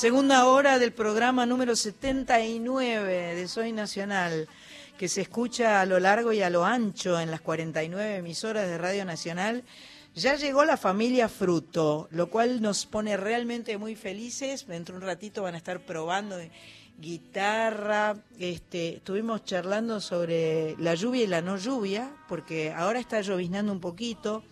Segunda 0.03 0.47
hora 0.49 0.81
del 0.81 0.93
programa 0.93 1.47
número 1.47 1.77
79 1.77 3.37
de 3.37 3.47
Soy 3.47 3.71
Nacional, 3.71 4.49
que 4.99 5.07
se 5.07 5.21
escucha 5.21 5.81
a 5.81 5.87
lo 5.87 6.01
largo 6.01 6.33
y 6.33 6.43
a 6.43 6.51
lo 6.51 6.65
ancho 6.65 7.21
en 7.21 7.31
las 7.31 7.41
49 7.41 8.17
emisoras 8.17 8.67
de 8.67 8.79
Radio 8.79 9.05
Nacional. 9.05 9.63
Ya 10.17 10.35
llegó 10.35 10.65
la 10.65 10.77
familia 10.77 11.29
Fruto, 11.29 12.09
lo 12.11 12.31
cual 12.31 12.61
nos 12.61 12.85
pone 12.85 13.17
realmente 13.17 13.79
muy 13.79 13.95
felices. 13.95 14.67
Dentro 14.67 14.97
de 14.97 15.03
un 15.03 15.07
ratito 15.07 15.45
van 15.45 15.55
a 15.55 15.59
estar 15.59 15.87
probando 15.87 16.37
guitarra. 16.99 18.17
Este, 18.41 18.97
estuvimos 18.97 19.45
charlando 19.45 20.01
sobre 20.01 20.75
la 20.79 20.97
lluvia 20.97 21.23
y 21.23 21.29
la 21.29 21.43
no 21.43 21.59
lluvia, 21.59 22.13
porque 22.27 22.73
ahora 22.73 22.99
está 22.99 23.21
lloviznando 23.21 23.71
un 23.71 23.81
poquito. 23.81 24.43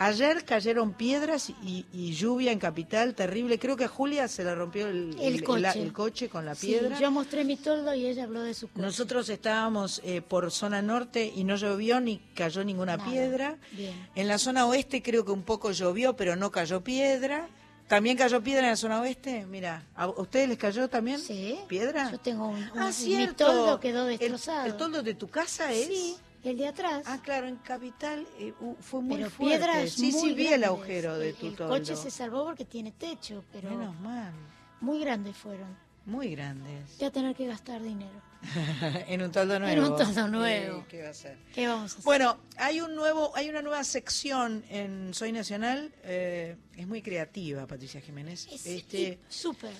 Ayer 0.00 0.44
cayeron 0.44 0.92
piedras 0.94 1.50
y, 1.50 1.84
y 1.92 2.12
lluvia 2.14 2.52
en 2.52 2.60
Capital, 2.60 3.16
terrible. 3.16 3.58
Creo 3.58 3.76
que 3.76 3.84
a 3.84 3.88
Julia 3.88 4.28
se 4.28 4.44
le 4.44 4.54
rompió 4.54 4.86
el, 4.86 5.16
El 5.20 5.42
coche. 5.42 5.60
la- 5.60 5.72
el 5.72 5.92
coche 5.92 6.28
con 6.28 6.46
la 6.46 6.54
Sí, 6.54 6.68
piedra. 6.68 7.00
yo 7.00 7.10
mostré 7.10 7.42
mi 7.44 7.56
toldo 7.56 7.92
y 7.94 8.06
ella 8.06 8.22
habló 8.24 8.42
de 8.42 8.54
su 8.54 8.68
coche. 8.68 8.80
Nosotros 8.80 9.28
estábamos 9.28 10.00
eh, 10.04 10.22
por 10.22 10.52
zona 10.52 10.82
norte 10.82 11.32
y 11.34 11.42
no 11.42 11.56
llovió 11.56 12.00
ni 12.00 12.18
cayó 12.36 12.62
ninguna 12.62 12.96
Nada. 12.96 13.10
piedra. 13.10 13.56
Bien. 13.72 14.08
En 14.14 14.28
la 14.28 14.38
zona 14.38 14.66
oeste 14.66 15.02
creo 15.02 15.24
que 15.24 15.32
un 15.32 15.42
poco 15.42 15.72
llovió, 15.72 16.14
pero 16.14 16.36
no 16.36 16.52
cayó 16.52 16.80
piedra. 16.84 17.48
¿También 17.88 18.16
cayó 18.16 18.40
piedra 18.42 18.64
en 18.66 18.70
la 18.70 18.76
zona 18.76 19.00
oeste? 19.00 19.46
Mira, 19.46 19.82
¿a 19.96 20.06
ustedes 20.08 20.48
les 20.48 20.58
cayó 20.58 20.88
también 20.88 21.18
Sí. 21.18 21.58
piedra? 21.68 22.08
Yo 22.12 22.18
tengo 22.18 22.46
un, 22.48 22.56
un- 22.62 22.70
Ah, 22.78 22.92
mi 23.04 23.26
toldo 23.28 23.80
quedó 23.80 24.06
El- 24.08 24.18
destrozado. 24.18 24.66
¿El, 24.66 24.76
toldo 24.76 25.02
de 25.02 25.14
tu 25.14 25.26
casa 25.28 25.72
es? 25.72 25.86
Sí, 25.88 26.16
el 26.44 26.56
de 26.56 26.68
atrás. 26.68 27.02
Ah, 27.06 27.18
claro, 27.22 27.48
en 27.48 27.56
Capital 27.56 28.26
eh, 28.38 28.52
fue 28.80 29.00
muy 29.02 29.16
pero 29.16 29.30
fuerte. 29.30 29.58
piedras 29.58 29.90
sí, 29.90 30.12
sí, 30.12 30.18
muy 30.18 30.34
vi 30.34 30.46
el 30.48 30.64
agujero 30.64 31.18
de 31.18 31.30
El- 31.30 31.34
tu 31.36 31.46
el 31.48 31.56
toldo. 31.56 31.72
coche 31.74 31.96
se 31.96 32.10
salvó 32.10 32.44
porque 32.44 32.64
tiene 32.64 32.92
techo, 32.92 33.44
pero 33.52 33.70
Menos 33.70 33.98
mal. 34.00 34.32
muy 34.80 35.00
grandes 35.00 35.36
fueron. 35.36 35.76
Muy 36.06 36.30
grandes. 36.30 36.96
Voy 36.98 37.06
a 37.08 37.10
tener 37.10 37.34
que 37.36 37.46
gastar 37.46 37.82
dinero. 37.82 38.22
en 39.08 39.20
un 39.20 39.30
toldo 39.32 39.56
En 39.56 39.62
nuevo. 39.62 39.88
un 39.90 39.96
toldo 39.98 40.28
nuevo. 40.28 40.78
Sí, 40.80 40.84
¿Qué 40.88 41.02
va 41.02 41.08
a 41.10 41.14
ser? 41.14 41.36
¿Qué 41.52 41.66
vamos 41.66 41.82
a 41.90 41.94
hacer? 41.96 42.04
Bueno, 42.04 42.38
hay 42.56 42.80
un 42.80 42.94
nuevo, 42.94 43.32
hay 43.36 43.50
una 43.50 43.60
nueva 43.62 43.82
sección 43.84 44.64
en 44.70 45.12
Soy 45.12 45.32
Nacional. 45.32 45.92
eh, 46.04 46.56
es 46.76 46.86
muy 46.86 47.02
creativa, 47.02 47.66
Patricia 47.66 48.00
Jiménez. 48.00 48.46
Es 48.50 48.64
este, 48.64 49.18
súper, 49.28 49.72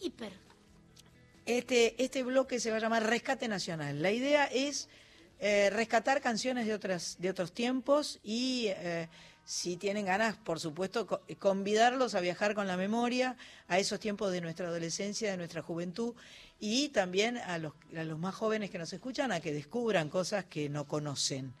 hiper. 0.00 0.32
este, 1.44 2.02
este 2.02 2.22
bloque 2.24 2.58
se 2.58 2.70
va 2.70 2.78
a 2.78 2.80
llamar 2.80 3.04
Rescate 3.06 3.46
Nacional. 3.48 4.02
La 4.02 4.10
idea 4.10 4.46
es 4.46 4.88
eh, 5.40 5.70
rescatar 5.70 6.20
canciones 6.20 6.66
de 6.66 6.74
otras, 6.74 7.16
de 7.18 7.30
otros 7.30 7.52
tiempos 7.52 8.18
y 8.22 8.66
eh, 8.68 9.08
si 9.44 9.76
tienen 9.76 10.06
ganas, 10.06 10.36
por 10.36 10.58
supuesto, 10.58 11.06
co- 11.06 11.20
convidarlos 11.38 12.14
a 12.14 12.20
viajar 12.20 12.54
con 12.54 12.66
la 12.66 12.76
memoria 12.76 13.36
a 13.68 13.78
esos 13.78 14.00
tiempos 14.00 14.32
de 14.32 14.40
nuestra 14.40 14.66
adolescencia, 14.68 15.30
de 15.30 15.36
nuestra 15.36 15.62
juventud 15.62 16.14
y 16.58 16.88
también 16.88 17.36
a 17.38 17.58
los, 17.58 17.74
a 17.96 18.02
los 18.04 18.18
más 18.18 18.34
jóvenes 18.34 18.70
que 18.70 18.78
nos 18.78 18.92
escuchan 18.92 19.30
a 19.30 19.40
que 19.40 19.52
descubran 19.52 20.08
cosas 20.08 20.46
que 20.46 20.68
no 20.68 20.86
conocen. 20.86 21.52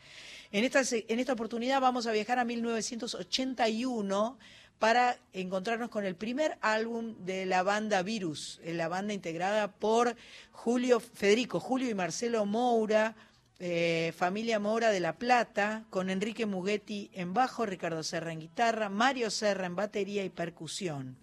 En 0.52 0.64
esta, 0.64 0.80
en 0.90 1.18
esta 1.20 1.34
oportunidad 1.34 1.80
vamos 1.80 2.06
a 2.06 2.12
viajar 2.12 2.38
a 2.38 2.44
1981 2.44 4.38
para 4.78 5.18
encontrarnos 5.32 5.88
con 5.90 6.04
el 6.04 6.14
primer 6.16 6.58
álbum 6.60 7.14
de 7.24 7.46
la 7.46 7.62
banda 7.62 8.02
Virus, 8.02 8.60
eh, 8.62 8.74
la 8.74 8.88
banda 8.88 9.14
integrada 9.14 9.72
por 9.72 10.16
Julio, 10.52 11.00
Federico, 11.00 11.60
Julio 11.60 11.88
y 11.88 11.94
Marcelo 11.94 12.44
Moura, 12.46 13.14
eh, 13.58 14.12
familia 14.16 14.58
Moura 14.58 14.90
de 14.90 15.00
La 15.00 15.16
Plata, 15.16 15.84
con 15.90 16.10
Enrique 16.10 16.46
Mughetti 16.46 17.10
en 17.14 17.32
bajo, 17.32 17.64
Ricardo 17.64 18.02
Serra 18.02 18.32
en 18.32 18.40
guitarra, 18.40 18.88
Mario 18.88 19.30
Serra 19.30 19.66
en 19.66 19.76
batería 19.76 20.24
y 20.24 20.28
percusión. 20.30 21.16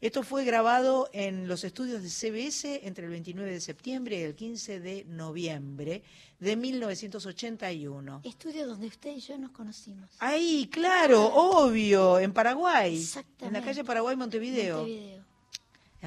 Esto 0.00 0.22
fue 0.22 0.44
grabado 0.44 1.08
en 1.12 1.48
los 1.48 1.64
estudios 1.64 2.02
de 2.02 2.10
CBS 2.10 2.86
entre 2.86 3.06
el 3.06 3.10
29 3.10 3.50
de 3.50 3.60
septiembre 3.60 4.18
y 4.18 4.22
el 4.22 4.34
15 4.34 4.80
de 4.80 5.04
noviembre 5.08 6.02
de 6.38 6.56
1981. 6.56 8.20
Estudio 8.24 8.66
donde 8.66 8.86
usted 8.88 9.16
y 9.16 9.20
yo 9.20 9.38
nos 9.38 9.52
conocimos. 9.52 10.10
Ahí, 10.18 10.68
claro, 10.70 11.24
obvio, 11.24 12.18
en 12.18 12.32
Paraguay, 12.32 13.02
en 13.40 13.52
la 13.52 13.62
calle 13.62 13.84
Paraguay 13.84 14.16
Montevideo. 14.16 14.78
Montevideo. 14.78 15.24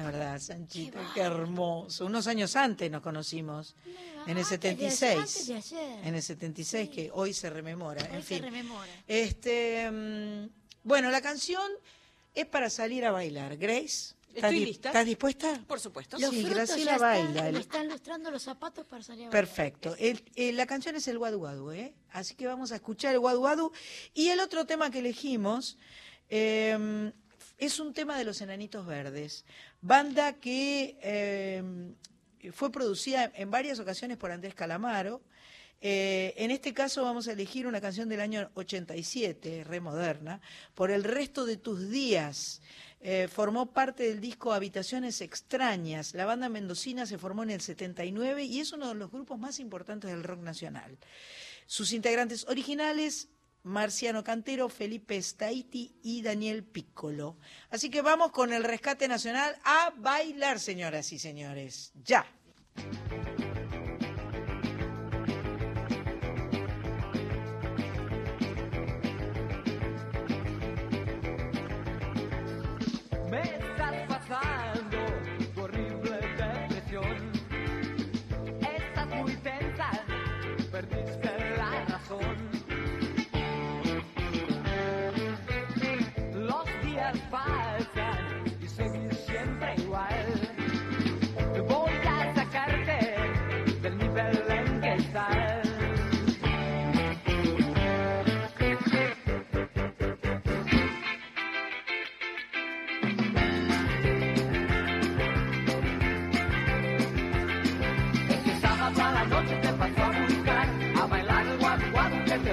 Es 0.00 0.06
verdad, 0.06 0.38
Sanchito, 0.40 0.98
qué, 1.14 1.20
hermoso. 1.20 2.06
Unos 2.06 2.26
años 2.26 2.56
antes 2.56 2.90
nos 2.90 3.02
conocimos, 3.02 3.74
en 4.26 4.36
el 4.36 4.44
Antes 4.44 4.60
de 4.60 4.68
ayer, 4.68 4.90
76. 4.90 5.18
antes 5.18 5.46
de 5.46 5.54
ayer. 5.54 6.06
En 6.06 6.14
el 6.14 6.22
76, 6.22 6.90
que 6.90 7.10
hoy 7.12 7.32
se 7.34 7.50
rememora. 7.50 8.02
Hoy 8.10 8.16
en 8.16 8.22
se 8.22 8.34
fin. 8.34 8.42
rememora. 8.42 8.90
Este, 9.06 9.90
mm, 9.90 10.48
bueno, 10.84 11.10
la 11.10 11.20
canción 11.20 11.70
es 12.34 12.46
para 12.46 12.70
salir 12.70 13.04
a 13.04 13.10
bailar. 13.12 13.56
Grace, 13.56 14.14
¿estás, 14.28 14.34
Estoy 14.36 14.58
di- 14.58 14.64
lista. 14.66 14.88
¿estás 14.90 15.06
dispuesta? 15.06 15.64
Por 15.66 15.80
supuesto. 15.80 16.18
Los 16.18 16.30
Sí, 16.30 16.40
frutos 16.42 16.54
Graciela 16.68 16.98
baila. 16.98 17.28
están, 17.48 17.56
están 17.56 17.88
lustrando 17.88 18.30
los 18.30 18.42
zapatos 18.42 18.86
para 18.86 19.02
salir 19.02 19.26
a 19.26 19.28
bailar. 19.30 19.44
Perfecto. 19.46 19.96
El- 19.98 20.56
la 20.56 20.66
canción 20.66 20.96
es 20.96 21.06
el 21.08 21.18
Guadu 21.18 21.38
Guadu, 21.38 21.72
¿eh? 21.72 21.94
Así 22.10 22.34
que 22.34 22.46
vamos 22.46 22.72
a 22.72 22.76
escuchar 22.76 23.12
el 23.14 23.20
Guadu 23.20 23.40
Guadu. 23.40 23.72
Y 24.14 24.28
el 24.28 24.40
otro 24.40 24.64
tema 24.66 24.90
que 24.90 25.00
elegimos 25.00 25.76
eh, 26.28 27.12
es 27.58 27.78
un 27.80 27.92
tema 27.92 28.16
de 28.16 28.24
los 28.24 28.40
Enanitos 28.40 28.86
Verdes. 28.86 29.44
Banda 29.82 30.34
que 30.34 30.98
eh, 31.02 31.62
fue 32.52 32.70
producida 32.70 33.32
en 33.34 33.50
varias 33.50 33.78
ocasiones 33.78 34.18
por 34.18 34.30
Andrés 34.30 34.54
Calamaro. 34.54 35.22
Eh, 35.82 36.34
en 36.36 36.50
este 36.50 36.74
caso 36.74 37.02
vamos 37.02 37.26
a 37.26 37.32
elegir 37.32 37.66
una 37.66 37.80
canción 37.80 38.08
del 38.10 38.20
año 38.20 38.50
87, 38.54 39.64
re 39.64 39.80
moderna, 39.80 40.42
por 40.74 40.90
el 40.90 41.04
resto 41.04 41.46
de 41.46 41.56
tus 41.56 41.88
días. 41.88 42.60
Eh, 43.00 43.28
formó 43.32 43.72
parte 43.72 44.02
del 44.02 44.20
disco 44.20 44.52
Habitaciones 44.52 45.22
Extrañas. 45.22 46.12
La 46.12 46.26
banda 46.26 46.50
mendocina 46.50 47.06
se 47.06 47.16
formó 47.16 47.42
en 47.44 47.50
el 47.50 47.62
79 47.62 48.44
y 48.44 48.60
es 48.60 48.72
uno 48.72 48.88
de 48.88 48.94
los 48.94 49.10
grupos 49.10 49.38
más 49.38 49.58
importantes 49.58 50.10
del 50.10 50.22
rock 50.22 50.40
nacional. 50.40 50.98
Sus 51.64 51.94
integrantes 51.94 52.46
originales, 52.46 53.28
Marciano 53.62 54.24
Cantero, 54.24 54.68
Felipe 54.68 55.20
Staiti 55.20 55.96
y 56.02 56.22
Daniel 56.22 56.64
Piccolo. 56.64 57.36
Así 57.70 57.90
que 57.90 58.02
vamos 58.02 58.32
con 58.32 58.52
el 58.52 58.64
rescate 58.64 59.08
nacional 59.08 59.56
a 59.64 59.92
bailar, 59.96 60.58
señoras 60.58 61.12
y 61.12 61.18
señores. 61.18 61.92
Ya. 62.04 62.26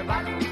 Guadu 0.08 0.47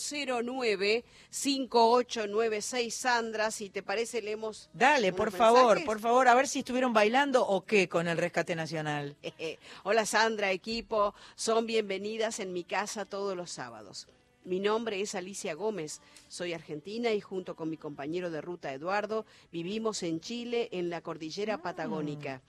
09 0.44 1.04
5896 1.32 2.94
Sandra, 2.94 3.50
si 3.50 3.72
te 3.72 3.82
parece 3.82 4.22
leemos 4.22 4.70
Dale, 4.74 5.12
por 5.12 5.32
favor, 5.32 5.84
por 5.86 6.00
favor, 6.00 6.28
a 6.28 6.36
ver 6.36 6.48
si 6.48 6.60
estuvieron 6.60 6.94
bailando 6.94 7.48
o 7.48 7.66
qué 7.66 7.90
con 7.90 8.08
el 8.08 8.20
rescate 8.20 8.56
nacional. 8.56 8.91
Hola 9.84 10.06
Sandra, 10.06 10.52
equipo, 10.52 11.14
son 11.36 11.66
bienvenidas 11.66 12.40
en 12.40 12.54
mi 12.54 12.64
casa 12.64 13.06
todos 13.06 13.36
los 13.36 13.52
sábados. 13.52 14.08
Mi 14.44 14.60
nombre 14.60 15.00
es 15.02 15.14
Alicia 15.14 15.54
Gómez, 15.54 16.02
soy 16.28 16.54
argentina 16.54 17.12
y 17.12 17.22
junto 17.22 17.56
con 17.56 17.70
mi 17.70 17.78
compañero 17.78 18.32
de 18.32 18.42
ruta 18.42 18.74
Eduardo 18.74 19.26
vivimos 19.52 20.02
en 20.04 20.20
Chile 20.20 20.68
en 20.72 20.90
la 20.90 21.02
cordillera 21.02 21.62
patagónica, 21.62 22.42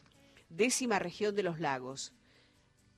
décima 0.48 0.98
región 0.98 1.34
de 1.34 1.42
los 1.42 1.60
lagos. 1.60 2.12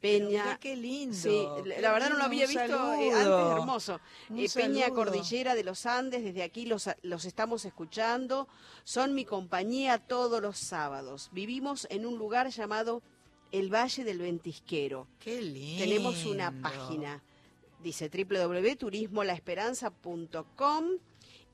Peña, 0.00 0.58
qué, 0.60 0.68
qué 0.68 0.76
lindo. 0.76 1.16
Sí, 1.16 1.46
la- 1.64 1.76
qué 1.76 1.80
verdad 1.80 2.10
no 2.10 2.18
lo 2.18 2.24
había 2.24 2.46
visto 2.46 2.92
eh, 2.92 3.10
antes, 3.10 3.58
hermoso. 3.58 4.00
Eh, 4.36 4.48
Peña. 4.52 4.90
Cordillera 4.90 5.54
de 5.54 5.64
los 5.64 5.86
Andes, 5.86 6.22
desde 6.22 6.42
aquí 6.42 6.66
los, 6.66 6.90
los 7.00 7.24
estamos 7.24 7.64
escuchando. 7.64 8.46
Son 8.84 9.14
mi 9.14 9.24
compañía 9.24 9.96
todos 9.98 10.42
los 10.42 10.58
sábados. 10.58 11.30
Vivimos 11.32 11.86
en 11.88 12.04
un 12.04 12.18
lugar 12.18 12.50
llamado 12.50 13.02
el 13.58 13.72
Valle 13.72 14.02
del 14.04 14.18
Ventisquero. 14.18 15.06
Qué 15.20 15.40
lindo. 15.40 15.84
Tenemos 15.84 16.26
una 16.26 16.50
página, 16.60 17.22
dice 17.80 18.10
www.turismolaesperanza.com 18.10 20.84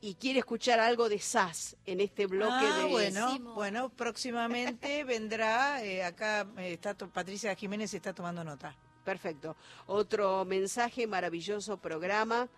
y 0.01 0.15
quiere 0.15 0.39
escuchar 0.39 0.81
algo 0.81 1.11
de 1.11 1.19
SAS 1.19 1.77
en 1.85 2.01
este 2.01 2.27
bloque 2.27 2.55
Ah, 2.55 2.79
de... 2.79 2.85
bueno, 2.87 3.39
bueno, 3.55 3.91
próximamente 3.91 5.05
vendrá, 5.13 5.85
eh, 5.85 6.03
acá 6.03 6.47
eh, 6.57 6.73
está 6.73 6.95
Patricia 6.95 7.55
Jiménez 7.55 7.93
está 7.93 8.15
tomando 8.15 8.43
nota. 8.43 8.75
Perfecto. 9.05 9.55
Otro 9.87 10.47
mensaje, 10.47 11.07
maravilloso 11.07 11.77
programa. 11.77 12.49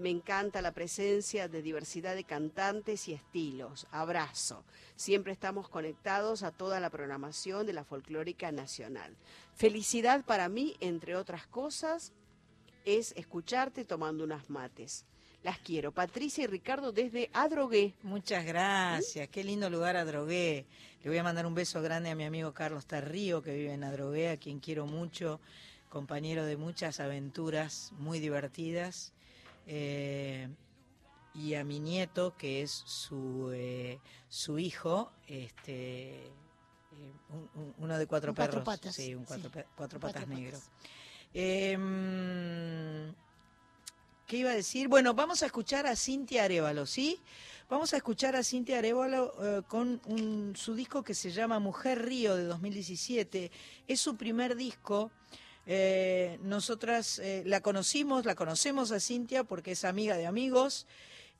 Me 0.00 0.08
encanta 0.08 0.62
la 0.62 0.72
presencia 0.72 1.46
de 1.46 1.60
diversidad 1.60 2.14
de 2.14 2.24
cantantes 2.24 3.06
y 3.06 3.12
estilos. 3.12 3.86
Abrazo. 3.90 4.64
Siempre 4.96 5.30
estamos 5.30 5.68
conectados 5.68 6.42
a 6.42 6.52
toda 6.52 6.80
la 6.80 6.88
programación 6.88 7.66
de 7.66 7.74
la 7.74 7.84
folclórica 7.84 8.50
nacional. 8.50 9.14
Felicidad 9.54 10.24
para 10.24 10.48
mí, 10.48 10.74
entre 10.80 11.16
otras 11.16 11.46
cosas, 11.46 12.14
es 12.86 13.12
escucharte 13.14 13.84
tomando 13.84 14.24
unas 14.24 14.48
mates. 14.48 15.04
Las 15.42 15.58
quiero. 15.58 15.92
Patricia 15.92 16.44
y 16.44 16.46
Ricardo 16.46 16.92
desde 16.92 17.28
Adrogué. 17.34 17.92
Muchas 18.02 18.46
gracias, 18.46 19.28
qué 19.28 19.44
lindo 19.44 19.68
lugar 19.68 19.98
Adrogué. 19.98 20.64
Le 21.04 21.10
voy 21.10 21.18
a 21.18 21.22
mandar 21.22 21.44
un 21.44 21.54
beso 21.54 21.82
grande 21.82 22.08
a 22.08 22.14
mi 22.14 22.24
amigo 22.24 22.54
Carlos 22.54 22.86
Tarrío, 22.86 23.42
que 23.42 23.54
vive 23.54 23.74
en 23.74 23.84
Adrogué, 23.84 24.30
a 24.30 24.38
quien 24.38 24.60
quiero 24.60 24.86
mucho, 24.86 25.40
compañero 25.90 26.46
de 26.46 26.56
muchas 26.56 27.00
aventuras 27.00 27.92
muy 27.98 28.18
divertidas. 28.18 29.12
Eh, 29.66 30.48
y 31.34 31.54
a 31.54 31.64
mi 31.64 31.78
nieto, 31.80 32.36
que 32.36 32.62
es 32.62 32.70
su, 32.70 33.50
eh, 33.52 34.00
su 34.28 34.58
hijo, 34.58 35.12
este, 35.28 36.26
eh, 36.26 36.32
un- 37.30 37.48
un- 37.54 37.74
uno 37.78 37.98
de 37.98 38.06
cuatro 38.06 38.32
Un 38.32 38.36
cuatro 38.36 38.64
perros. 38.64 38.78
patas, 38.78 38.94
Sí, 38.96 39.14
un 39.14 39.24
cuatro, 39.24 39.48
sí. 39.48 39.54
pe- 39.54 39.66
cuatro 39.76 40.00
patas 40.00 40.24
cuatro 40.24 40.36
negro. 40.36 40.58
patas. 40.58 40.70
Em, 41.32 43.14
¿Qué 44.26 44.36
iba 44.36 44.50
a 44.50 44.54
decir? 44.54 44.86
Bueno, 44.86 45.12
vamos 45.12 45.42
a 45.42 45.46
escuchar 45.46 45.86
a 45.88 45.96
Cintia 45.96 46.44
Arevalo, 46.44 46.86
¿sí? 46.86 47.20
Vamos 47.68 47.92
a 47.94 47.96
escuchar 47.96 48.36
a 48.36 48.44
Cintia 48.44 48.78
Arevalo 48.78 49.34
eh, 49.42 49.62
con 49.66 50.00
un- 50.06 50.54
su 50.56 50.74
disco 50.76 51.02
que 51.02 51.14
se 51.14 51.32
llama 51.32 51.58
Mujer 51.58 52.04
Río 52.04 52.36
de 52.36 52.44
2017. 52.44 53.50
Es 53.88 54.00
su 54.00 54.16
primer 54.16 54.54
disco 54.54 55.10
Eh, 55.66 56.38
nosotras 56.42 57.18
eh, 57.18 57.42
la 57.46 57.60
conocimos, 57.60 58.24
la 58.24 58.34
conocemos 58.34 58.92
a 58.92 59.00
Cintia 59.00 59.44
porque 59.44 59.72
es 59.72 59.84
amiga 59.84 60.16
de 60.16 60.26
amigos. 60.26 60.86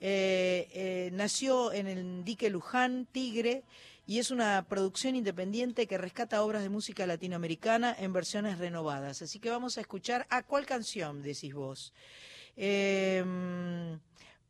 Eh, 0.01 1.11
nació 1.13 1.73
en 1.73 1.87
el 1.87 2.25
dique 2.25 2.49
Luján, 2.49 3.07
Tigre, 3.11 3.65
y 4.07 4.19
es 4.19 4.31
una 4.31 4.67
producción 4.69 5.15
independiente 5.15 5.87
que 5.87 5.99
rescata 5.99 6.43
obras 6.43 6.63
de 6.63 6.69
música 6.69 7.07
latinoamericana 7.07 7.95
en 7.99 8.13
versiones 8.13 8.59
renovadas. 8.59 9.23
Así 9.23 9.39
que 9.39 9.51
vamos 9.51 9.79
a 9.79 9.83
escuchar 9.83 10.27
a 10.31 10.43
cuál 10.43 10.67
canción 10.67 11.23
decís 11.23 11.55
vos. 11.55 11.93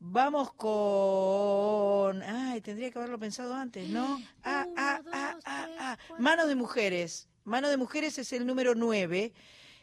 Vamos 0.03 0.55
con... 0.55 2.23
Ay, 2.23 2.63
tendría 2.63 2.91
que 2.91 2.99
haberlo 2.99 3.19
pensado 3.19 3.53
antes, 3.55 3.87
¿no? 3.91 4.19
Ah, 4.43 4.67
ah, 4.75 5.01
ah, 5.13 5.39
ah, 5.45 5.69
ah. 5.79 5.99
Mano 6.19 6.47
de 6.47 6.55
Mujeres. 6.55 7.29
Mano 7.45 7.69
de 7.69 7.77
Mujeres 7.77 8.17
es 8.19 8.33
el 8.33 8.47
número 8.47 8.75
9 8.75 9.35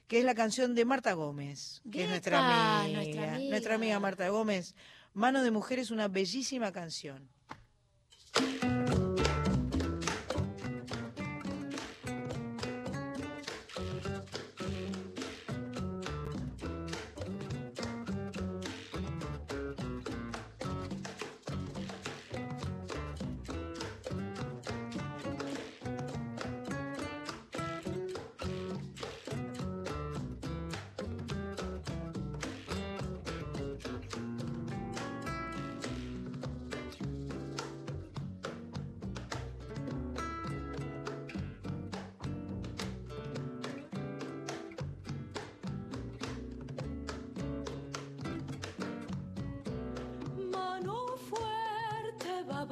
que 0.07 0.19
es 0.19 0.25
la 0.25 0.35
canción 0.35 0.73
de 0.75 0.85
Marta 0.85 1.13
Gómez, 1.13 1.81
que 1.91 2.03
es 2.03 2.09
nuestra 2.09 2.39
amiga, 2.39 2.97
Nuestra 3.01 3.35
amiga. 3.35 3.49
nuestra 3.49 3.75
amiga 3.75 3.99
Marta 3.99 4.29
Gómez. 4.29 4.73
Mano 5.13 5.41
de 5.43 5.51
Mujer 5.51 5.79
es 5.79 5.91
una 5.91 6.07
bellísima 6.07 6.71
canción. 6.71 7.29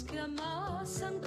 Manos 0.00 0.04
que 0.04 0.18
amasan 0.18 1.14
curtiendo 1.14 1.19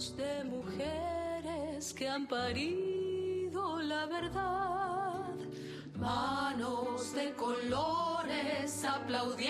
Manos 0.00 0.16
de 0.16 0.44
mujeres 0.44 1.92
que 1.92 2.08
han 2.08 2.26
parido 2.26 3.82
la 3.82 4.06
verdad. 4.06 5.26
Manos 5.94 7.12
de 7.12 7.34
colores 7.34 8.82
aplaudiendo 8.82 9.49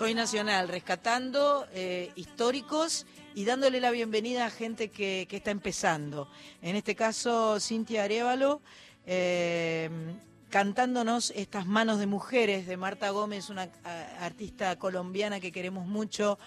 Soy 0.00 0.14
Nacional, 0.14 0.68
rescatando 0.68 1.66
eh, 1.74 2.10
históricos 2.16 3.04
y 3.34 3.44
dándole 3.44 3.82
la 3.82 3.90
bienvenida 3.90 4.46
a 4.46 4.50
gente 4.50 4.88
que, 4.88 5.26
que 5.28 5.36
está 5.36 5.50
empezando. 5.50 6.26
En 6.62 6.74
este 6.74 6.94
caso, 6.94 7.60
Cintia 7.60 8.04
Arevalo, 8.04 8.62
eh, 9.04 9.90
cantándonos 10.48 11.34
estas 11.36 11.66
manos 11.66 11.98
de 11.98 12.06
mujeres 12.06 12.66
de 12.66 12.78
Marta 12.78 13.10
Gómez, 13.10 13.50
una 13.50 13.68
artista 14.20 14.78
colombiana 14.78 15.38
que 15.38 15.52
queremos 15.52 15.86
mucho, 15.86 16.38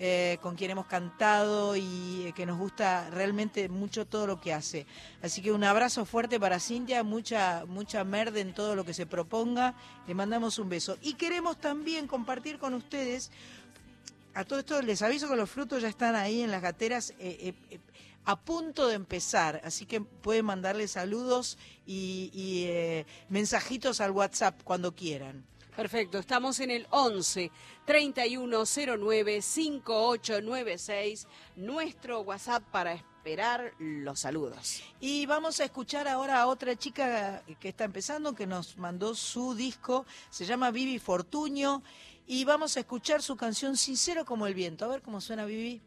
eh, 0.00 0.38
con 0.40 0.54
quien 0.54 0.70
hemos 0.70 0.86
cantado 0.86 1.74
y 1.74 2.26
eh, 2.26 2.32
que 2.32 2.46
nos 2.46 2.56
gusta 2.56 3.10
realmente 3.10 3.68
mucho 3.68 4.06
todo 4.06 4.28
lo 4.28 4.40
que 4.40 4.52
hace. 4.52 4.86
Así 5.22 5.42
que 5.42 5.50
un 5.50 5.64
abrazo 5.64 6.04
fuerte 6.04 6.38
para 6.38 6.60
Cintia, 6.60 7.02
mucha, 7.02 7.64
mucha 7.66 8.04
merde 8.04 8.40
en 8.40 8.54
todo 8.54 8.76
lo 8.76 8.84
que 8.84 8.94
se 8.94 9.06
proponga. 9.06 9.74
Le 10.06 10.14
mandamos 10.14 10.60
un 10.60 10.68
beso. 10.68 10.98
Y 11.02 11.14
queremos 11.14 11.58
también 11.58 12.06
compartir 12.06 12.58
con 12.58 12.74
ustedes 12.74 13.32
a 14.34 14.44
todo 14.44 14.60
esto 14.60 14.80
les 14.82 15.02
aviso 15.02 15.28
que 15.28 15.34
los 15.34 15.50
frutos 15.50 15.82
ya 15.82 15.88
están 15.88 16.14
ahí 16.14 16.42
en 16.42 16.52
las 16.52 16.62
gateras 16.62 17.12
eh, 17.18 17.54
a 18.24 18.38
punto 18.38 18.86
de 18.86 18.94
empezar, 18.94 19.60
así 19.64 19.84
que 19.84 20.00
pueden 20.00 20.44
mandarle 20.44 20.86
saludos 20.86 21.58
y, 21.86 22.70
mensajitos 23.30 24.00
al 24.00 24.12
WhatsApp 24.12 24.60
cuando 24.62 24.94
quieran. 24.94 25.44
Perfecto, 25.78 26.18
estamos 26.18 26.58
en 26.58 26.72
el 26.72 26.88
11 26.90 27.52
3109 27.84 29.40
5896, 29.40 31.28
nuestro 31.54 32.22
WhatsApp 32.22 32.64
para 32.72 32.94
esperar 32.94 33.74
los 33.78 34.18
saludos. 34.18 34.82
Y 34.98 35.24
vamos 35.26 35.60
a 35.60 35.64
escuchar 35.66 36.08
ahora 36.08 36.40
a 36.40 36.48
otra 36.48 36.74
chica 36.74 37.44
que 37.60 37.68
está 37.68 37.84
empezando, 37.84 38.34
que 38.34 38.44
nos 38.44 38.76
mandó 38.76 39.14
su 39.14 39.54
disco, 39.54 40.04
se 40.30 40.46
llama 40.46 40.72
Vivi 40.72 40.98
Fortuño, 40.98 41.84
y 42.26 42.44
vamos 42.44 42.76
a 42.76 42.80
escuchar 42.80 43.22
su 43.22 43.36
canción 43.36 43.76
Sincero 43.76 44.24
como 44.24 44.48
el 44.48 44.54
viento. 44.54 44.84
A 44.84 44.88
ver 44.88 45.00
cómo 45.00 45.20
suena 45.20 45.44
Vivi. 45.44 45.80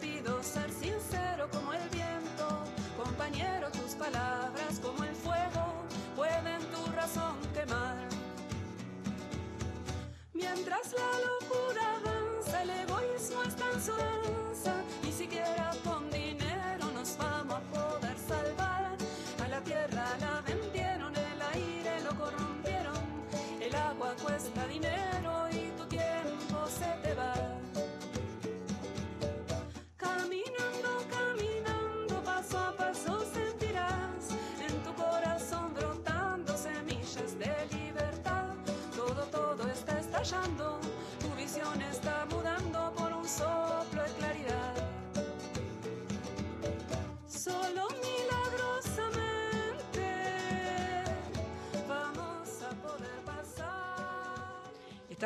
Pido 0.00 0.42
ser 0.42 0.70
sincero 0.70 1.48
como 1.50 1.72
el 1.72 1.88
viento, 1.90 2.64
compañero, 2.96 3.70
tus 3.70 3.94
palabras 3.94 4.80
como 4.82 5.04
el 5.04 5.14
fuego 5.14 5.84
pueden 6.14 6.60
tu 6.72 6.92
razón 6.92 7.36
quemar. 7.54 7.96
Mientras 10.32 10.92
la 10.92 11.10
locura 11.28 11.82
avanza, 11.96 12.62
el 12.62 12.70
egoísmo 12.70 13.42
está 13.42 13.64
en 13.72 13.80
su 13.80 13.92
danza. 13.92 14.74
Ni 15.02 15.12
siquiera 15.12 15.72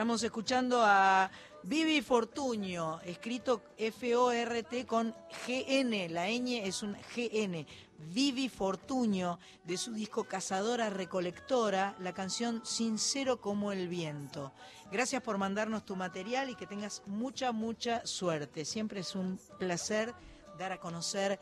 Estamos 0.01 0.23
escuchando 0.23 0.81
a 0.83 1.31
Vivi 1.63 2.01
Fortuño, 2.01 3.03
escrito 3.03 3.61
F-O-R-T 3.77 4.87
con 4.87 5.15
G-N, 5.47 6.09
la 6.09 6.27
ñ 6.31 6.63
es 6.65 6.83
un 6.83 6.97
G-N. 6.97 7.67
Vivi 7.99 8.49
Fortuño, 8.49 9.39
de 9.65 9.77
su 9.77 9.93
disco 9.93 10.25
Cazadora 10.25 10.89
Recolectora, 10.89 11.97
la 11.99 12.15
canción 12.15 12.63
Sincero 12.65 13.43
como 13.43 13.73
el 13.73 13.89
viento. 13.89 14.55
Gracias 14.91 15.23
por 15.23 15.37
mandarnos 15.37 15.85
tu 15.85 15.97
material 15.97 16.49
y 16.49 16.55
que 16.55 16.67
tengas 16.67 17.03
mucha, 17.05 17.53
mucha 17.53 18.07
suerte. 18.07 18.65
Siempre 18.65 19.01
es 19.01 19.15
un 19.15 19.39
placer 19.59 20.15
dar 20.59 20.73
a 20.73 20.81
conocer 20.81 21.39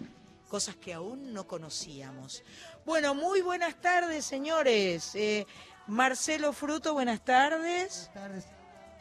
cosas 0.49 0.75
que 0.77 0.95
aún 0.95 1.33
no 1.33 1.47
conocíamos. 1.47 2.43
Bueno, 2.85 3.15
muy 3.15 3.43
buenas 3.43 3.81
tardes, 3.81 4.25
señores. 4.25 5.15
Eh, 5.15 5.47
Marcelo 5.89 6.53
Fruto, 6.53 6.93
buenas 6.95 7.25
tardes. 7.25 8.11
Buenas 8.15 8.31
tardes. 8.45 8.45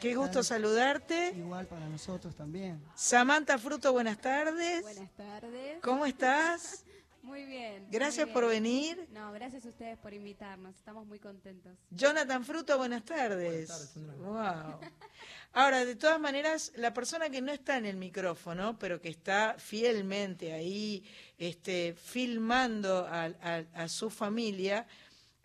Qué 0.00 0.14
gusto 0.14 0.42
saludarte. 0.42 1.32
Igual 1.36 1.66
para 1.66 1.86
nosotros 1.88 2.34
también. 2.34 2.82
Samantha 2.94 3.58
Fruto, 3.58 3.92
buenas 3.92 4.18
tardes. 4.18 4.82
Buenas 4.82 5.10
tardes. 5.12 5.78
¿Cómo 5.82 6.06
estás? 6.06 6.84
Muy 7.22 7.44
bien. 7.44 7.86
Gracias 7.90 8.26
muy 8.26 8.32
por 8.32 8.46
venir. 8.48 9.06
No, 9.12 9.32
gracias 9.32 9.66
a 9.66 9.68
ustedes 9.68 9.98
por 9.98 10.14
invitarnos. 10.14 10.74
Estamos 10.76 11.06
muy 11.06 11.18
contentos. 11.18 11.76
Jonathan 11.90 12.42
Fruto, 12.42 12.78
buenas 12.78 13.04
tardes. 13.04 13.68
Wow. 14.20 14.80
Ahora, 15.52 15.84
de 15.84 15.94
todas 15.94 16.18
maneras, 16.18 16.72
la 16.76 16.94
persona 16.94 17.28
que 17.28 17.42
no 17.42 17.52
está 17.52 17.76
en 17.76 17.84
el 17.84 17.96
micrófono, 17.98 18.78
pero 18.78 18.98
que 19.02 19.10
está 19.10 19.56
fielmente 19.58 20.54
ahí, 20.54 21.04
este, 21.36 21.92
filmando 21.92 23.06
a, 23.06 23.24
a- 23.42 23.64
a 23.74 23.88
su 23.88 24.08
familia, 24.08 24.86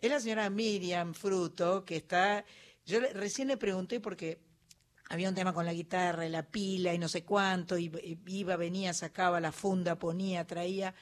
es 0.06 0.12
la 0.12 0.20
señora 0.20 0.50
Miriam 0.50 1.14
Fruto, 1.14 1.84
que 1.84 1.96
está, 1.96 2.44
yo 2.86 3.00
le- 3.00 3.12
recién 3.12 3.48
le 3.48 3.56
pregunté 3.56 4.00
porque 4.00 4.40
había 5.10 5.28
un 5.28 5.34
tema 5.34 5.52
con 5.52 5.66
la 5.66 5.72
guitarra 5.72 6.26
y 6.26 6.30
la 6.30 6.42
pila 6.42 6.94
y 6.94 6.98
no 6.98 7.08
sé 7.08 7.24
cuánto, 7.24 7.76
y, 7.78 7.86
y 8.02 8.18
iba, 8.38 8.56
venía, 8.56 8.92
sacaba 8.94 9.40
la 9.40 9.52
funda, 9.52 9.98
ponía, 9.98 10.46
traía. 10.46 10.94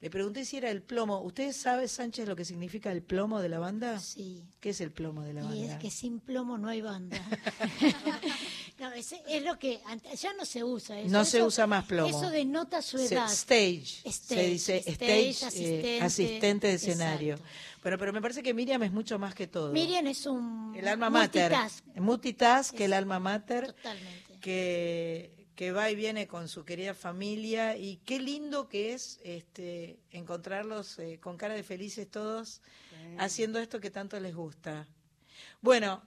Le 0.00 0.10
pregunté 0.10 0.44
si 0.44 0.58
era 0.58 0.70
el 0.70 0.82
plomo. 0.82 1.20
¿Usted 1.22 1.52
sabe, 1.52 1.88
Sánchez, 1.88 2.28
lo 2.28 2.36
que 2.36 2.44
significa 2.44 2.92
el 2.92 3.02
plomo 3.02 3.40
de 3.40 3.48
la 3.48 3.58
banda? 3.58 3.98
Sí. 4.00 4.44
¿Qué 4.60 4.70
es 4.70 4.80
el 4.82 4.92
plomo 4.92 5.22
de 5.22 5.32
la 5.32 5.40
Y 5.42 5.44
banda? 5.44 5.72
es 5.72 5.76
que 5.78 5.90
sin 5.90 6.20
plomo 6.20 6.58
no 6.58 6.68
hay 6.68 6.82
banda. 6.82 7.16
no, 8.78 8.92
es, 8.92 9.12
es 9.28 9.42
lo 9.44 9.58
que 9.58 9.80
ya 10.16 10.32
no 10.34 10.44
se 10.44 10.64
usa. 10.64 10.98
Eso, 11.00 11.10
No 11.10 11.24
se 11.24 11.38
Eso- 11.38 11.46
usa 11.46 11.66
más 11.66 11.84
plomo. 11.84 12.08
Eso 12.08 12.30
denota 12.30 12.82
su 12.82 12.98
Se- 12.98 13.14
edad. 13.14 13.30
Stage. 13.30 13.84
se 14.02 14.08
Stage, 14.08 14.46
dice 14.48 14.76
stage, 14.78 14.90
stage, 14.92 15.28
eh, 15.28 15.30
asistente. 15.46 16.00
asistente 16.02 16.66
de 16.68 16.74
escenario. 16.74 17.38
Bueno, 17.82 17.98
pero 17.98 18.12
me 18.12 18.20
parece 18.22 18.42
que 18.42 18.54
Miriam 18.54 18.82
es 18.82 18.92
mucho 18.92 19.18
más 19.18 19.34
que 19.34 19.46
todo. 19.46 19.72
Miriam 19.72 20.06
es 20.06 20.26
un 20.26 20.74
el 20.76 20.88
alma 20.88 21.10
mater. 21.10 21.50
multitask. 21.52 21.84
Multitask, 21.96 22.80
el 22.80 22.92
alma 22.94 23.18
mater. 23.18 23.66
Totalmente. 23.72 24.38
Que, 24.40 25.46
que 25.54 25.70
va 25.72 25.90
y 25.90 25.94
viene 25.94 26.26
con 26.26 26.48
su 26.48 26.64
querida 26.64 26.94
familia. 26.94 27.76
Y 27.76 27.98
qué 28.04 28.18
lindo 28.20 28.68
que 28.68 28.92
es 28.94 29.20
este 29.22 30.00
encontrarlos 30.10 30.98
eh, 30.98 31.18
con 31.20 31.36
cara 31.36 31.54
de 31.54 31.62
felices 31.62 32.10
todos 32.10 32.60
haciendo 33.18 33.58
esto 33.58 33.80
que 33.80 33.90
tanto 33.90 34.18
les 34.18 34.34
gusta. 34.34 34.88
Bueno, 35.60 36.02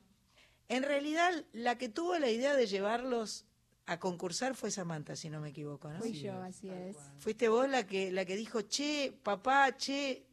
en 0.70 0.84
realidad 0.84 1.32
la 1.54 1.78
que 1.78 1.90
tuvo 1.90 2.18
la 2.20 2.30
idea 2.30 2.56
de 2.56 2.68
llevarlos 2.68 3.46
a 3.86 4.00
concursar 4.00 4.54
fue 4.56 4.70
Samantha, 4.70 5.16
si 5.16 5.30
no 5.30 5.40
me 5.40 5.50
equivoco, 5.50 5.90
¿no? 5.90 6.00
Fui 6.00 6.12
yo, 6.14 6.34
así 6.42 6.70
es. 6.70 6.98
Fuiste 7.20 7.48
vos 7.48 7.70
la 7.70 7.86
que 7.88 8.12
la 8.12 8.26
que 8.26 8.36
dijo, 8.36 8.62
che, 8.64 9.14
papá, 9.24 9.78
che, 9.78 10.26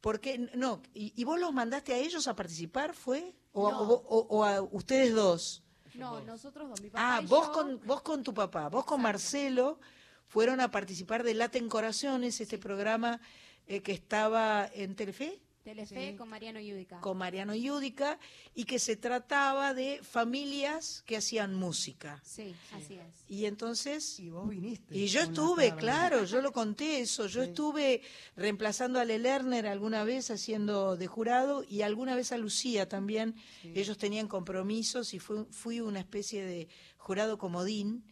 ¿por 0.00 0.20
qué? 0.20 0.38
No, 0.54 0.82
¿y, 0.92 1.12
y 1.16 1.24
vos 1.24 1.40
los 1.40 1.52
mandaste 1.54 1.94
a 1.94 1.96
ellos 1.98 2.28
a 2.28 2.36
participar, 2.36 2.92
fue? 2.94 3.34
¿O, 3.52 3.70
No. 3.70 3.80
o- 3.82 4.04
o- 4.08 4.26
o 4.38 4.44
a 4.44 4.60
ustedes 4.62 5.14
dos? 5.14 5.62
No, 5.94 6.20
nosotros 6.20 6.68
dos, 6.68 6.80
mi 6.82 6.90
papá 6.90 7.16
Ah, 7.16 7.20
y 7.22 7.26
vos 7.26 7.46
yo. 7.46 7.52
con, 7.52 7.80
vos 7.86 8.02
con 8.02 8.22
tu 8.22 8.32
papá, 8.34 8.68
vos 8.68 8.84
con 8.84 9.00
Marcelo, 9.00 9.78
fueron 10.26 10.60
a 10.60 10.70
participar 10.70 11.22
de 11.22 11.34
Laten 11.34 11.68
Corazones, 11.68 12.40
este 12.40 12.58
programa 12.58 13.20
eh, 13.66 13.80
que 13.82 13.92
estaba 13.92 14.68
en 14.74 14.96
Telefe 14.96 15.40
Telefe 15.62 16.16
con 16.16 16.28
Mariano 16.28 16.60
Yudica. 16.60 17.00
con 17.00 17.16
Mariano 17.16 17.54
Yudica 17.54 18.18
y 18.54 18.64
que 18.64 18.78
se 18.78 18.96
trataba 18.96 19.74
de 19.74 20.00
familias 20.02 21.02
que 21.06 21.16
hacían 21.16 21.54
música. 21.54 22.20
Sí, 22.24 22.54
así 22.72 22.94
es. 22.94 23.24
Y 23.28 23.46
entonces... 23.46 24.18
Y 24.18 24.30
vos 24.30 24.48
viniste. 24.48 24.96
Y 24.96 25.06
yo 25.06 25.20
estuve, 25.20 25.68
tarde. 25.68 25.80
claro, 25.80 26.24
yo 26.24 26.42
lo 26.42 26.52
conté 26.52 27.00
eso. 27.00 27.26
Yo 27.26 27.42
estuve 27.42 28.02
reemplazando 28.36 28.98
a 28.98 29.04
Le 29.04 29.18
Lerner 29.18 29.66
alguna 29.66 30.04
vez 30.04 30.30
haciendo 30.30 30.96
de 30.96 31.06
jurado 31.06 31.64
y 31.68 31.82
alguna 31.82 32.14
vez 32.14 32.32
a 32.32 32.38
Lucía 32.38 32.88
también. 32.88 33.36
Ellos 33.62 33.98
tenían 33.98 34.28
compromisos 34.28 35.14
y 35.14 35.18
fui, 35.18 35.46
fui 35.50 35.80
una 35.80 36.00
especie 36.00 36.44
de 36.44 36.68
jurado 36.98 37.38
comodín. 37.38 38.04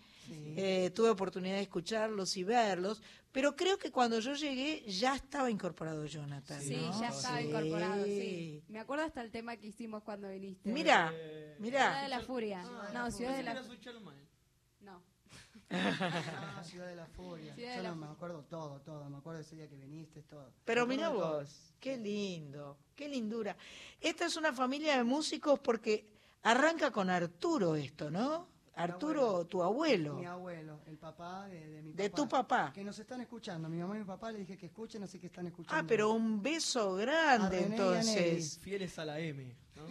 Eh, 0.56 0.90
tuve 0.94 1.10
oportunidad 1.10 1.56
de 1.56 1.62
escucharlos 1.62 2.36
y 2.36 2.44
verlos, 2.44 3.02
pero 3.32 3.54
creo 3.56 3.78
que 3.78 3.90
cuando 3.90 4.18
yo 4.20 4.34
llegué 4.34 4.82
ya 4.86 5.14
estaba 5.14 5.50
incorporado 5.50 6.04
Jonathan. 6.06 6.60
Sí, 6.60 6.76
¿no? 6.76 7.00
ya 7.00 7.08
estaba 7.08 7.38
Sí. 7.40 7.46
incorporado, 7.48 8.04
sí. 8.04 8.62
Me 8.68 8.78
acuerdo 8.80 9.04
hasta 9.04 9.22
el 9.22 9.30
tema 9.30 9.56
que 9.56 9.68
hicimos 9.68 10.02
cuando 10.02 10.28
viniste. 10.28 10.70
Mira, 10.70 11.08
Ciudad 11.10 11.56
mira. 11.58 12.02
de 12.02 12.08
la 12.08 12.20
Furia. 12.20 12.62
no, 12.92 13.10
Ciudad 13.10 13.36
de 13.36 13.42
la 13.42 13.54
Chalmay. 13.80 14.16
No. 14.80 15.02
Ah, 15.70 16.62
Ciudad 16.64 16.86
de 16.88 16.96
la 16.96 17.06
Furia. 17.06 17.54
Ciudad 17.54 17.76
Yo 17.76 17.82
la 17.82 17.90
no 17.90 17.96
me 17.96 18.06
acuerdo 18.06 18.42
todo, 18.44 18.80
todo. 18.80 19.08
Me 19.08 19.18
acuerdo 19.18 19.40
ese 19.40 19.54
día 19.56 19.68
que 19.68 19.76
viniste, 19.76 20.22
todo. 20.22 20.52
Pero 20.64 20.86
mira 20.86 21.10
vos, 21.10 21.72
qué 21.78 21.96
lindo, 21.96 22.76
qué 22.96 23.08
lindura. 23.08 23.56
Esta 24.00 24.26
es 24.26 24.36
una 24.36 24.52
familia 24.52 24.96
de 24.96 25.04
músicos 25.04 25.60
porque 25.60 26.06
arranca 26.42 26.90
con 26.90 27.08
Arturo 27.10 27.76
esto, 27.76 28.10
¿no? 28.10 28.48
Arturo, 28.82 29.44
tu 29.46 29.62
abuelo. 29.62 30.14
Mi 30.14 30.26
abuelo, 30.26 30.80
el 30.86 30.96
papá 30.98 31.46
de, 31.48 31.68
de 31.68 31.82
mi 31.82 31.90
papá. 31.92 32.02
De 32.02 32.10
tu 32.10 32.28
papá. 32.28 32.72
Que 32.74 32.84
nos 32.84 32.98
están 32.98 33.20
escuchando. 33.20 33.68
Mi 33.68 33.78
mamá 33.78 33.96
y 33.96 34.00
mi 34.00 34.04
papá 34.04 34.32
le 34.32 34.38
dije 34.40 34.56
que 34.56 34.66
escuchen, 34.66 35.02
así 35.02 35.18
que 35.18 35.26
están 35.26 35.46
escuchando. 35.46 35.82
Ah, 35.82 35.84
pero 35.86 36.10
un 36.12 36.42
beso 36.42 36.96
A 36.96 37.00
grande 37.00 37.60
y 37.60 37.62
a 37.62 37.66
entonces. 37.66 38.58
Fieles 38.60 38.98
a 38.98 39.04
la 39.04 39.18
M. 39.20 39.56
¿no? 39.76 39.82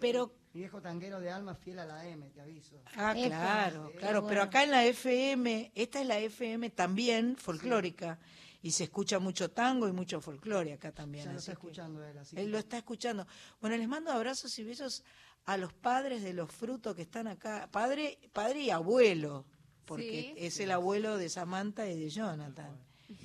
Pero 0.00 0.32
Mi 0.52 0.60
viejo 0.60 0.80
tanguero 0.80 1.20
de 1.20 1.30
alma 1.30 1.54
fiel 1.54 1.78
a 1.80 1.84
la 1.86 2.06
M, 2.06 2.28
te 2.30 2.40
aviso. 2.40 2.76
Ah, 2.96 3.14
claro, 3.14 3.88
Sí, 3.92 3.98
claro, 3.98 4.26
pero 4.26 4.42
acá 4.42 4.62
en 4.62 4.70
la 4.70 4.84
FM, 4.84 5.72
esta 5.74 6.00
es 6.00 6.06
la 6.06 6.18
FM 6.18 6.70
también 6.70 7.36
folclórica 7.36 8.18
y 8.62 8.70
se 8.70 8.84
escucha 8.84 9.18
mucho 9.18 9.50
tango 9.50 9.88
y 9.88 9.92
mucho 9.92 10.20
folclore 10.20 10.72
acá 10.72 10.92
también. 10.92 11.24
Ya 11.26 11.32
lo 11.32 11.38
así 11.38 11.50
está 11.50 11.52
que 11.60 11.66
escuchando 11.66 12.04
él, 12.04 12.16
así 12.18 12.36
Él 12.36 12.44
que- 12.46 12.50
lo 12.50 12.58
está 12.58 12.78
escuchando. 12.78 13.26
Bueno, 13.60 13.76
les 13.76 13.88
mando 13.88 14.12
abrazos 14.12 14.56
y 14.58 14.64
besos 14.64 15.02
a 15.46 15.56
los 15.56 15.72
padres 15.72 16.22
de 16.22 16.32
los 16.32 16.50
frutos 16.50 16.94
que 16.94 17.02
están 17.02 17.26
acá, 17.26 17.68
padre, 17.70 18.18
padre 18.32 18.60
y 18.62 18.70
abuelo, 18.70 19.44
porque 19.84 20.32
Sí. 20.34 20.34
es 20.38 20.60
el 20.60 20.70
abuelo 20.70 21.18
de 21.18 21.28
Samantha 21.28 21.86
y 21.88 21.98
de 21.98 22.08
Jonathan. 22.08 22.76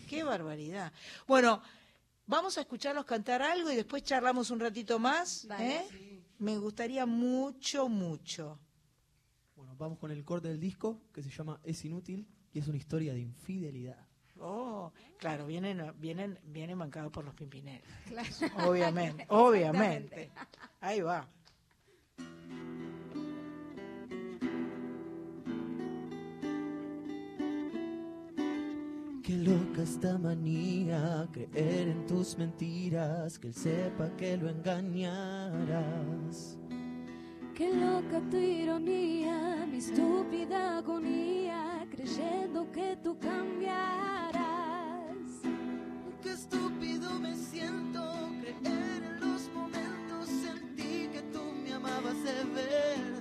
Qué 0.07 0.23
barbaridad. 0.23 0.91
Bueno, 1.27 1.61
vamos 2.27 2.57
a 2.57 2.61
escucharlos 2.61 3.05
cantar 3.05 3.41
algo 3.41 3.71
y 3.71 3.75
después 3.75 4.03
charlamos 4.03 4.49
un 4.51 4.59
ratito 4.59 4.99
más. 4.99 5.47
¿eh? 5.59 6.21
Me 6.39 6.57
gustaría 6.57 7.05
mucho, 7.05 7.87
mucho. 7.87 8.59
Bueno, 9.55 9.75
vamos 9.77 9.97
con 9.99 10.11
el 10.11 10.23
corte 10.25 10.47
del 10.49 10.59
disco 10.59 11.01
que 11.13 11.21
se 11.23 11.29
llama 11.29 11.59
Es 11.63 11.83
Inútil 11.85 12.27
y 12.53 12.59
es 12.59 12.67
una 12.67 12.77
historia 12.77 13.13
de 13.13 13.19
infidelidad. 13.19 14.05
Oh, 14.41 14.93
claro, 15.17 15.45
vienen, 15.47 15.93
vienen, 15.99 16.39
vienen 16.43 16.79
bancados 16.79 17.11
por 17.11 17.25
los 17.25 17.33
Pimpinela. 17.35 17.81
Claro. 18.07 18.69
Obviamente, 18.69 19.25
obviamente. 19.29 20.31
Ahí 20.79 21.01
va. 21.01 21.27
Qué 29.29 29.37
loca 29.37 29.83
esta 29.83 30.17
manía, 30.17 31.29
creer 31.31 31.89
en 31.89 32.07
tus 32.07 32.35
mentiras, 32.35 33.37
que 33.37 33.49
él 33.49 33.53
sepa 33.53 34.09
que 34.17 34.35
lo 34.35 34.49
engañarás. 34.49 35.77
Qué 37.53 37.71
loca 37.71 38.19
tu 38.31 38.37
ironía, 38.37 39.67
mi 39.71 39.77
estúpida 39.77 40.79
agonía, 40.79 41.85
creyendo 41.91 42.71
que 42.71 42.97
tú 43.03 43.19
cambiarás. 43.19 44.33
Qué 46.23 46.31
estúpido 46.31 47.19
me 47.19 47.35
siento 47.35 48.01
creer 48.41 49.03
en 49.03 49.19
los 49.19 49.47
momentos 49.53 50.27
sentí 50.27 51.07
que 51.13 51.21
tú 51.31 51.53
me 51.63 51.73
amabas 51.73 52.15
de 52.23 52.45
verdad. 52.55 53.18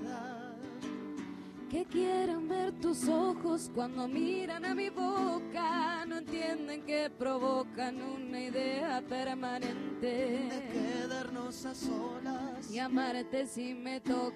Que 1.70 1.84
quieren 1.84 2.48
ver 2.48 2.72
tus 2.80 3.06
ojos 3.08 3.70
cuando 3.74 4.08
miran 4.08 4.64
a 4.64 4.74
mi 4.74 4.88
boca, 4.88 6.06
no 6.06 6.16
entienden 6.16 6.80
que 6.86 7.10
provocan 7.10 8.00
una 8.00 8.40
idea 8.40 9.02
permanente. 9.06 10.48
De 10.48 10.68
quedarnos 10.72 11.66
a 11.66 11.74
solas. 11.74 12.70
y 12.70 12.78
amarte 12.78 13.46
si 13.46 13.74
me 13.74 14.00
tocas. 14.00 14.32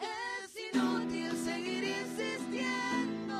Es 0.00 0.74
inútil 0.74 1.32
seguir 1.44 1.84
insistiendo. 1.84 3.36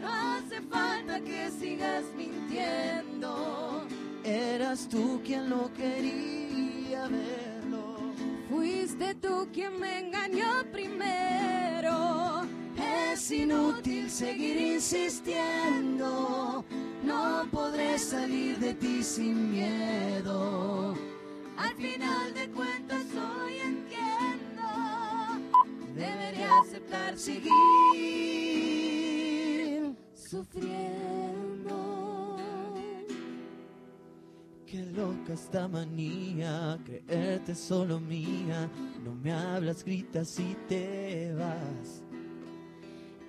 No 0.00 0.08
hace 0.08 0.60
falta 0.62 1.20
que 1.20 1.48
sigas 1.52 2.04
mintiendo. 2.16 3.86
Eras 4.24 4.88
tú 4.88 5.20
quien 5.24 5.48
lo 5.48 5.72
quería 5.74 7.06
verlo. 7.06 7.47
Fuiste 8.68 9.14
tú 9.14 9.48
quien 9.50 9.80
me 9.80 9.98
engañó 9.98 10.62
primero. 10.70 12.42
Es 12.76 13.30
inútil 13.30 14.10
seguir 14.10 14.60
insistiendo. 14.74 16.62
No 17.02 17.48
podré 17.50 17.98
salir 17.98 18.58
de 18.58 18.74
ti 18.74 19.02
sin 19.02 19.52
miedo. 19.52 20.94
Al 21.56 21.74
final 21.76 22.34
de 22.34 22.50
cuentas 22.50 23.06
hoy 23.14 23.54
entiendo. 23.56 24.68
Debería 25.94 26.50
aceptar 26.60 27.16
seguir 27.16 27.54
sufriendo. 30.14 31.17
Qué 34.78 34.86
loca 34.86 35.32
esta 35.32 35.66
manía, 35.66 36.78
creerte 36.84 37.52
solo 37.52 37.98
mía. 37.98 38.70
No 39.04 39.12
me 39.12 39.32
hablas, 39.32 39.84
gritas 39.84 40.38
y 40.38 40.56
te 40.68 41.34
vas. 41.34 42.04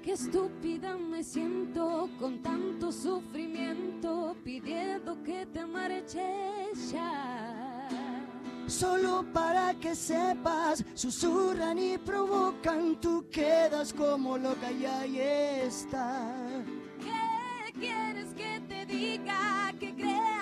Qué 0.03 0.11
estúpida 0.11 0.95
me 0.95 1.23
siento 1.23 2.07
con 2.19 2.43
tanto 2.43 2.91
sufrimiento, 2.91 4.35
pidiendo 4.43 5.23
que 5.23 5.47
te 5.47 5.65
marches 5.65 6.91
ya. 6.91 7.89
Solo 8.67 9.25
para 9.33 9.73
que 9.73 9.95
sepas, 9.95 10.85
susurran 10.93 11.79
y 11.79 11.97
provocan, 11.97 13.01
tú 13.01 13.25
quedas 13.31 13.91
como 13.91 14.37
loca 14.37 14.71
y 14.71 14.85
ahí 14.85 15.19
está. 15.19 16.31
¿Qué 16.99 17.73
quieres 17.79 18.35
que 18.35 18.61
te 18.67 18.85
diga? 18.85 19.73
Que 19.79 19.95
crees 19.95 20.38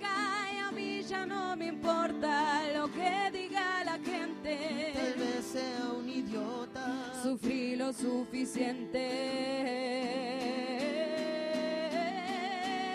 y 0.00 0.58
a 0.58 0.70
mí 0.70 1.02
ya 1.02 1.26
no 1.26 1.56
me 1.56 1.66
importa 1.66 2.62
lo 2.74 2.90
que 2.92 3.30
diga 3.32 3.84
la 3.84 3.98
gente. 3.98 4.92
Tal 4.94 5.14
vez 5.14 5.44
sea 5.44 5.92
un 5.98 6.08
idiota. 6.08 7.12
Sufrí 7.22 7.76
lo 7.76 7.92
suficiente. 7.92 9.08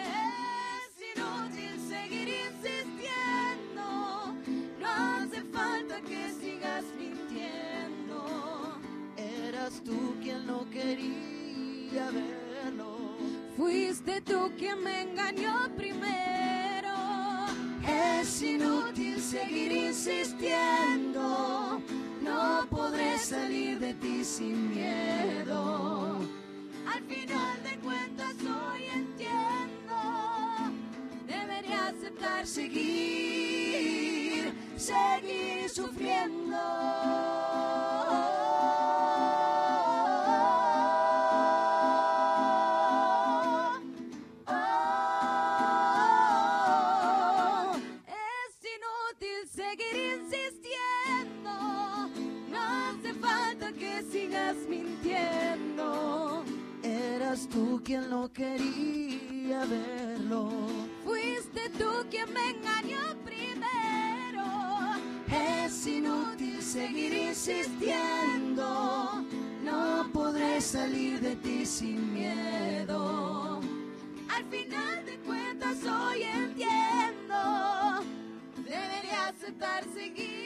Es 0.08 0.94
inútil 1.16 1.80
seguir 1.90 2.30
insistiendo. 2.48 3.86
No 4.80 4.88
hace 4.88 5.42
falta 5.52 6.02
que 6.02 6.30
sigas 6.32 6.84
mintiendo. 6.98 8.78
Eras 9.18 9.82
tú 9.84 10.16
quien 10.22 10.46
no 10.46 10.70
quería 10.70 12.12
verlo. 12.12 13.18
Fuiste 13.58 14.22
tú 14.22 14.52
quien 14.58 14.84
me 14.84 15.02
engañó 15.02 15.70
primero. 15.76 16.53
Es 18.24 18.42
inútil 18.42 19.20
seguir 19.20 19.72
insistiendo. 19.74 21.82
No 22.22 22.66
podré 22.70 23.18
salir 23.18 23.80
de 23.80 23.94
ti 23.96 24.24
sin 24.24 24.74
miedo. 24.74 26.20
Al 26.88 27.04
final 27.04 27.64
de 27.64 27.78
cuentas 27.80 28.36
hoy 28.40 28.86
entiendo. 28.96 29.94
Debería 31.28 31.88
aceptar 31.88 32.48
seguir, 32.48 34.54
seguir 34.78 35.53
Debería 79.64 79.80
aceptar 79.80 80.43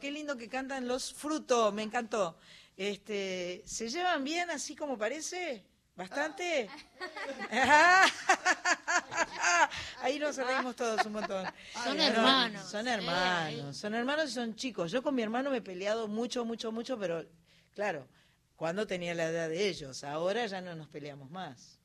qué 0.00 0.10
lindo 0.10 0.36
que 0.36 0.48
cantan 0.48 0.88
los 0.88 1.12
frutos, 1.12 1.72
me 1.72 1.82
encantó. 1.82 2.36
Este, 2.76 3.62
¿se 3.66 3.88
llevan 3.88 4.24
bien 4.24 4.50
así 4.50 4.74
como 4.74 4.98
parece? 4.98 5.64
¿Bastante? 5.94 6.68
Ahí 10.00 10.18
nos 10.18 10.36
reímos 10.36 10.74
todos 10.74 11.04
un 11.04 11.12
montón. 11.12 11.46
Son 11.84 11.96
No, 11.96 12.02
hermanos. 12.02 12.70
Son 12.70 12.88
hermanos, 12.88 13.76
son 13.76 13.94
hermanos 13.94 14.30
y 14.30 14.32
son 14.32 14.56
chicos. 14.56 14.90
Yo 14.90 15.02
con 15.02 15.14
mi 15.14 15.22
hermano 15.22 15.50
me 15.50 15.58
he 15.58 15.62
peleado 15.62 16.08
mucho, 16.08 16.44
mucho, 16.46 16.72
mucho, 16.72 16.98
pero 16.98 17.26
claro, 17.74 18.08
cuando 18.56 18.86
tenía 18.86 19.14
la 19.14 19.24
edad 19.24 19.48
de 19.50 19.68
ellos, 19.68 20.02
ahora 20.02 20.46
ya 20.46 20.62
no 20.62 20.74
nos 20.74 20.88
peleamos 20.88 21.30
más. 21.30 21.78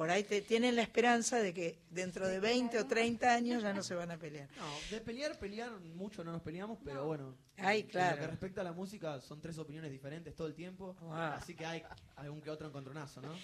Por 0.00 0.10
ahí 0.10 0.24
te, 0.24 0.40
tienen 0.40 0.76
la 0.76 0.80
esperanza 0.80 1.40
de 1.40 1.52
que 1.52 1.78
dentro 1.90 2.26
de 2.26 2.40
20 2.40 2.78
o 2.78 2.86
30 2.86 3.34
años 3.34 3.62
ya 3.62 3.74
no 3.74 3.82
se 3.82 3.94
van 3.94 4.10
a 4.10 4.16
pelear. 4.16 4.48
No, 4.56 4.64
de 4.90 4.98
pelear, 5.02 5.38
pelear 5.38 5.78
mucho 5.78 6.24
no 6.24 6.32
nos 6.32 6.40
peleamos, 6.40 6.78
pero 6.82 7.04
bueno. 7.04 7.36
Ay, 7.58 7.80
en 7.80 7.88
claro. 7.88 8.16
lo 8.16 8.22
que 8.22 8.28
respecta 8.28 8.62
a 8.62 8.64
la 8.64 8.72
música, 8.72 9.20
son 9.20 9.42
tres 9.42 9.58
opiniones 9.58 9.90
diferentes 9.90 10.34
todo 10.34 10.46
el 10.46 10.54
tiempo. 10.54 10.96
Wow. 11.02 11.12
Así 11.12 11.54
que 11.54 11.66
hay 11.66 11.82
algún 12.16 12.40
que 12.40 12.48
otro 12.48 12.68
encontronazo, 12.68 13.20
¿no? 13.20 13.34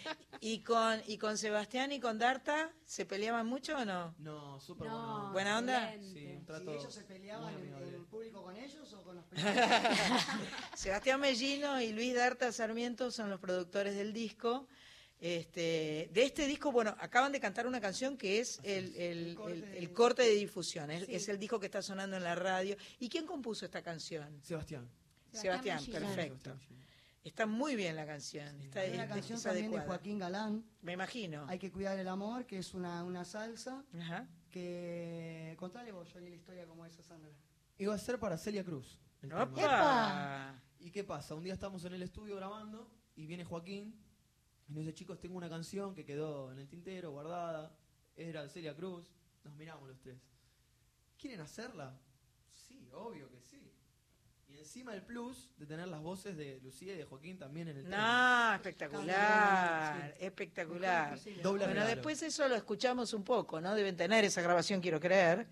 ¿Y 0.41 0.61
con, 0.61 1.03
¿Y 1.07 1.19
con 1.19 1.37
Sebastián 1.37 1.93
y 1.93 2.01
con 2.01 2.19
Darta 2.19 2.73
se 2.87 3.05
peleaban 3.05 3.47
mucho 3.47 3.77
o 3.77 3.85
no? 3.85 4.15
No, 4.17 4.59
súper 4.59 4.89
No, 4.89 4.97
bueno. 4.97 5.33
¿Buena 5.33 5.59
onda? 5.59 5.93
Sí, 6.01 6.37
un 6.39 6.47
trato. 6.47 6.73
Si 6.73 6.79
ellos 6.79 6.95
se 6.95 7.05
peleaban 7.05 7.53
en, 7.53 7.95
en 7.97 8.05
público 8.07 8.43
con 8.43 8.57
ellos 8.57 8.91
o 8.95 9.03
con 9.03 9.17
los 9.17 9.25
Sebastián 10.75 11.21
Mellino 11.21 11.83
y 11.83 11.93
Luis 11.93 12.15
Darta 12.15 12.51
Sarmiento 12.51 13.11
son 13.11 13.29
los 13.29 13.41
productores 13.41 13.95
del 13.95 14.15
disco. 14.15 14.67
Este, 15.19 16.11
de 16.13 16.25
este 16.25 16.47
disco, 16.47 16.71
bueno, 16.71 16.95
acaban 16.99 17.33
de 17.33 17.41
cantar 17.41 17.67
una 17.67 17.81
canción 17.81 18.17
que 18.19 18.39
es 18.41 18.61
el, 18.63 18.95
el- 18.97 19.39
el- 19.49 19.65
el 19.65 19.93
corte 19.93 20.23
de 20.23 20.33
difusión, 20.35 20.91
es, 20.91 21.09
es 21.09 21.29
el 21.29 21.39
disco 21.39 21.59
que 21.59 21.67
está 21.67 21.81
sonando 21.83 22.17
en 22.17 22.23
la 22.23 22.35
radio. 22.35 22.77
¿Y 23.01 23.09
quién 23.09 23.25
compuso 23.27 23.65
esta 23.65 23.83
canción? 23.83 24.41
Sebastián. 24.43 24.89
Sebastián, 25.33 25.85
perfecto. 25.87 26.59
Está 27.25 27.45
muy 27.47 27.75
bien 27.75 27.97
la 27.97 28.07
canción. 28.07 28.61
Está, 28.61 28.85
una 28.85 29.05
es- 29.05 29.09
canción 29.11 29.39
es 29.39 29.43
también 29.43 29.71
de. 29.71 29.81
Joaquín 29.81 30.19
Galán. 30.19 30.65
Me 30.83 30.93
imagino. 30.93 31.45
Hay 31.49 31.59
que 31.59 31.73
cuidar 31.73 31.99
el 31.99 32.07
amor, 32.09 32.47
que 32.47 32.59
es 32.59 32.73
una, 32.75 33.03
una 33.03 33.25
salsa. 33.25 33.85
Ajá. 33.99 34.29
Que. 34.51 35.57
Contale 35.59 35.91
vos, 35.93 36.09
Johnny, 36.13 36.29
la 36.31 36.37
historia 36.37 36.67
como 36.67 36.87
esa, 36.87 37.03
Sandra. 37.03 37.31
Iba 37.79 37.95
a 37.95 37.99
ser 37.99 38.19
para 38.21 38.39
Celia 38.39 38.63
Cruz. 38.63 39.01
¿Y 40.79 40.91
qué 40.91 41.03
pasa? 41.05 41.35
Un 41.35 41.43
día 41.43 41.55
estamos 41.55 41.85
en 41.85 41.95
el 41.95 42.03
estudio 42.03 42.37
grabando 42.37 42.89
y 43.17 43.27
viene 43.27 43.45
Joaquín 43.45 43.95
y 44.69 44.73
nos 44.73 44.81
dice, 44.81 44.95
chicos, 44.95 45.21
tengo 45.21 45.37
una 45.37 45.49
canción 45.49 45.95
que 45.95 46.05
quedó 46.05 46.51
en 46.53 46.59
el 46.59 46.69
tintero, 46.69 47.11
guardada. 47.13 47.73
Era 48.17 48.43
de 48.43 48.49
Celia 48.49 48.75
Cruz. 48.75 49.13
Nos 49.45 49.55
miramos 49.55 49.89
los 49.89 50.01
tres. 50.01 50.17
¿Quieren 51.19 51.41
hacerla? 51.41 51.97
Sí, 52.53 52.89
obvio 52.93 53.31
que 53.31 53.41
sí. 53.41 53.73
Y 54.49 54.59
encima 54.59 54.95
el 54.95 55.03
plus 55.03 55.51
de 55.59 55.67
tener 55.67 55.87
las 55.89 56.01
voces 56.01 56.37
de 56.37 56.61
Lucía 56.63 56.95
y 56.95 56.99
de 56.99 57.05
Joaquín 57.05 57.39
también 57.39 57.69
en 57.69 57.77
el 57.79 57.85
tema. 57.85 58.49
No, 58.49 58.55
espectacular, 58.55 60.15
Sí. 60.19 60.25
espectacular. 60.25 61.19
Doble 61.43 61.65
bueno, 61.65 61.67
regalo. 61.67 61.87
después 61.91 62.23
eso 62.23 62.49
lo 62.49 62.55
escuchamos 62.55 63.13
un 63.13 63.23
poco, 63.25 63.61
¿no? 63.61 63.75
Deben 63.75 63.97
tener 63.97 64.25
esa 64.25 64.41
grabación, 64.43 64.81
quiero 64.81 64.99
creer. 65.01 65.47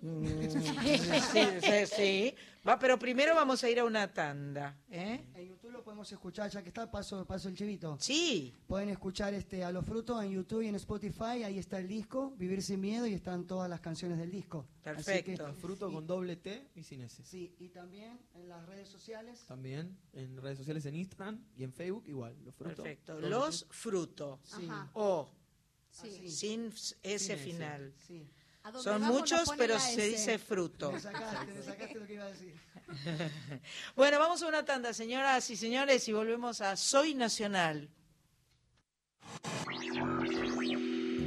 Mm, 0.00 0.26
sí, 0.50 1.60
sí, 1.60 1.86
sí. 1.96 2.34
Va, 2.66 2.78
pero 2.78 2.98
primero 2.98 3.34
vamos 3.34 3.62
a 3.62 3.70
ir 3.70 3.78
a 3.78 3.84
una 3.84 4.12
tanda, 4.12 4.76
¿eh? 4.90 5.24
En 5.34 5.48
YouTube 5.48 5.70
lo 5.70 5.84
podemos 5.84 6.10
escuchar, 6.10 6.50
ya 6.50 6.62
que 6.62 6.68
está, 6.68 6.90
paso, 6.90 7.24
paso 7.24 7.48
el 7.48 7.54
chivito. 7.54 7.96
Sí. 8.00 8.52
Pueden 8.66 8.88
escuchar 8.88 9.34
este 9.34 9.62
A 9.64 9.70
los 9.70 9.84
Frutos 9.86 10.22
en 10.24 10.32
YouTube 10.32 10.62
y 10.62 10.68
en 10.68 10.74
Spotify, 10.74 11.44
ahí 11.44 11.58
está 11.58 11.78
el 11.78 11.86
disco, 11.86 12.32
Vivir 12.36 12.60
sin 12.62 12.80
Miedo, 12.80 13.06
y 13.06 13.14
están 13.14 13.46
todas 13.46 13.70
las 13.70 13.80
canciones 13.80 14.18
del 14.18 14.30
disco. 14.32 14.66
Así 14.84 15.22
que- 15.22 15.36
Fruto 15.60 15.90
con 15.92 16.06
doble 16.06 16.36
T 16.36 16.68
y 16.74 16.82
sin 16.82 17.02
S. 17.02 17.22
Sí, 17.24 17.54
y 17.58 17.68
también 17.68 18.18
en 18.34 18.48
las 18.48 18.66
redes 18.66 18.88
sociales. 18.88 19.44
También 19.46 19.96
en 20.12 20.36
redes 20.36 20.58
sociales 20.58 20.84
en 20.86 20.96
Instagram 20.96 21.44
y 21.56 21.62
en 21.64 21.72
Facebook 21.72 22.04
igual. 22.08 22.36
Los 22.44 22.54
frutos. 22.54 22.76
Perfecto. 22.76 23.20
Los 23.20 23.66
frutos. 23.70 24.40
Sí. 24.42 24.68
O. 24.94 25.30
Sí. 25.90 26.28
Sin 26.30 26.66
S 26.66 26.96
S. 27.02 27.36
final. 27.38 27.94
Sí. 28.06 28.28
Son 28.74 29.00
vamos 29.00 29.20
muchos, 29.20 29.52
pero 29.56 29.78
se 29.78 30.08
dice 30.08 30.38
fruto. 30.38 30.92
Me 30.92 31.00
sacaste, 31.00 31.52
me 31.52 31.62
sacaste 31.62 31.94
lo 31.98 32.06
que 32.06 32.14
iba 32.14 32.24
a 32.24 32.28
decir. 32.28 32.54
bueno, 33.96 34.18
vamos 34.18 34.42
a 34.42 34.46
una 34.46 34.64
tanda, 34.64 34.92
señoras 34.92 35.48
y 35.50 35.56
señores, 35.56 36.08
y 36.08 36.12
volvemos 36.12 36.60
a 36.60 36.76
Soy 36.76 37.14
Nacional. 37.14 37.88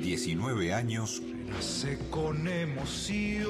19 0.01 0.73
años. 0.73 1.21
Nace 1.21 1.97
con 2.09 2.47
emoción 2.47 3.49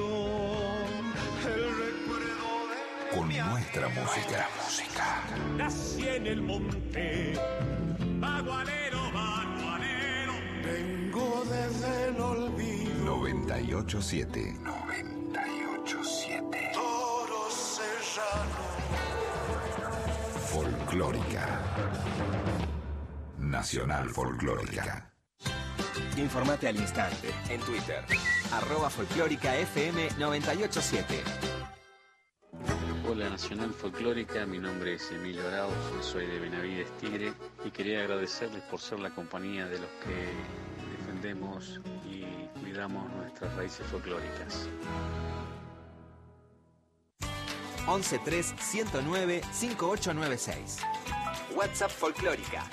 el 1.46 1.70
recuerdo 1.76 2.68
de 2.70 3.16
Con 3.16 3.28
nuestra 3.28 3.88
música. 3.88 4.48
Nací 5.56 6.06
en 6.06 6.26
el 6.26 6.42
monte, 6.42 7.32
bagualero, 8.18 9.10
bagualero. 9.12 10.32
Vengo 10.64 11.44
desde 11.46 12.08
el 12.08 12.20
olvido. 12.20 12.69
987. 13.20 14.56
987. 14.62 16.70
Toro 16.72 17.50
serrano. 17.50 18.64
Folclórica. 20.46 21.60
Nacional 23.38 24.08
Folclórica. 24.08 25.12
Informate 26.16 26.68
al 26.68 26.76
instante 26.76 27.28
en 27.50 27.60
Twitter. 27.60 28.02
Arroba 28.52 28.88
folclórica 28.88 29.54
FM 29.54 30.08
987. 30.18 31.22
Hola 33.06 33.28
Nacional 33.28 33.74
Folclórica, 33.74 34.46
mi 34.46 34.58
nombre 34.58 34.94
es 34.94 35.10
Emilio 35.10 35.46
Arauz, 35.48 35.74
soy 36.00 36.24
de 36.26 36.38
Benavides 36.38 36.90
Tigre 36.98 37.34
y 37.64 37.70
quería 37.70 38.00
agradecerles 38.00 38.62
por 38.62 38.80
ser 38.80 38.98
la 39.00 39.10
compañía 39.10 39.66
de 39.66 39.78
los 39.78 39.90
que 40.04 40.26
defendemos 40.96 41.80
y 42.70 42.72
cuidamos 42.72 43.10
nuestras 43.14 43.54
raíces 43.56 43.86
folclóricas. 43.86 44.68
113 47.84 48.54
109 48.58 49.40
5896. 49.52 50.78
WhatsApp 51.54 51.90
Folclórica. 51.90 52.64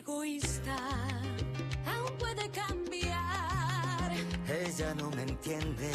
Egoísta 0.00 0.76
aún 1.86 2.12
puede 2.18 2.48
cambiar. 2.50 4.08
Ella 4.48 4.94
no 4.94 5.10
me 5.10 5.22
entiende. 5.22 5.90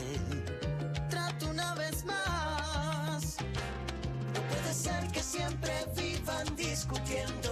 Trato 1.10 1.50
una 1.50 1.74
vez 1.76 2.06
más. 2.06 3.38
No 4.34 4.42
puede 4.50 4.74
ser 4.74 5.08
que 5.12 5.22
siempre 5.24 5.74
vivan 5.96 6.56
discutiendo. 6.56 7.45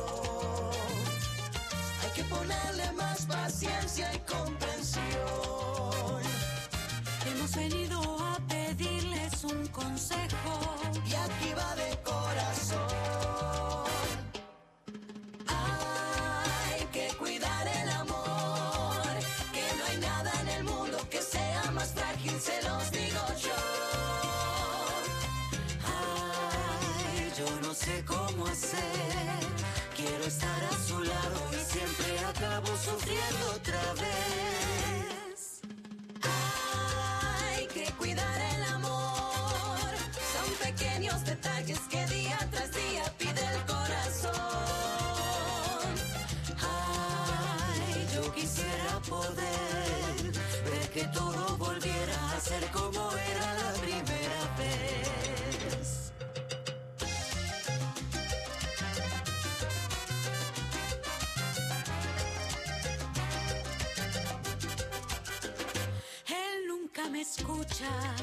Escucha. 67.83 68.15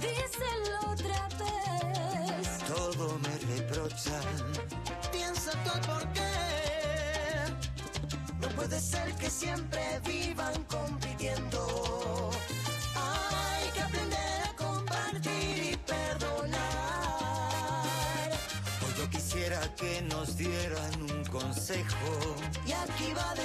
Díselo 0.00 0.78
otra 0.92 1.28
vez. 1.38 2.48
Todo 2.66 3.18
me 3.18 3.54
reprochan. 3.54 4.24
Piensa 5.12 5.52
el 5.52 5.80
por 5.86 6.12
qué. 6.12 6.30
No 8.40 8.48
puede 8.48 8.80
ser 8.80 9.14
que 9.16 9.30
siempre 9.30 10.00
vivan 10.06 10.64
compitiendo. 10.64 12.30
Hay 12.94 13.70
que 13.72 13.82
aprender 13.82 14.42
a 14.48 14.56
compartir 14.56 15.72
y 15.72 15.76
perdonar. 15.76 16.60
Hoy 18.82 18.92
yo 18.98 19.10
quisiera 19.10 19.60
que 19.76 20.02
nos 20.02 20.36
dieran 20.36 21.02
un 21.02 21.24
consejo. 21.26 22.36
Y 22.66 22.72
aquí 22.72 23.12
va 23.16 23.34
de 23.34 23.39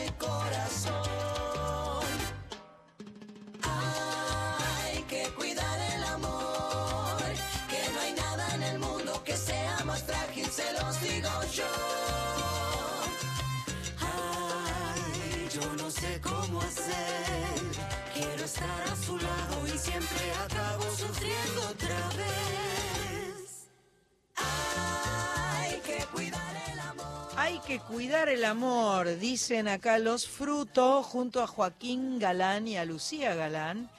cuidar 27.80 28.30
el 28.30 28.46
amor, 28.46 29.18
dicen 29.18 29.68
acá 29.68 29.98
los 30.00 30.28
frutos, 30.28 31.06
junto 31.06 31.42
a 31.42 31.48
Joaquín 31.48 32.20
Galán 32.20 32.68
y 32.68 32.78
a 32.78 32.86
Lucía 32.86 33.36
Galán. 33.36 33.90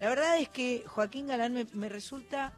La 0.00 0.08
verdad 0.08 0.38
es 0.38 0.48
que 0.48 0.84
Joaquín 0.86 1.26
Galán 1.26 1.54
me, 1.54 1.66
me 1.72 1.88
resulta 1.88 2.52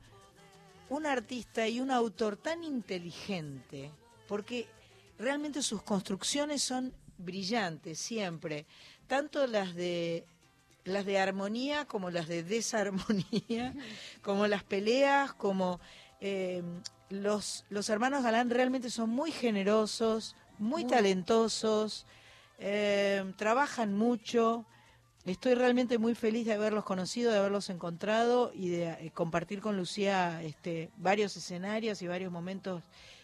un 0.89 1.07
artista 1.07 1.69
y 1.69 1.81
un 1.81 1.91
autor 1.91 2.37
tan 2.37 2.65
inteligente, 2.65 3.91
porque 4.29 4.67
realmente 5.19 5.63
sus 5.63 5.83
construcciones 5.83 6.63
son 6.63 6.93
brillantes 7.19 7.99
siempre, 7.99 8.67
tanto 9.07 9.47
las 9.47 9.75
de 9.75 10.25
las 10.85 11.05
de 11.05 11.19
armonía 11.19 11.85
como 11.85 12.11
las 12.11 12.27
de 12.27 12.43
desarmonía, 12.43 13.75
como 14.23 14.47
las 14.47 14.65
peleas, 14.65 15.33
como 15.35 15.81
eh, 16.21 16.63
los, 17.11 17.65
los 17.71 17.89
hermanos 17.89 18.23
Galán 18.23 18.51
realmente 18.51 18.91
son 18.91 19.11
muy 19.11 19.31
generosos, 19.31 20.37
muy 20.61 20.85
talentosos, 20.85 22.07
eh, 22.59 23.25
trabajan 23.37 23.95
mucho. 23.95 24.67
Estoy 25.25 25.55
realmente 25.55 25.99
muy 25.99 26.15
feliz 26.15 26.47
de 26.47 26.53
haberlos 26.53 26.85
conocido, 26.85 27.33
de 27.33 27.39
haberlos 27.39 27.71
encontrado 27.71 28.53
y 28.55 28.69
de 28.69 28.91
eh, 28.91 29.11
compartir 29.13 29.61
con 29.61 29.77
Lucía 29.77 30.43
este, 30.43 30.91
varios 30.97 31.37
escenarios 31.37 32.01
y 32.03 32.07
varios 32.07 32.31
momentos 32.31 32.83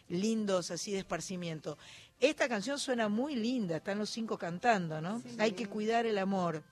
lindos 0.09 0.71
así 0.71 0.93
de 0.93 0.99
esparcimiento. 0.99 1.79
Esta 2.21 2.49
canción 2.49 2.79
suena 2.79 3.09
muy 3.09 3.37
linda, 3.37 3.77
están 3.77 3.99
los 3.99 4.11
cinco 4.11 4.39
cantando, 4.39 5.01
¿no? 5.01 5.23
Hay 5.39 5.53
que 5.53 5.67
cuidar 5.67 6.07
el 6.07 6.19
amor. 6.19 6.63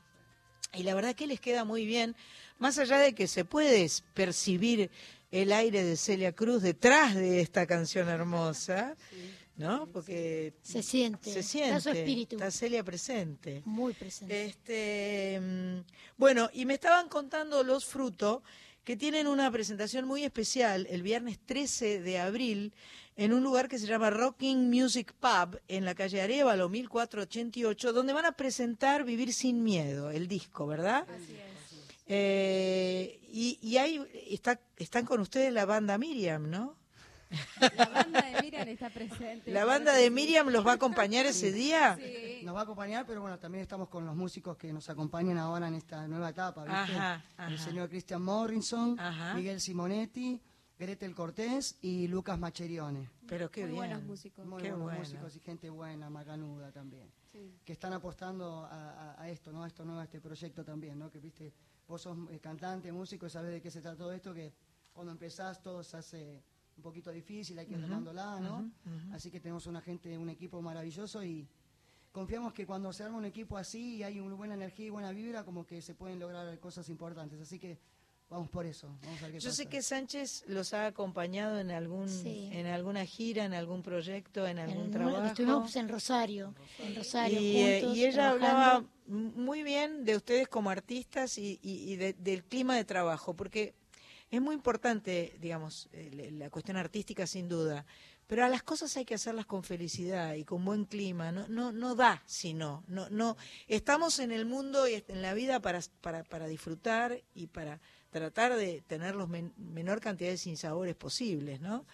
Y 0.73 0.82
la 0.82 0.95
verdad 0.95 1.15
que 1.15 1.27
les 1.27 1.41
queda 1.41 1.65
muy 1.65 1.85
bien, 1.85 2.16
más 2.59 2.78
allá 2.78 2.99
de 2.99 3.15
que 3.15 3.27
se 3.28 3.45
puede 3.45 3.86
percibir 4.15 4.91
el 5.31 5.53
aire 5.53 5.85
de 5.85 5.97
Celia 5.97 6.32
Cruz 6.32 6.62
detrás 6.62 7.15
de 7.15 7.41
esta 7.41 7.66
canción 7.66 8.09
hermosa, 8.09 8.97
¿no? 9.56 9.86
Porque 9.86 10.55
Se 10.62 10.82
siente, 10.82 11.32
se 11.32 11.40
está 11.40 11.51
siente, 11.51 11.81
su 11.81 11.90
espíritu. 11.90 12.36
está 12.36 12.51
Celia 12.51 12.82
presente. 12.82 13.62
Muy 13.64 13.93
presente. 13.93 14.47
Este, 14.47 15.40
mm, 15.40 15.81
bueno, 16.16 16.51
y 16.52 16.66
me 16.66 16.74
estaban 16.74 17.09
contando 17.09 17.62
los 17.62 17.85
frutos 17.85 18.43
que 18.85 18.97
tienen 18.97 19.26
una 19.26 19.51
presentación 19.51 20.06
muy 20.06 20.24
especial 20.24 20.86
el 20.90 21.02
viernes 21.02 21.39
13 21.47 22.01
de 22.01 22.18
abril 22.18 22.74
en 23.16 23.32
un 23.32 23.43
lugar 23.43 23.68
que 23.68 23.78
se 23.78 23.86
llama 23.86 24.10
Rocking 24.10 24.68
Music 24.68 25.14
Pub 25.20 25.60
en 25.68 25.85
la 25.85 25.94
calle 25.94 26.20
Arevalo 26.20 26.68
1488, 26.68 27.93
donde 27.93 28.12
van 28.12 28.26
a 28.26 28.32
presentar 28.32 29.05
Vivir 29.05 29.32
sin 29.32 29.62
Miedo, 29.62 30.10
el 30.10 30.26
disco, 30.26 30.66
¿verdad? 30.66 31.06
Eh, 32.06 33.20
y, 33.32 33.59
y 33.62 33.78
ahí 33.78 34.05
está, 34.28 34.60
están 34.76 35.06
con 35.06 35.20
ustedes 35.20 35.52
la 35.52 35.64
banda 35.64 35.97
Miriam, 35.97 36.51
¿no? 36.51 36.76
La 37.77 37.85
banda 37.86 38.23
de 38.23 38.43
Miriam 38.43 38.69
está 38.69 38.90
presente. 38.90 39.51
¿La 39.52 39.65
banda 39.65 39.93
de 39.94 40.11
Miriam 40.11 40.48
los 40.48 40.66
va 40.66 40.73
a 40.73 40.74
acompañar 40.74 41.27
ese 41.27 41.52
día? 41.52 41.98
Nos 42.43 42.55
va 42.55 42.61
a 42.61 42.62
acompañar, 42.65 43.06
pero 43.06 43.20
bueno, 43.20 43.39
también 43.39 43.62
estamos 43.62 43.89
con 43.89 44.05
los 44.05 44.15
músicos 44.15 44.56
que 44.56 44.73
nos 44.73 44.89
acompañan 44.90 45.39
ahora 45.39 45.69
en 45.69 45.74
esta 45.74 46.06
nueva 46.09 46.31
etapa, 46.31 46.62
¿viste? 46.65 46.97
Ajá, 46.97 47.24
El 47.39 47.55
ajá. 47.55 47.65
señor 47.65 47.89
Christian 47.89 48.23
Morrison, 48.23 48.98
Ajá. 48.98 49.35
Miguel 49.35 49.61
Simonetti, 49.61 50.40
Gretel 50.78 51.15
Cortés 51.15 51.77
y 51.82 52.09
Lucas 52.09 52.39
Macherione. 52.39 53.09
Pero 53.27 53.51
qué 53.51 53.62
Muy 53.62 53.70
bien. 53.70 53.77
buenos 53.78 54.02
músicos. 54.02 54.44
Muy 54.47 54.61
Qué 54.62 54.69
buenos 54.70 54.85
bueno. 54.85 54.98
músicos 54.98 55.36
y 55.36 55.40
gente 55.40 55.70
buena, 55.70 56.11
macanuda 56.11 56.70
también. 56.73 57.11
Sí. 57.32 57.59
Que 57.65 57.73
están 57.73 57.93
apostando 57.93 58.65
a, 58.65 59.12
a- 59.15 59.23
a 59.23 59.28
esto, 59.31 59.51
¿no? 59.52 59.62
A 59.65 59.66
esto 59.66 59.85
nuevo, 59.85 60.01
a 60.01 60.05
este 60.05 60.20
proyecto 60.20 60.65
también, 60.65 60.98
¿no? 60.98 61.11
Que 61.11 61.20
viste, 61.20 61.52
vos 61.89 62.02
sos 62.02 62.16
eh, 62.31 62.39
cantante, 62.40 62.93
músico, 62.93 63.27
y 63.27 63.31
sabés 63.31 63.52
de 63.52 63.61
qué 63.62 63.70
se 63.70 63.81
trata 63.81 63.97
todo 63.97 64.12
esto, 64.12 64.35
que 64.35 64.52
cuando 64.93 65.11
empezás 65.12 65.61
todo 65.62 65.82
se 65.82 65.97
hace 65.97 66.43
un 66.76 66.82
poquito 66.82 67.10
difícil, 67.10 67.59
hay 67.59 67.66
que 67.66 67.72
ir 67.72 67.78
Ujú, 67.78 67.86
remándola, 67.88 68.40
¿no? 68.40 68.70
Así 69.12 69.30
que 69.30 69.40
tenemos 69.40 69.66
una 69.66 69.80
gente, 69.80 70.16
un 70.18 70.28
equipo 70.28 70.60
maravilloso 70.60 71.22
y 71.24 71.46
confiamos 72.12 72.52
que 72.52 72.66
cuando 72.66 72.92
se 72.92 73.02
arma 73.05 73.18
un 73.18 73.24
equipo 73.24 73.56
así 73.56 73.96
y 73.96 74.02
hay 74.02 74.20
una 74.20 74.34
buena 74.34 74.55
energía 74.55 74.86
y 74.86 74.90
buena 74.90 75.12
vibra, 75.12 75.44
como 75.44 75.64
que 75.66 75.80
se 75.82 75.94
pueden 75.94 76.18
lograr 76.18 76.59
cosas 76.59 76.88
importantes. 76.88 77.40
Así 77.40 77.59
que 77.59 77.78
vamos 78.28 78.48
por 78.51 78.66
eso. 78.66 78.88
Vamos 79.05 79.20
a 79.20 79.26
ver 79.26 79.32
qué 79.34 79.40
Yo 79.40 79.52
sé 79.52 79.66
que 79.66 79.82
Sánchez 79.82 80.44
los 80.48 80.74
ha 80.74 80.86
acompañado 80.86 81.60
en 81.60 81.70
algún 81.70 82.09
Sí. 82.09 82.48
en 82.52 82.66
alguna 82.66 83.05
gira, 83.05 83.44
en 83.44 83.55
algún 83.55 83.82
proyecto, 83.82 84.46
en 84.46 84.59
algún 84.59 84.86
En- 84.86 84.90
trabajo. 84.90 85.24
Estuvimos 85.26 85.76
en 85.76 85.88
Rosario, 85.88 86.55
en 86.80 86.96
Rosario 86.96 87.40
y, 87.40 87.56
eh, 87.56 87.80
juntos, 87.82 87.96
y 87.96 88.05
ella 88.05 88.12
trabajando. 88.36 88.46
hablaba 88.48 88.86
muy 89.06 89.62
bien 89.62 90.05
de 90.05 90.16
ustedes 90.16 90.48
como 90.48 90.70
artistas 90.70 91.38
y, 91.38 91.59
y- 91.62 91.92
y 91.92 91.96
de- 91.96 92.14
del 92.14 92.42
clima 92.44 92.74
de 92.76 92.84
trabajo, 92.84 93.34
porque 93.34 93.74
es 94.30 94.40
muy 94.40 94.55
importante, 94.55 95.36
digamos, 95.40 95.88
eh, 95.92 96.30
la 96.32 96.51
cuestión 96.51 96.76
artística 96.76 97.26
sin 97.26 97.48
duda, 97.48 97.86
pero 98.26 98.44
a 98.44 98.48
las 98.48 98.62
cosas 98.62 98.96
hay 98.96 99.05
que 99.05 99.14
hacerlas 99.14 99.46
con 99.46 99.62
felicidad 99.62 100.34
y 100.34 100.44
con 100.44 100.64
buen 100.64 100.86
clima, 100.86 101.30
no, 101.30 101.46
no, 101.48 101.72
no 101.72 101.94
da 101.94 102.22
si 102.26 102.55
no, 102.55 102.82
no, 102.88 103.09
no, 103.10 103.36
estamos 103.68 104.18
en 104.18 104.32
el 104.32 104.46
mundo 104.46 104.88
y 104.88 105.05
en 105.09 105.22
la 105.22 105.34
vida 105.34 105.60
para, 105.60 105.80
para, 106.01 106.24
para 106.24 106.46
disfrutar 106.48 107.22
y 107.34 107.46
para 107.48 107.80
tratar 108.10 108.56
de 108.56 108.80
tener 108.82 109.14
los 109.14 109.28
men- 109.28 109.52
menor 109.56 110.01
cantidad 110.01 110.30
de 110.30 110.38
sinsabores 110.38 110.94
posibles, 110.96 111.60
¿no? 111.60 111.84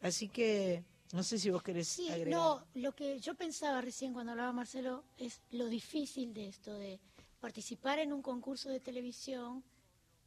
Así 0.00 0.28
que, 0.28 0.84
no 1.12 1.22
sé 1.22 1.38
si 1.38 1.50
vos 1.50 1.62
querés 1.62 1.88
Sí, 1.88 2.08
agregar. 2.08 2.38
no, 2.40 2.64
lo 2.74 2.94
que 2.94 3.18
yo 3.18 3.34
pensaba 3.34 3.80
recién 3.80 4.12
cuando 4.12 4.32
hablaba 4.32 4.52
Marcelo 4.52 5.04
es 5.18 5.40
lo 5.50 5.66
difícil 5.66 6.32
de 6.34 6.48
esto, 6.48 6.74
de 6.74 7.00
participar 7.40 7.98
en 7.98 8.12
un 8.12 8.22
concurso 8.22 8.70
de 8.70 8.80
televisión, 8.80 9.64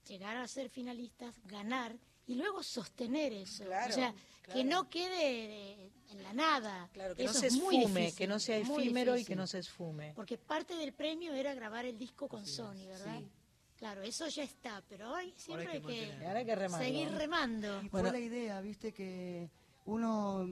llegar 0.08 0.38
a 0.38 0.48
ser 0.48 0.70
finalistas, 0.70 1.36
ganar 1.46 1.96
y 2.28 2.36
luego 2.36 2.64
sostener 2.64 3.34
eso. 3.34 3.66
Claro, 3.66 3.92
o 3.92 3.96
sea, 3.96 4.14
que 4.54 4.64
no 4.64 4.90
quede 4.90 5.48
de- 5.48 5.92
en 6.12 6.24
la 6.24 6.34
nada. 6.34 6.90
Claro, 6.94 7.16
que 7.16 7.24
Eso 7.26 7.34
no 7.34 7.40
se 7.40 7.48
es 7.48 7.54
muy 7.54 7.78
esfume, 7.78 8.00
difícil, 8.02 8.18
que 8.18 8.28
no 8.28 8.40
sea 8.40 8.58
efímero 8.58 9.18
y 9.18 9.26
que 9.26 9.36
no 9.36 9.46
se 9.46 9.60
esfume. 9.60 10.14
Porque 10.16 10.38
parte 10.38 10.76
del 10.76 10.94
premio 10.94 11.34
era 11.34 11.54
grabar 11.54 11.86
el 11.86 11.98
disco 11.98 12.28
con 12.28 12.46
Sony, 12.46 12.86
¿verdad? 12.88 13.22
Claro, 13.78 14.02
eso 14.02 14.28
ya 14.28 14.44
está, 14.44 14.82
pero 14.90 15.12
hoy 15.14 15.34
siempre 15.38 15.68
hay 15.74 15.82
que, 15.82 16.12
hay 16.12 16.70
seguir 16.80 17.12
remando. 17.12 17.82
Y 17.84 17.90
fue 17.90 18.02
la 18.04 18.18
idea, 18.20 18.60
viste, 18.62 18.92
que 18.92 19.50
uno, 19.86 20.50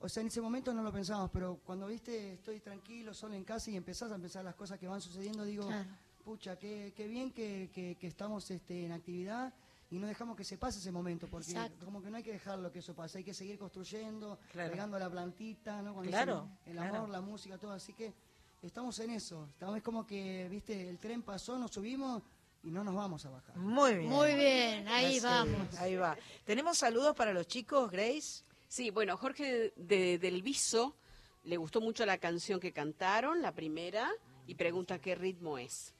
o 0.00 0.08
sea, 0.08 0.22
en 0.22 0.28
ese 0.28 0.40
momento 0.40 0.72
no 0.72 0.82
lo 0.82 0.90
pensábamos, 0.92 1.30
pero 1.30 1.60
cuando 1.64 1.86
viste, 1.88 2.34
estoy 2.34 2.60
tranquilo, 2.60 3.12
solo 3.12 3.34
en 3.34 3.44
casa 3.44 3.70
y 3.70 3.76
empezás 3.76 4.10
a 4.12 4.18
pensar 4.18 4.44
las 4.44 4.54
cosas 4.54 4.78
que 4.78 4.88
van 4.88 5.00
sucediendo, 5.02 5.44
digo, 5.44 5.66
Claro. 5.66 5.90
Pucha, 6.28 6.58
qué, 6.58 6.92
qué 6.94 7.08
bien 7.08 7.32
que, 7.32 7.70
que- 7.72 7.96
que 7.98 8.06
estamos 8.06 8.50
este, 8.50 8.84
en 8.84 8.92
actividad 8.92 9.50
y 9.90 9.98
no 9.98 10.06
dejamos 10.06 10.36
que 10.36 10.44
se 10.44 10.58
pase 10.58 10.78
ese 10.78 10.92
momento, 10.92 11.26
porque 11.26 11.52
Exacto. 11.52 11.86
como 11.86 12.02
que 12.02 12.10
no 12.10 12.18
hay 12.18 12.22
que 12.22 12.32
dejarlo 12.32 12.70
que 12.70 12.80
eso 12.80 12.94
pase, 12.94 13.16
hay 13.16 13.24
que 13.24 13.32
seguir 13.32 13.58
construyendo, 13.58 14.38
Claro. 14.52 14.70
regando 14.70 14.98
la 14.98 15.08
plantita, 15.08 15.80
¿no? 15.80 16.02
Ese- 16.02 16.10
Claro, 16.10 16.46
el 16.66 16.76
amor, 16.78 16.90
claro. 16.90 17.06
la 17.06 17.20
música, 17.22 17.56
todo, 17.56 17.72
así 17.72 17.94
que 17.94 18.12
estamos 18.60 18.98
en 18.98 19.08
eso, 19.12 19.46
estamos 19.54 19.78
es 19.78 19.82
como 19.82 20.06
que, 20.06 20.46
viste, 20.50 20.90
el 20.90 20.98
tren 20.98 21.22
pasó, 21.22 21.58
nos 21.58 21.70
subimos 21.70 22.22
y 22.62 22.70
no 22.70 22.84
nos 22.84 22.94
vamos 22.94 23.24
a 23.24 23.30
bajar. 23.30 23.56
Muy 23.56 23.94
bien. 23.94 24.10
Muy 24.10 24.34
bien, 24.34 24.86
ahí 24.88 25.16
Así, 25.16 25.20
vamos. 25.20 25.78
Ahí 25.78 25.96
va. 25.96 26.14
¿Tenemos 26.44 26.76
saludos 26.76 27.16
para 27.16 27.32
los 27.32 27.46
chicos, 27.46 27.90
Grace? 27.90 28.42
Sí, 28.68 28.90
bueno, 28.90 29.16
Jorge 29.16 29.72
de, 29.76 30.18
del 30.18 30.42
Viso 30.42 30.94
le 31.44 31.56
gustó 31.56 31.80
mucho 31.80 32.04
la 32.04 32.18
canción 32.18 32.60
que 32.60 32.70
cantaron, 32.74 33.40
la 33.40 33.52
primera, 33.54 34.10
y 34.46 34.54
pregunta 34.56 34.98
qué 34.98 35.14
ritmo 35.14 35.56
es. 35.56 35.94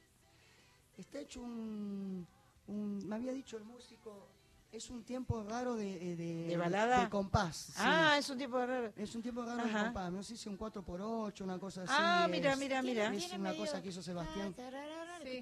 Está 0.99 1.21
hecho 1.21 1.41
un, 1.41 2.27
un- 2.67 3.09
Me 3.09 3.17
había 3.17 3.33
dicho 3.33 3.57
el 3.57 3.65
músico, 3.65 4.29
es 4.73 4.91
un 4.91 5.03
tiempo 5.05 5.43
raro 5.45 5.77
de... 5.77 6.17
¿De, 6.17 6.47
¿De 6.49 6.57
balada? 6.57 7.05
de 7.05 7.09
compás. 7.09 7.57
sí. 7.57 7.73
Ah, 7.79 8.17
es 8.19 8.29
un 8.29 8.37
tiempo 8.37 8.59
raro. 8.59 8.93
Es 8.97 9.15
un 9.15 9.23
tiempo 9.23 9.43
raro 9.45 9.63
Ajá. 9.63 9.79
de 9.79 9.85
compás. 9.85 10.13
No 10.13 10.23
sé 10.23 10.37
si 10.37 10.49
un 10.49 10.59
4x8, 10.59 11.41
una 11.43 11.59
cosa 11.59 11.85
así. 11.85 11.93
Ah, 11.97 12.25
es- 12.27 12.31
mira, 12.31 12.57
mira, 12.57 12.83
mira. 12.83 13.15
Es 13.15 13.33
una 13.33 13.55
cosa 13.57 13.81
que 13.81 13.89
hizo 13.89 14.03
Sebastián. 14.03 14.55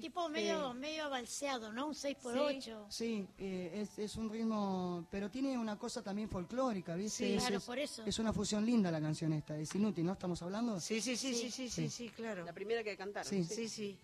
Tipo 0.01 0.27
medio, 0.29 0.73
medio 0.73 1.05
abalseado, 1.05 1.71
¿no? 1.73 1.87
Un 1.87 1.93
6x8. 1.93 2.85
Sí, 2.89 3.27
eh, 3.37 3.71
es, 3.75 3.97
es 3.99 4.15
un 4.15 4.29
ritmo, 4.29 5.05
pero 5.11 5.29
tiene 5.29 5.57
una 5.57 5.77
cosa 5.77 6.01
también 6.01 6.29
folclórica, 6.29 6.95
¿viste? 6.95 7.25
Sí, 7.27 7.33
es, 7.33 7.41
claro, 7.43 7.57
es- 7.57 7.63
por 7.63 7.79
eso. 7.79 8.03
es 8.05 8.19
una 8.19 8.31
fusión 8.33 8.65
linda 8.65 8.91
la 8.91 8.99
canción 9.01 9.33
esta, 9.33 9.57
es 9.57 9.73
inútil, 9.75 10.05
¿no? 10.05 10.13
¿Estamos 10.13 10.41
hablando? 10.41 10.79
Sí, 10.79 10.99
sí, 11.01 11.15
sí, 11.15 11.33
sí, 11.33 11.51
sí, 11.51 11.69
sí, 11.69 11.89
sí, 11.89 12.09
claro. 12.09 12.43
La 12.45 12.53
primera 12.53 12.83
que 12.83 12.95
cantaron. 12.97 13.29
Sí. 13.29 13.43
Sí, 13.43 13.67
sí. 13.69 13.99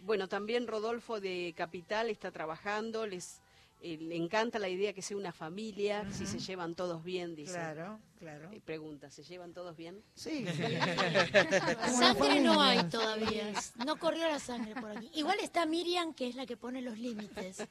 Bueno, 0.00 0.28
también 0.28 0.66
Rodolfo 0.66 1.20
de 1.20 1.54
Capital 1.56 2.10
está 2.10 2.30
trabajando, 2.30 3.06
les 3.06 3.40
eh, 3.80 3.96
le 3.96 4.16
encanta 4.16 4.58
la 4.58 4.68
idea 4.68 4.92
que 4.92 5.02
sea 5.02 5.16
una 5.16 5.30
familia, 5.32 6.04
si 6.10 6.26
se 6.26 6.40
llevan 6.40 6.74
todos 6.74 7.04
bien, 7.04 7.36
dice. 7.36 7.52
Claro, 7.52 8.00
claro. 8.18 8.50
Eh, 8.52 8.60
pregunta, 8.64 9.08
¿se 9.08 9.22
llevan 9.22 9.52
todos 9.52 9.76
bien? 9.76 10.02
Sí. 10.14 10.44
Sangre 11.96 12.40
no 12.40 12.60
hay 12.60 12.82
todavía. 12.84 13.52
No 13.86 13.96
corrió 13.96 14.26
la 14.26 14.40
sangre 14.40 14.74
por 14.80 14.96
aquí. 14.96 15.08
Igual 15.14 15.38
está 15.40 15.64
Miriam, 15.64 16.12
que 16.12 16.28
es 16.28 16.34
la 16.34 16.44
que 16.44 16.56
pone 16.56 16.82
los 16.82 16.98
límites. 16.98 17.68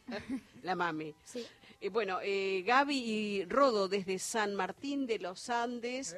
La 0.63 0.75
mami. 0.75 1.13
Sí. 1.25 1.45
Eh, 1.79 1.89
bueno, 1.89 2.19
eh, 2.23 2.63
Gaby 2.65 2.97
y 2.97 3.45
Rodo 3.45 3.87
desde 3.87 4.17
San 4.17 4.55
Martín 4.55 5.05
de 5.05 5.19
los 5.19 5.49
Andes, 5.49 6.15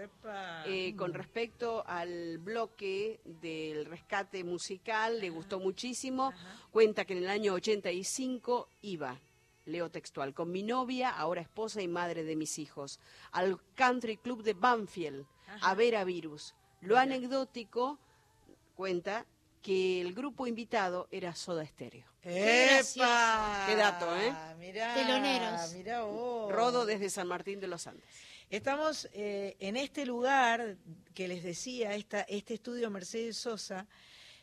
eh, 0.66 0.96
con 0.96 1.14
respecto 1.14 1.84
al 1.86 2.38
bloque 2.38 3.20
del 3.26 3.86
rescate 3.86 4.46
musical, 4.46 5.20
le 5.20 5.30
gustó 5.30 5.60
muchísimo. 5.60 6.32
Cuenta 6.72 7.04
que 7.04 7.14
en 7.14 7.24
el 7.24 7.30
año 7.30 7.54
85 7.56 8.70
iba, 8.84 9.20
leo 9.66 9.92
textual, 9.92 10.34
con 10.34 10.50
mi 10.50 10.64
novia, 10.64 11.10
ahora 11.10 11.42
esposa 11.42 11.82
y 11.82 11.90
madre 11.90 12.24
de 12.24 12.38
mis 12.38 12.58
hijos, 12.58 13.02
al 13.32 13.60
Country 13.76 14.16
Club 14.16 14.44
de 14.44 14.54
Banfield 14.54 15.26
a 15.62 15.76
ver 15.76 15.98
a 15.98 16.06
Virus. 16.06 16.56
Lo 16.80 16.98
anecdótico 16.98 18.00
cuenta 18.76 19.26
que 19.62 20.00
el 20.00 20.14
grupo 20.14 20.48
invitado 20.48 21.10
era 21.12 21.36
Soda 21.36 21.66
Stereo. 21.66 22.09
¡Epa! 22.24 23.66
Qué 23.68 23.76
dato, 23.76 24.16
¿eh? 24.18 24.34
Mirá, 24.60 24.94
Teloneros. 24.94 25.74
Mirá 25.74 26.02
vos. 26.04 26.52
Rodo 26.52 26.86
desde 26.86 27.10
San 27.10 27.28
Martín 27.28 27.60
de 27.60 27.68
los 27.68 27.88
Andes. 27.88 28.06
Estamos 28.50 29.08
eh, 29.14 29.56
en 29.60 29.78
este 29.78 30.06
lugar 30.06 30.78
que 31.14 31.28
les 31.28 31.44
decía, 31.44 31.96
esta, 31.96 32.22
este 32.22 32.56
estudio 32.56 32.90
Mercedes 32.90 33.38
Sosa, 33.38 33.88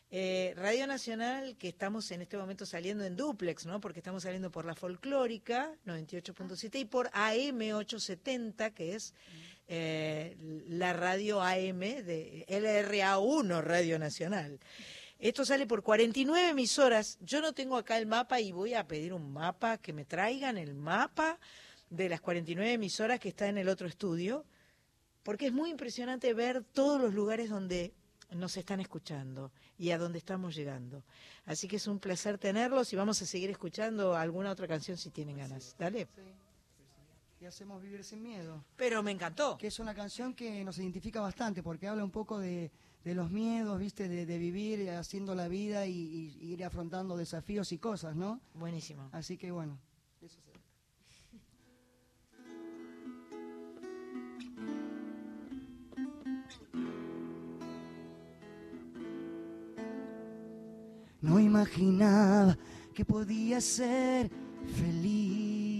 eh, 0.09 0.53
Radio 0.55 0.87
Nacional, 0.87 1.57
que 1.57 1.67
estamos 1.67 2.09
en 2.11 2.21
este 2.21 2.37
momento 2.37 2.65
saliendo 2.65 3.03
en 3.03 3.17
duplex, 3.17 3.65
¿no? 3.65 3.81
Porque 3.81 3.99
estamos 3.99 4.23
saliendo 4.23 4.49
por 4.49 4.63
la 4.65 4.75
folclórica 4.75 5.73
98.7 5.85 6.79
y 6.79 6.85
por 6.85 7.09
AM 7.11 7.59
870, 7.75 8.73
que 8.73 8.95
es 8.95 9.13
eh, 9.67 10.37
la 10.69 10.93
radio 10.93 11.41
AM 11.41 11.79
de 11.79 12.45
LRA1 12.47 13.61
Radio 13.61 13.99
Nacional. 13.99 14.61
Esto 15.19 15.45
sale 15.45 15.65
por 15.65 15.81
49 15.81 16.49
emisoras. 16.49 17.17
Yo 17.21 17.41
no 17.41 17.53
tengo 17.53 17.75
acá 17.75 17.97
el 17.97 18.05
mapa 18.05 18.39
y 18.39 18.51
voy 18.51 18.75
a 18.75 18.87
pedir 18.87 19.13
un 19.13 19.33
mapa, 19.33 19.77
que 19.77 19.93
me 19.93 20.05
traigan 20.05 20.57
el 20.57 20.75
mapa 20.75 21.39
de 21.89 22.09
las 22.09 22.21
49 22.21 22.73
emisoras 22.73 23.19
que 23.19 23.29
está 23.29 23.47
en 23.47 23.57
el 23.57 23.69
otro 23.69 23.87
estudio, 23.87 24.45
porque 25.23 25.47
es 25.47 25.53
muy 25.53 25.71
impresionante 25.71 26.33
ver 26.33 26.63
todos 26.63 27.01
los 27.01 27.13
lugares 27.13 27.49
donde 27.49 27.93
nos 28.31 28.57
están 28.57 28.79
escuchando 28.79 29.51
y 29.77 29.91
a 29.91 29.97
dónde 29.97 30.19
estamos 30.19 30.55
llegando. 30.55 31.03
Así 31.45 31.67
que 31.67 31.77
es 31.77 31.87
un 31.87 31.99
placer 31.99 32.37
tenerlos 32.37 32.91
y 32.93 32.95
vamos 32.95 33.21
a 33.21 33.25
seguir 33.25 33.49
escuchando 33.49 34.15
alguna 34.15 34.51
otra 34.51 34.67
canción 34.67 34.97
si 34.97 35.09
tienen 35.09 35.37
ganas. 35.37 35.75
Dale. 35.79 36.07
Y 37.39 37.45
hacemos 37.45 37.81
Vivir 37.81 38.03
sin 38.03 38.21
Miedo. 38.21 38.63
Pero 38.75 39.01
me 39.03 39.11
encantó. 39.11 39.57
Que 39.57 39.67
es 39.67 39.79
una 39.79 39.93
canción 39.93 40.33
que 40.33 40.63
nos 40.63 40.77
identifica 40.79 41.21
bastante 41.21 41.63
porque 41.63 41.87
habla 41.87 42.03
un 42.03 42.11
poco 42.11 42.39
de, 42.39 42.71
de 43.07 43.15
los 43.15 43.31
miedos, 43.31 43.79
¿viste? 43.79 44.09
De, 44.09 44.25
de 44.25 44.37
vivir 44.37 44.89
haciendo 44.91 45.33
la 45.33 45.47
vida 45.47 45.85
y, 45.87 45.91
y- 45.93 46.37
y 46.41 46.53
ir 46.53 46.63
afrontando 46.65 47.15
desafíos 47.15 47.71
y 47.71 47.77
cosas, 47.77 48.15
¿no? 48.17 48.41
Buenísimo. 48.53 49.09
Así 49.13 49.37
que 49.37 49.49
bueno. 49.51 49.77
eso 50.21 50.39
se- 50.41 50.51
No 61.21 61.39
imaginaba 61.39 62.57
que 62.93 63.03
podía 63.05 63.59
ser 63.61 64.29
feliz. 64.79 65.77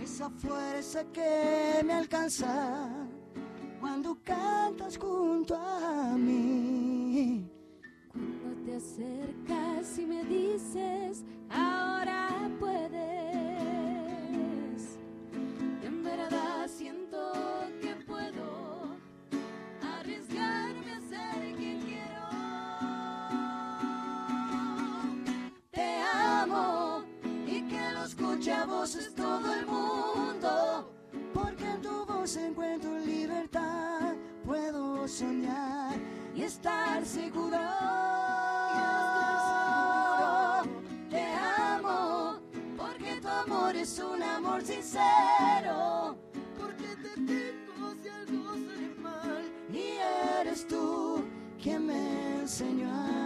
esa 0.00 0.30
fuerza 0.30 1.04
que 1.12 1.82
me 1.84 1.92
alcanza 1.92 2.88
cantas 4.24 4.98
junto 4.98 5.54
a 5.56 6.16
mí. 6.16 7.48
Cuando 8.10 8.64
te 8.64 8.76
acercas 8.76 9.98
y 9.98 10.06
me 10.06 10.24
dices, 10.24 10.95
estar 36.66 37.04
seguro. 37.04 37.58
Te 41.08 41.24
amo, 41.24 42.40
porque 42.76 43.20
tu 43.20 43.28
amor 43.28 43.76
es 43.76 43.98
un 44.00 44.22
amor 44.22 44.62
sincero. 44.62 46.16
porque 46.58 46.88
te 47.02 47.14
tengo 47.14 47.94
si 48.02 48.08
algo 48.08 48.52
sale 48.54 48.94
mal. 48.98 49.44
Y 49.72 49.98
eres 50.40 50.66
tú 50.66 51.24
quien 51.62 51.86
me 51.86 52.40
enseñó 52.40 52.90
a 52.90 53.25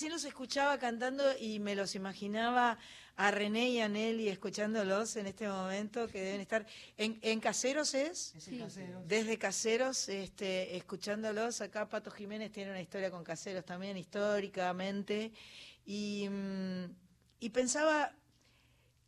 recién 0.00 0.12
los 0.12 0.24
escuchaba 0.24 0.78
cantando 0.78 1.22
y 1.38 1.58
me 1.58 1.74
los 1.74 1.94
imaginaba 1.94 2.78
a 3.16 3.30
René 3.30 3.68
y 3.68 3.80
a 3.80 3.88
Nelly 3.90 4.30
escuchándolos 4.30 5.14
en 5.16 5.26
este 5.26 5.46
momento 5.46 6.08
que 6.08 6.22
deben 6.22 6.40
estar 6.40 6.64
en, 6.96 7.18
en 7.20 7.38
caseros 7.38 7.92
es 7.92 8.32
Caseros. 8.32 9.06
desde 9.06 9.36
caseros 9.36 10.08
este 10.08 10.78
escuchándolos. 10.78 11.60
Acá 11.60 11.86
Pato 11.86 12.10
Jiménez 12.10 12.50
tiene 12.50 12.70
una 12.70 12.80
historia 12.80 13.10
con 13.10 13.22
caseros 13.22 13.62
también 13.66 13.98
históricamente. 13.98 15.32
Y, 15.84 16.26
mm, 16.30 16.84
y 17.40 17.50
pensaba 17.50 18.10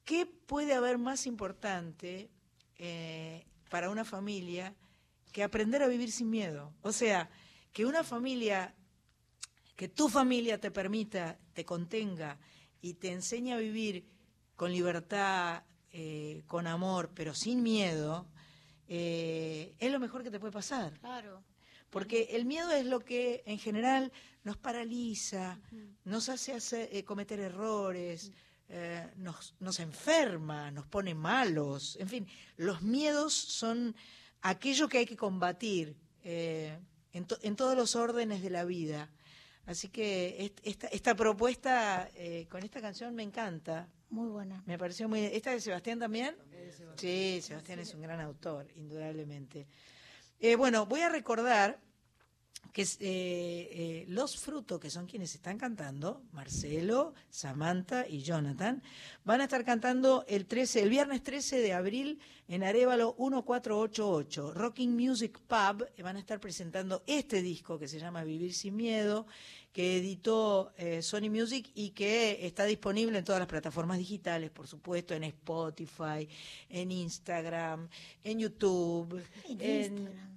qué 0.05 0.27
puede 0.27 0.75
haber 0.75 0.99
más 0.99 1.27
importante 1.27 2.29
eh, 2.77 3.47
para 3.71 3.89
una 3.89 4.05
familia 4.05 4.75
que 5.33 5.43
aprender 5.43 5.83
a 5.83 5.89
vivir 5.89 6.13
sin 6.13 6.29
miedo 6.29 6.75
o 6.83 6.93
sea 6.93 7.31
que 7.73 7.87
una 7.87 8.05
familia 8.05 8.75
que 9.83 9.89
tu 9.89 10.09
familia 10.09 10.61
te 10.61 10.71
permita, 10.71 11.37
te 11.55 11.65
contenga 11.65 12.39
y 12.81 12.95
te 12.95 13.11
enseñe 13.11 13.51
a 13.53 13.57
vivir 13.57 14.05
con 14.55 14.71
libertad, 14.71 15.65
eh, 15.91 16.45
con 16.47 16.69
amor, 16.69 17.11
pero 17.13 17.35
sin 17.35 17.65
miedo, 17.65 18.29
eh, 18.87 19.75
es 19.81 19.91
lo 19.91 19.99
mejor 19.99 20.23
que 20.23 20.31
te 20.31 20.39
puede 20.39 20.53
pasar. 20.53 21.01
Claro. 21.01 21.43
Porque 21.91 22.29
el 22.31 22.45
miedo 22.45 22.71
es 22.71 22.87
lo 22.87 23.01
que 23.01 23.43
en 23.45 23.59
general 23.59 24.13
nos 24.45 24.57
paraliza, 24.57 25.59
nos 26.05 26.29
hace 26.29 26.89
eh, 26.97 27.03
cometer 27.03 27.41
errores, 27.41 28.31
nos, 29.17 29.55
nos 29.59 29.81
enferma, 29.81 30.71
nos 30.71 30.87
pone 30.87 31.13
malos. 31.13 31.97
En 31.99 32.09
fin, 32.09 32.29
los 32.57 32.83
miedos 32.83 33.35
son 33.35 33.97
aquello 34.43 34.89
que 34.89 34.99
hay 34.99 35.07
que 35.07 35.17
combatir 35.17 35.97
en, 36.23 37.25
to- 37.27 37.39
en 37.43 37.57
todos 37.57 37.77
los 37.77 37.97
órdenes 37.97 38.43
de 38.43 38.51
la 38.51 38.65
vida. 38.65 39.11
Así 39.67 39.89
que 39.89 40.45
est- 40.45 40.61
esta, 40.65 40.87
esta 40.89 41.15
propuesta 41.15 42.09
eh, 42.15 42.47
con 42.51 42.63
esta 42.65 42.81
canción 42.81 43.15
me 43.15 43.23
encanta. 43.23 43.89
Muy 44.11 44.29
buena. 44.29 44.63
Me 44.67 44.77
pareció 44.77 45.09
muy... 45.09 45.21
¿Esta 45.25 45.53
de 45.53 45.61
Sebastián 45.61 45.99
también? 45.99 46.37
Sí, 46.97 47.41
Sebastián 47.43 47.79
es 47.79 47.95
un 47.95 48.03
gran 48.03 48.21
autor, 48.21 48.67
indudablemente. 48.77 49.67
Eh, 50.41 50.57
bueno, 50.57 50.87
voy 50.87 51.01
a 51.01 51.09
recordar 51.09 51.79
que 52.73 52.83
es, 52.83 52.97
eh, 53.01 53.01
eh, 53.03 54.05
los 54.09 54.39
frutos, 54.39 54.81
que 54.81 54.91
son 54.91 55.07
quienes 55.07 55.35
están 55.35 55.59
cantando, 55.59 56.23
Marcelo, 56.33 57.15
Samantha 57.29 58.07
y 58.09 58.23
Jonathan, 58.23 58.83
van 59.25 59.41
a 59.41 59.45
estar 59.45 59.65
cantando 59.65 60.25
el 60.27 60.47
13, 60.47 60.83
el 60.83 60.89
viernes 60.89 61.23
13 61.23 61.59
de 61.59 61.73
abril 61.75 62.19
en 62.49 62.63
Arevalo 62.63 63.15
1488, 63.19 64.55
Rocking 64.55 64.97
Music 64.97 65.39
Pub, 65.47 65.87
eh, 65.97 66.03
van 66.03 66.17
a 66.17 66.21
estar 66.21 66.41
presentando 66.41 67.03
este 67.07 67.43
disco 67.43 67.79
que 67.79 67.89
se 67.89 67.99
llama 67.99 68.25
Vivir 68.25 68.55
sin 68.55 68.77
Miedo, 68.77 69.27
que 69.73 69.99
editó 69.99 70.73
eh, 70.77 71.03
Sony 71.03 71.31
Music 71.31 71.71
y 71.75 71.91
que 71.91 72.47
está 72.47 72.65
disponible 72.65 73.19
en 73.19 73.25
todas 73.25 73.39
las 73.39 73.49
plataformas 73.49 73.99
digitales, 73.99 74.51
por 74.51 74.67
supuesto, 74.67 75.15
en 75.15 75.25
Spotify, 75.25 76.29
en 76.69 76.91
Instagram, 76.91 77.89
en 78.23 78.39
YouTube, 78.39 79.23
En 79.49 79.61
en... 79.61 79.93
Instagram. 79.95 80.32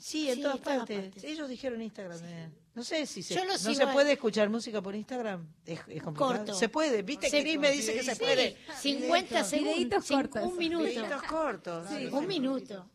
Sí, 0.00 0.28
en 0.28 0.36
Sí, 0.36 0.42
todas 0.42 0.58
partes. 0.58 1.00
partes. 1.04 1.24
Ellos 1.24 1.48
dijeron 1.48 1.80
Instagram 1.82 2.18
también. 2.18 2.54
No 2.74 2.84
sé 2.84 3.04
si 3.06 3.22
se, 3.22 3.44
no 3.44 3.58
se 3.58 3.82
a- 3.82 3.92
puede 3.92 4.12
escuchar 4.12 4.48
música 4.48 4.80
por 4.80 4.94
Instagram. 4.94 5.46
Es, 5.66 5.80
es 5.88 6.02
complicado. 6.02 6.36
Corto. 6.36 6.54
Se 6.54 6.68
puede, 6.68 7.02
viste 7.02 7.28
Se- 7.28 7.36
que 7.38 7.42
Cris 7.42 7.58
me 7.58 7.70
dice 7.72 7.92
que 7.92 8.02
se 8.02 8.14
Sí, 8.14 8.20
puede. 8.20 8.56
50 8.80 9.44
segundos. 9.44 10.06
Cortos. 10.06 10.44
Un 10.44 10.56
minuto. 10.56 10.84
Videitos 10.84 11.22
cortos. 11.24 11.86
Un 12.12 12.26
minuto. 12.26 12.88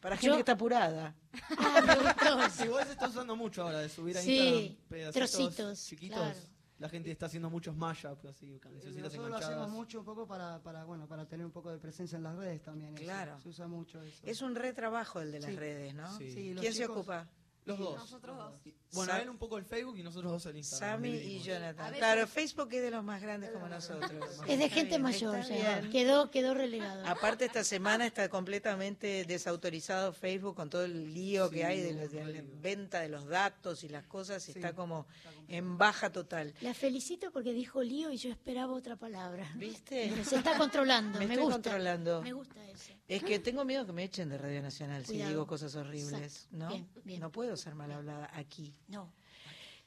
Para 0.00 0.16
gente 0.16 0.26
Yo- 0.28 0.34
que 0.34 0.40
está 0.40 0.52
apurada. 0.52 1.14
Ah, 1.58 1.82
me 1.84 1.94
gustó 1.96 2.42
eso. 2.42 2.64
Igual 2.64 2.86
se 2.86 2.92
está 2.92 3.08
usando 3.08 3.34
mucho 3.34 3.62
ahora 3.62 3.80
de 3.80 3.88
subir 3.88 4.16
a 4.16 4.22
Sí, 4.22 4.36
Instagram 4.38 4.76
pedacitos 4.88 5.30
trocitos, 5.30 5.86
chiquitos. 5.86 6.18
claro. 6.18 6.38
La 6.78 6.88
gente 6.90 7.10
está 7.10 7.26
haciendo 7.26 7.48
muchos 7.48 7.74
mashups 7.74 8.26
así, 8.26 8.58
cancioncitas 8.60 9.04
Nosotros 9.14 9.30
lo 9.30 9.36
hacemos 9.36 9.70
mucho 9.70 10.00
un 10.00 10.04
poco 10.04 10.26
para, 10.26 10.62
para, 10.62 10.84
bueno, 10.84 11.06
para 11.08 11.26
tener 11.26 11.46
un 11.46 11.52
poco 11.52 11.70
de 11.70 11.78
presencia 11.78 12.16
en 12.16 12.22
las 12.24 12.36
redes 12.36 12.62
también. 12.62 12.94
eso. 12.94 13.02
Claro. 13.04 13.40
Se 13.40 13.48
usa 13.48 13.66
mucho 13.66 14.02
eso. 14.02 14.20
Es 14.26 14.42
un 14.42 14.54
retrabajo 14.54 15.20
el 15.20 15.32
de 15.32 15.40
las 15.40 15.50
Sí. 15.50 15.56
redes, 15.56 15.94
¿no? 15.94 16.18
Sí. 16.18 16.54
¿Quién 16.60 16.74
se 16.74 16.84
ocupa? 16.86 17.26
Los 17.66 17.78
dos. 17.78 17.96
Nosotros 17.96 18.36
dos. 18.36 18.52
Bueno, 18.92 19.12
Sa- 19.12 19.20
él 19.20 19.28
un 19.28 19.36
poco 19.38 19.58
el 19.58 19.64
Facebook 19.64 19.98
y 19.98 20.02
nosotros 20.02 20.32
dos 20.32 20.46
el 20.46 20.56
Instagram. 20.56 20.90
Sammy 21.02 21.10
y. 21.16 21.40
Jonathan. 21.42 21.92
Claro, 21.94 22.26
Facebook 22.26 22.68
es 22.72 22.82
de 22.82 22.90
los 22.92 23.04
más 23.04 23.20
grandes 23.20 23.50
como 23.50 23.68
nosotros. 23.68 24.10
Es 24.48 24.58
de 24.58 24.70
gente 24.70 24.98
mayor 24.98 25.42
ya. 25.42 25.80
Quedó, 25.90 26.30
quedó 26.30 26.54
relegado. 26.54 27.04
Aparte 27.06 27.44
esta 27.44 27.64
semana 27.64 28.06
está 28.06 28.28
completamente 28.28 29.24
desautorizado 29.24 30.12
Facebook 30.12 30.54
con 30.54 30.70
todo 30.70 30.84
el 30.84 31.12
lío 31.12 31.50
que 31.50 31.64
hay 31.64 31.80
de 31.82 31.92
la, 31.92 32.06
de 32.06 32.24
la 32.24 32.42
venta 32.60 33.00
de 33.00 33.08
los 33.08 33.26
datos 33.26 33.82
y 33.84 33.88
las 33.88 34.06
cosas, 34.06 34.48
está 34.48 34.72
como 34.74 35.06
en 35.48 35.76
baja 35.78 36.10
total. 36.10 36.54
La 36.60 36.72
felicito 36.74 37.30
porque 37.32 37.52
dijo 37.52 37.82
lío 37.82 38.10
y 38.12 38.16
yo 38.16 38.30
esperaba 38.30 38.72
otra 38.72 38.96
palabra. 38.96 39.50
¿Viste? 39.56 40.08
Pero 40.10 40.24
se 40.24 40.36
está 40.36 40.56
controlando, 40.56 41.18
Me 41.18 41.26
me, 41.26 41.34
estoy 41.34 41.44
gusta. 41.44 41.70
controlando. 41.70 42.22
Me 42.22 42.32
gusta 42.32 42.64
eso. 42.70 42.92
Es 43.08 43.22
que 43.22 43.38
tengo 43.38 43.64
miedo 43.64 43.84
que 43.86 43.92
me 43.92 44.04
echen 44.04 44.28
de 44.28 44.38
Radio 44.38 44.62
Nacional 44.62 45.04
si 45.06 45.22
digo 45.22 45.46
cosas 45.46 45.74
horribles, 45.76 46.12
Exacto. 46.46 46.56
¿no? 46.56 46.68
Bien, 46.68 46.88
bien. 47.04 47.20
No 47.20 47.30
puedo 47.30 47.55
ser 47.56 47.74
mal 47.74 47.90
hablada 47.92 48.30
aquí. 48.34 48.74
No. 48.88 49.12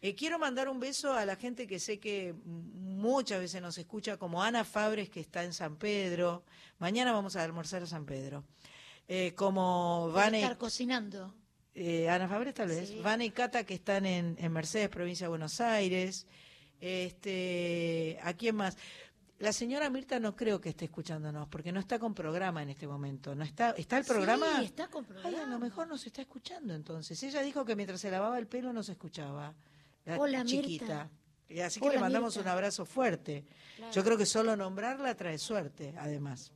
Eh, 0.02 0.16
quiero 0.16 0.40
mandar 0.40 0.70
un 0.70 0.80
beso 0.80 1.14
a 1.14 1.26
la 1.26 1.36
gente 1.36 1.68
que 1.68 1.78
sé 1.80 2.00
que 2.00 2.34
muchas 2.46 3.40
veces 3.40 3.62
nos 3.62 3.78
escucha, 3.78 4.16
como 4.18 4.42
Ana 4.42 4.64
Fabres, 4.64 5.10
que 5.10 5.20
está 5.20 5.44
en 5.44 5.52
San 5.54 5.76
Pedro. 5.76 6.44
Mañana 6.78 7.12
vamos 7.12 7.36
a 7.36 7.44
almorzar 7.44 7.84
a 7.84 7.86
San 7.86 8.06
Pedro. 8.06 8.46
Eh, 9.10 9.34
como 9.36 10.10
Vane, 10.14 10.42
estar 10.42 10.58
cocinando. 10.58 11.34
eh, 11.76 12.08
Ana 12.10 12.28
Fabres 12.30 12.54
tal 12.54 12.70
vez, 12.70 12.90
Sí. 12.90 13.00
Vane 13.02 13.26
y 13.26 13.32
Cata 13.32 13.66
que 13.66 13.74
están 13.74 14.06
en, 14.06 14.38
en 14.40 14.52
Mercedes, 14.54 14.88
provincia 14.90 15.26
de 15.26 15.30
Buenos 15.30 15.60
Aires. 15.60 16.26
Este, 16.80 18.18
¿A 18.24 18.34
quién 18.34 18.56
más? 18.56 18.78
La 19.40 19.54
señora 19.54 19.90
Mirta 19.90 20.20
no 20.20 20.36
creo 20.36 20.60
que 20.60 20.70
esté 20.70 20.86
escuchándonos, 20.86 21.48
porque 21.48 21.72
no 21.72 21.80
está 21.80 21.98
con 21.98 22.14
programa 22.14 22.62
en 22.62 22.70
este 22.70 22.88
momento. 22.88 23.34
¿No 23.36 23.46
está, 23.46 23.72
¿Está 23.72 23.98
el 23.98 24.04
programa? 24.04 24.60
Sí, 24.60 24.66
está 24.66 24.90
con 24.90 25.06
programa. 25.06 25.30
Ay, 25.30 25.36
a 25.44 25.46
lo 25.46 25.60
mejor 25.60 25.88
nos 25.88 26.06
está 26.06 26.22
escuchando 26.22 26.74
entonces. 26.74 27.22
Ella 27.24 27.42
dijo 27.42 27.64
que 27.64 27.76
mientras 27.76 28.02
se 28.02 28.12
lavaba 28.12 28.38
el 28.38 28.48
pelo 28.48 28.74
nos 28.74 28.90
escuchaba. 28.90 29.54
La 30.06 30.20
Hola, 30.20 30.44
chiquita. 30.44 30.86
Mirta. 30.86 31.10
Y 31.48 31.62
así 31.62 31.80
que 31.80 31.86
Hola, 31.86 31.96
le 31.96 32.02
mandamos 32.02 32.36
Mirta. 32.36 32.50
un 32.50 32.54
abrazo 32.54 32.86
fuerte. 32.86 33.46
Claro. 33.78 33.94
Yo 33.94 34.04
creo 34.04 34.18
que 34.18 34.26
solo 34.26 34.58
nombrarla 34.58 35.16
trae 35.16 35.38
suerte, 35.38 35.96
además. 35.98 36.52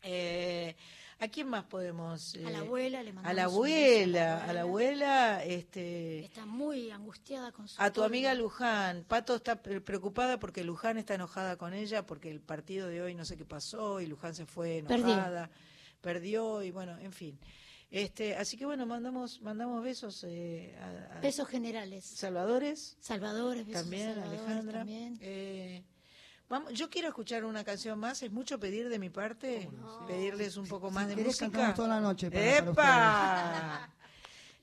Eh, 0.00 0.74
¿A 1.20 1.26
quién 1.28 1.48
más 1.48 1.64
podemos? 1.64 2.34
A 2.36 2.38
la 2.50 2.50
eh, 2.50 2.56
abuela 2.60 3.02
le 3.02 3.10
A 3.10 3.12
mandamos 3.12 3.36
la 3.36 3.48
un 3.48 3.62
beso 3.64 3.74
abuela, 3.74 4.44
a 4.44 4.52
la 4.52 4.60
abuela, 4.60 5.44
este, 5.44 6.20
Está 6.26 6.46
muy 6.46 6.90
angustiada 6.92 7.50
con 7.50 7.66
su 7.66 7.80
a 7.82 7.90
tu 7.92 8.04
amiga 8.04 8.32
Luján. 8.34 9.04
Pato 9.08 9.34
está 9.34 9.60
pre- 9.60 9.80
preocupada 9.80 10.38
porque 10.38 10.62
Luján 10.62 10.96
está 10.96 11.14
enojada 11.14 11.56
con 11.56 11.74
ella 11.74 12.06
porque 12.06 12.30
el 12.30 12.40
partido 12.40 12.86
de 12.86 13.02
hoy 13.02 13.14
no 13.16 13.24
sé 13.24 13.36
qué 13.36 13.44
pasó 13.44 14.00
y 14.00 14.06
Luján 14.06 14.34
se 14.36 14.46
fue 14.46 14.84
Perdió. 14.86 15.06
enojada, 15.06 15.50
perdió 16.00 16.62
y 16.62 16.70
bueno, 16.70 16.96
en 16.98 17.12
fin. 17.12 17.38
Este, 17.90 18.36
así 18.36 18.56
que 18.56 18.66
bueno, 18.66 18.84
mandamos 18.86 19.40
mandamos 19.40 19.82
besos 19.82 20.22
eh, 20.28 20.76
a, 20.78 21.16
a 21.16 21.20
Besos 21.20 21.48
generales. 21.48 22.04
Salvadores, 22.04 22.96
Salvadores, 23.00 23.66
besos 23.66 23.80
a 23.80 23.82
también 23.82 24.14
Salvadores 24.14 24.40
Alejandra. 24.40 24.78
también. 24.80 25.18
Eh, 25.20 25.82
vamos, 26.48 26.72
yo 26.72 26.88
quiero 26.90 27.08
escuchar 27.08 27.44
una 27.44 27.64
canción 27.64 27.98
más, 27.98 28.22
es 28.22 28.30
mucho 28.32 28.58
pedir 28.58 28.88
de 28.88 28.98
mi 28.98 29.10
parte, 29.10 29.68
pedirles 30.06 30.56
un 30.56 30.66
poco 30.66 30.90
más 30.90 31.08
de 31.08 31.16
música. 31.16 31.74
toda 31.74 31.88
la 31.88 32.00
noche 32.00 32.30
para- 32.30 32.72
para 32.72 33.78
¡Epa! 33.80 33.94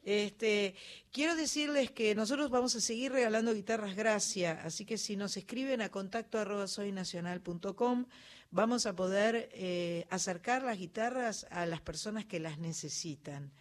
Este, 0.07 0.75
quiero 1.11 1.35
decirles 1.35 1.89
que 1.89 2.13
nosotros 2.13 2.51
vamos 2.51 2.75
a 2.75 2.79
seguir 2.79 3.11
regalando 3.11 3.55
guitarras 3.55 3.95
gracia, 3.95 4.61
así 4.63 4.85
que 4.85 4.99
si 4.99 5.15
nos 5.15 5.35
escriben 5.35 5.81
a 5.81 5.89
contacto 5.89 6.37
arroba 6.37 6.67
soynacional.com 6.67 8.05
vamos 8.51 8.85
a 8.85 8.95
poder 8.95 9.49
eh, 9.53 10.05
acercar 10.11 10.61
las 10.61 10.77
guitarras 10.77 11.47
a 11.49 11.65
las 11.65 11.81
personas 11.81 12.23
que 12.23 12.39
las 12.39 12.59
necesitan. 12.59 13.51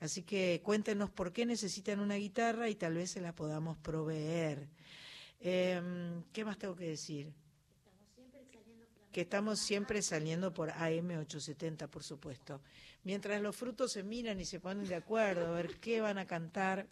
Así 0.00 0.24
que 0.24 0.60
cuéntenos 0.64 1.08
por 1.08 1.32
qué 1.32 1.46
necesitan 1.46 2.00
una 2.00 2.16
guitarra 2.16 2.68
y 2.68 2.74
tal 2.74 2.94
vez 2.94 3.12
se 3.12 3.20
la 3.20 3.32
podamos 3.32 3.78
proveer. 3.78 4.66
Em, 5.38 6.24
¿Qué 6.32 6.44
más 6.44 6.58
tengo 6.58 6.74
que 6.74 6.88
decir? 6.88 7.32
Que 9.12 9.20
estamos 9.22 9.58
siempre 9.58 10.00
saliendo 10.02 10.52
por 10.54 10.70
AM870, 10.70 11.88
por 11.88 12.02
supuesto. 12.02 12.60
Mientras 13.04 13.40
los 13.42 13.54
frutos 13.54 13.92
se 13.92 14.02
miran 14.02 14.40
y 14.40 14.44
se 14.46 14.58
ponen 14.58 14.88
de 14.88 14.94
acuerdo 14.94 15.46
a 15.48 15.50
ver 15.50 15.78
qué 15.80 16.00
van 16.00 16.18
a 16.18 16.26
cantar, 16.26 16.86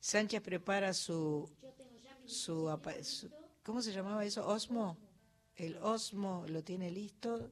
Sánchez 0.00 0.40
prepara 0.40 0.94
su, 0.94 1.50
su, 2.24 2.70
su- 3.02 3.30
¿cómo 3.62 3.82
se 3.82 3.92
llamaba 3.92 4.24
eso? 4.24 4.46
Osmo. 4.46 4.96
El 5.56 5.76
Osmo 5.78 6.44
lo 6.48 6.62
tiene 6.62 6.90
listo. 6.90 7.50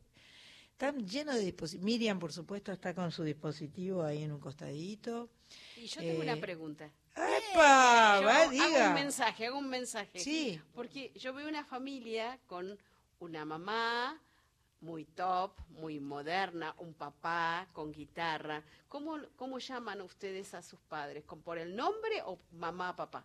Están 0.73 1.07
llenos 1.07 1.35
de 1.37 1.41
dispositivos. 1.43 1.85
Miriam, 1.85 2.19
por 2.19 2.33
supuesto, 2.33 2.71
está 2.73 2.95
con 2.95 3.11
su 3.13 3.23
dispositivo 3.25 4.03
ahí 4.03 4.23
en 4.23 4.33
un 4.33 4.41
costadito. 4.41 5.31
Y 5.77 5.87
yo 5.87 6.01
tengo 6.01 6.23
Eh, 6.23 6.25
una 6.31 6.37
pregunta. 6.41 6.91
¡Epa! 7.15 8.19
Yo 8.21 8.27
Va, 8.27 8.43
hago 8.43 8.51
diga. 8.51 8.89
un 8.89 8.95
mensaje, 8.95 9.47
hago 9.47 9.59
un 9.59 9.69
mensaje. 9.71 10.19
Sí. 10.19 10.61
Porque 10.75 11.13
yo 11.15 11.33
veo 11.33 11.49
una 11.49 11.65
familia 11.65 12.39
con 12.47 12.77
una 13.25 13.45
mamá 13.45 14.21
muy 14.81 15.07
top, 15.07 15.59
muy 15.71 15.99
moderna, 15.99 16.75
un 16.79 16.93
papá 16.93 17.67
con 17.73 17.91
guitarra. 17.91 18.63
¿Cómo, 18.89 19.17
cómo 19.37 19.59
llaman 19.59 20.03
ustedes 20.03 20.53
a 20.55 20.63
sus 20.63 20.79
padres? 20.81 21.25
¿Con 21.25 21.41
por 21.41 21.59
el 21.59 21.75
nombre 21.75 22.23
o 22.27 22.39
mamá, 22.53 22.95
papá? 22.95 23.25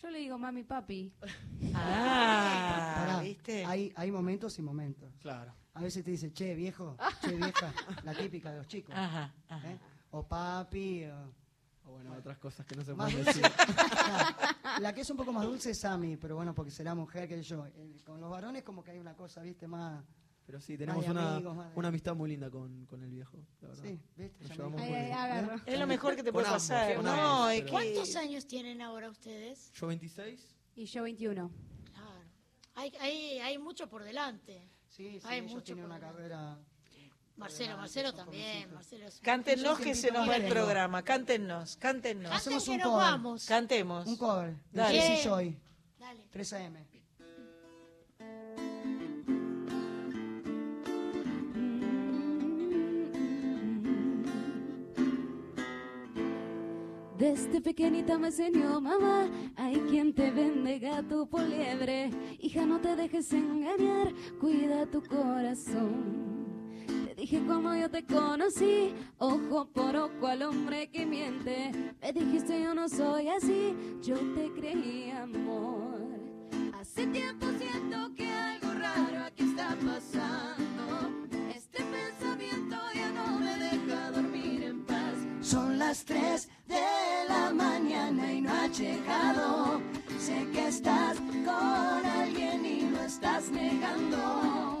Yo 0.00 0.10
le 0.10 0.20
digo 0.20 0.38
mami, 0.38 0.62
papi. 0.62 1.12
Ah, 1.74 2.94
Pará, 2.96 3.20
¿viste? 3.20 3.64
Hay, 3.64 3.92
hay 3.94 4.10
momentos 4.10 4.58
y 4.58 4.62
momentos. 4.62 5.12
Claro. 5.20 5.54
A 5.74 5.82
veces 5.82 6.04
te 6.04 6.10
dice, 6.10 6.32
che, 6.32 6.54
viejo, 6.54 6.96
che, 7.20 7.36
vieja, 7.36 7.72
la 8.04 8.14
típica 8.14 8.50
de 8.50 8.58
los 8.58 8.66
chicos. 8.66 8.94
Ajá, 8.96 9.32
ajá. 9.48 9.70
¿eh? 9.70 9.78
O 10.10 10.26
papi, 10.26 11.04
o... 11.04 11.32
O 11.88 11.92
bueno, 11.92 12.12
otras 12.16 12.38
cosas 12.38 12.66
que 12.66 12.76
no 12.76 12.84
se 12.84 12.94
pueden 12.94 13.24
decir. 13.24 13.42
Claro. 13.42 14.36
La 14.80 14.92
que 14.94 15.00
es 15.00 15.10
un 15.10 15.16
poco 15.16 15.32
más 15.32 15.44
dulce 15.44 15.70
es 15.70 15.78
Sammy, 15.78 16.16
pero 16.16 16.36
bueno, 16.36 16.54
porque 16.54 16.70
será 16.70 16.94
mujer 16.94 17.26
que 17.28 17.42
yo. 17.42 17.66
Eh, 17.66 17.96
Con 18.04 18.20
los 18.20 18.30
varones 18.30 18.62
como 18.62 18.82
que 18.84 18.90
hay 18.92 18.98
una 18.98 19.14
cosa, 19.16 19.40
viste, 19.42 19.66
más... 19.66 20.04
Pero 20.46 20.60
sí, 20.62 20.78
tenemos 20.78 21.06
una, 21.06 21.36
amigos, 21.36 21.58
una 21.74 21.88
amistad 21.88 22.14
muy 22.14 22.30
linda 22.30 22.50
con, 22.50 22.86
con 22.86 23.02
el 23.02 23.10
viejo, 23.10 23.36
la 23.60 23.68
verdad. 23.68 23.82
Sí, 23.84 24.00
viste, 24.16 24.44
Nos 24.44 24.56
llevamos 24.56 24.80
me 24.80 24.86
muy 24.86 24.94
bien. 24.96 25.04
Ay, 25.04 25.10
ay, 25.12 25.30
agarro. 25.30 25.62
Es 25.66 25.78
lo 25.78 25.86
mejor 25.86 26.16
que 26.16 26.22
te 26.22 26.32
puede 26.32 26.46
ambos, 26.46 26.62
pasar. 26.62 27.02
No, 27.02 27.10
ambos, 27.10 27.52
es 27.52 27.60
pero- 27.60 27.72
¿Cuántos 27.72 28.08
que... 28.10 28.18
años 28.18 28.46
tienen 28.46 28.80
ahora 28.80 29.10
ustedes? 29.10 29.70
Yo 29.72 29.86
26. 29.88 30.56
Y 30.76 30.84
yo 30.86 31.02
21. 31.02 31.50
Claro. 31.92 32.10
Hay, 32.76 32.92
hay, 33.00 33.38
hay 33.40 33.58
mucho 33.58 33.90
por 33.90 34.04
delante. 34.04 34.66
Sí, 34.88 35.18
sí, 35.20 35.26
Hay 35.28 35.40
ellos 35.40 35.50
mucho 35.52 35.64
tienen 35.64 35.84
por 35.84 35.90
una 35.90 35.98
delante. 35.98 36.16
carrera... 36.16 36.58
Marcelo, 37.38 37.76
Marcelo 37.76 38.12
también. 38.12 38.72
Marcelo 38.74 39.06
es 39.06 39.16
un- 39.16 39.22
Cántenos 39.22 39.78
que 39.78 39.94
se 39.94 40.10
nos 40.10 40.28
va 40.28 40.36
el 40.36 40.48
programa. 40.48 41.02
Cántenos, 41.02 41.76
cántenos. 41.76 42.32
Hacemos 42.32 42.64
que 42.64 42.70
un 42.72 42.78
nos 42.78 42.88
cover. 42.88 43.04
vamos. 43.06 43.44
Cantemos. 43.46 44.06
Un 44.06 44.16
cover. 44.16 44.50
De 44.72 44.80
Dale. 44.82 45.00
Jesse 45.00 45.24
Joy. 45.24 45.56
Dale. 45.98 46.24
3 46.30 46.52
AM. 46.54 46.76
Desde 57.18 57.60
pequeñita 57.60 58.16
me 58.16 58.28
enseñó 58.28 58.80
mamá, 58.80 59.28
hay 59.56 59.74
quien 59.90 60.14
te 60.14 60.30
vende 60.30 60.78
gato 60.78 61.26
por 61.26 61.42
liebre. 61.42 62.10
Hija, 62.38 62.64
no 62.64 62.80
te 62.80 62.94
dejes 62.94 63.32
engañar, 63.32 64.12
cuida 64.40 64.86
tu 64.86 65.02
corazón. 65.02 66.37
Dije 67.18 67.42
cuando 67.44 67.74
yo 67.74 67.90
te 67.90 68.04
conocí, 68.06 68.94
ojo 69.18 69.66
por 69.72 69.96
ojo 69.96 70.28
al 70.28 70.40
hombre 70.44 70.88
que 70.88 71.04
miente. 71.04 71.72
Me 72.00 72.12
dijiste 72.12 72.62
yo 72.62 72.74
no 72.74 72.88
soy 72.88 73.26
así, 73.26 73.74
yo 74.00 74.14
te 74.36 74.52
creí 74.52 75.10
amor. 75.10 75.98
Hace 76.80 77.08
tiempo 77.08 77.46
siento 77.58 78.14
que 78.14 78.30
algo 78.30 78.72
raro 78.72 79.24
aquí 79.24 79.42
está 79.42 79.76
pasando. 79.84 81.10
Este 81.52 81.82
pensamiento 81.82 82.76
ya 82.94 83.10
no 83.10 83.40
me 83.40 83.56
deja 83.56 84.10
dormir 84.12 84.62
en 84.62 84.84
paz. 84.86 85.16
Son 85.40 85.76
las 85.76 86.04
3 86.04 86.48
de 86.68 86.84
la 87.28 87.52
mañana 87.52 88.32
y 88.32 88.42
no 88.42 88.52
ha 88.52 88.68
llegado. 88.68 89.80
Sé 90.20 90.46
que 90.52 90.68
estás 90.68 91.18
con 91.18 92.06
alguien 92.06 92.64
y 92.64 92.90
lo 92.90 93.00
estás 93.00 93.50
negando. 93.50 94.77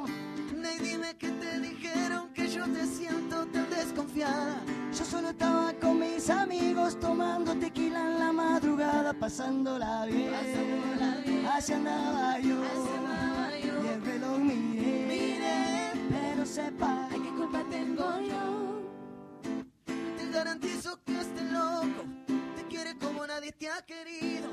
Dime 0.82 1.16
que 1.16 1.28
te 1.30 1.60
dijeron 1.60 2.32
que 2.32 2.48
yo 2.48 2.64
te 2.66 2.86
siento 2.86 3.46
tan 3.46 3.68
desconfiada. 3.70 4.60
Yo 4.96 5.04
solo 5.04 5.30
estaba 5.30 5.72
con 5.74 5.98
mis 5.98 6.30
amigos 6.30 6.98
tomando 7.00 7.54
tequila 7.54 8.00
en 8.00 8.18
la 8.18 8.32
madrugada. 8.32 9.12
pasándola 9.12 10.06
bien, 10.06 10.32
hacia 11.46 11.76
andaba 11.76 12.38
yo, 12.40 12.62
y 13.84 13.86
el 13.88 14.02
reloj 14.04 14.38
mire, 14.38 15.92
pero 16.10 16.46
sepa, 16.46 17.08
¿qué 17.10 17.30
culpa 17.30 17.62
tengo 17.70 18.20
yo? 18.20 18.82
Te 20.16 20.30
garantizo 20.30 20.98
que 21.04 21.20
este 21.20 21.42
loco 21.44 22.04
te 22.56 22.64
quiere 22.68 22.96
como 22.98 23.26
nadie 23.26 23.52
te 23.52 23.68
ha 23.68 23.82
querido. 23.84 24.48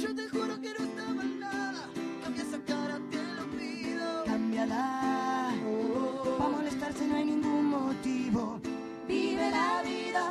Yo 0.00 0.14
te 0.14 0.28
juro 0.28 0.60
que 0.60 0.74
no 0.78 0.84
está 0.84 1.04
mal 1.14 1.40
nada. 1.40 1.88
Cambia 2.22 2.42
esa 2.42 2.58
cara, 2.64 2.98
te 3.10 3.22
lo 3.36 3.44
pido. 3.56 4.24
cámbiala, 4.24 5.31
no 7.00 7.16
hay 7.16 7.24
ningún 7.24 7.66
motivo, 7.66 8.60
vive 9.08 9.50
la 9.50 9.82
vida, 9.82 10.30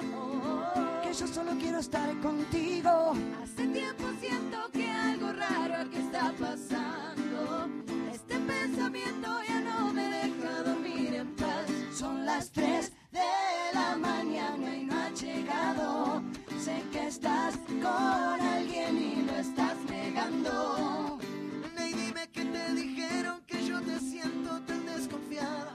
que 1.03 1.13
yo 1.13 1.27
solo 1.27 1.51
quiero 1.59 1.79
estar 1.79 2.15
contigo. 2.19 3.13
Hace 3.41 3.67
tiempo 3.67 4.03
siento 4.19 4.57
que 4.71 4.89
algo 4.89 5.33
raro 5.33 5.75
aquí 5.75 5.97
está 5.97 6.31
pasando. 6.39 7.67
Este 8.13 8.37
pensamiento 8.39 9.27
ya 9.47 9.61
no 9.61 9.91
me 9.91 10.07
deja 10.07 10.63
dormir 10.63 11.15
en 11.15 11.35
paz. 11.35 11.65
Son 11.93 12.25
las 12.25 12.51
3 12.51 12.91
de 13.11 13.19
la 13.73 13.97
mañana 13.97 14.75
y 14.75 14.85
no 14.85 14.93
ha 14.99 15.09
llegado. 15.09 16.21
Sé 16.59 16.83
que 16.91 17.07
estás 17.07 17.57
con 17.81 18.41
alguien 18.41 18.97
y 18.97 19.21
lo 19.23 19.35
estás 19.37 19.77
negando. 19.89 21.17
Ney, 21.75 21.93
dime 21.93 22.29
que 22.29 22.45
te 22.45 22.73
dijeron 22.75 23.41
que 23.47 23.65
yo 23.65 23.81
te 23.81 23.99
siento 23.99 24.61
tan 24.61 24.85
desconfiada. 24.85 25.70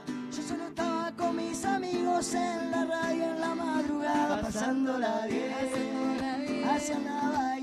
Amigos 1.77 2.33
en 2.33 2.71
la 2.71 2.85
radio 2.85 3.23
en 3.25 3.39
la 3.39 3.53
madrugada, 3.53 4.41
pasándola 4.41 5.27
bien. 5.27 6.65
Hacia 6.65 6.95
andaba 6.95 7.56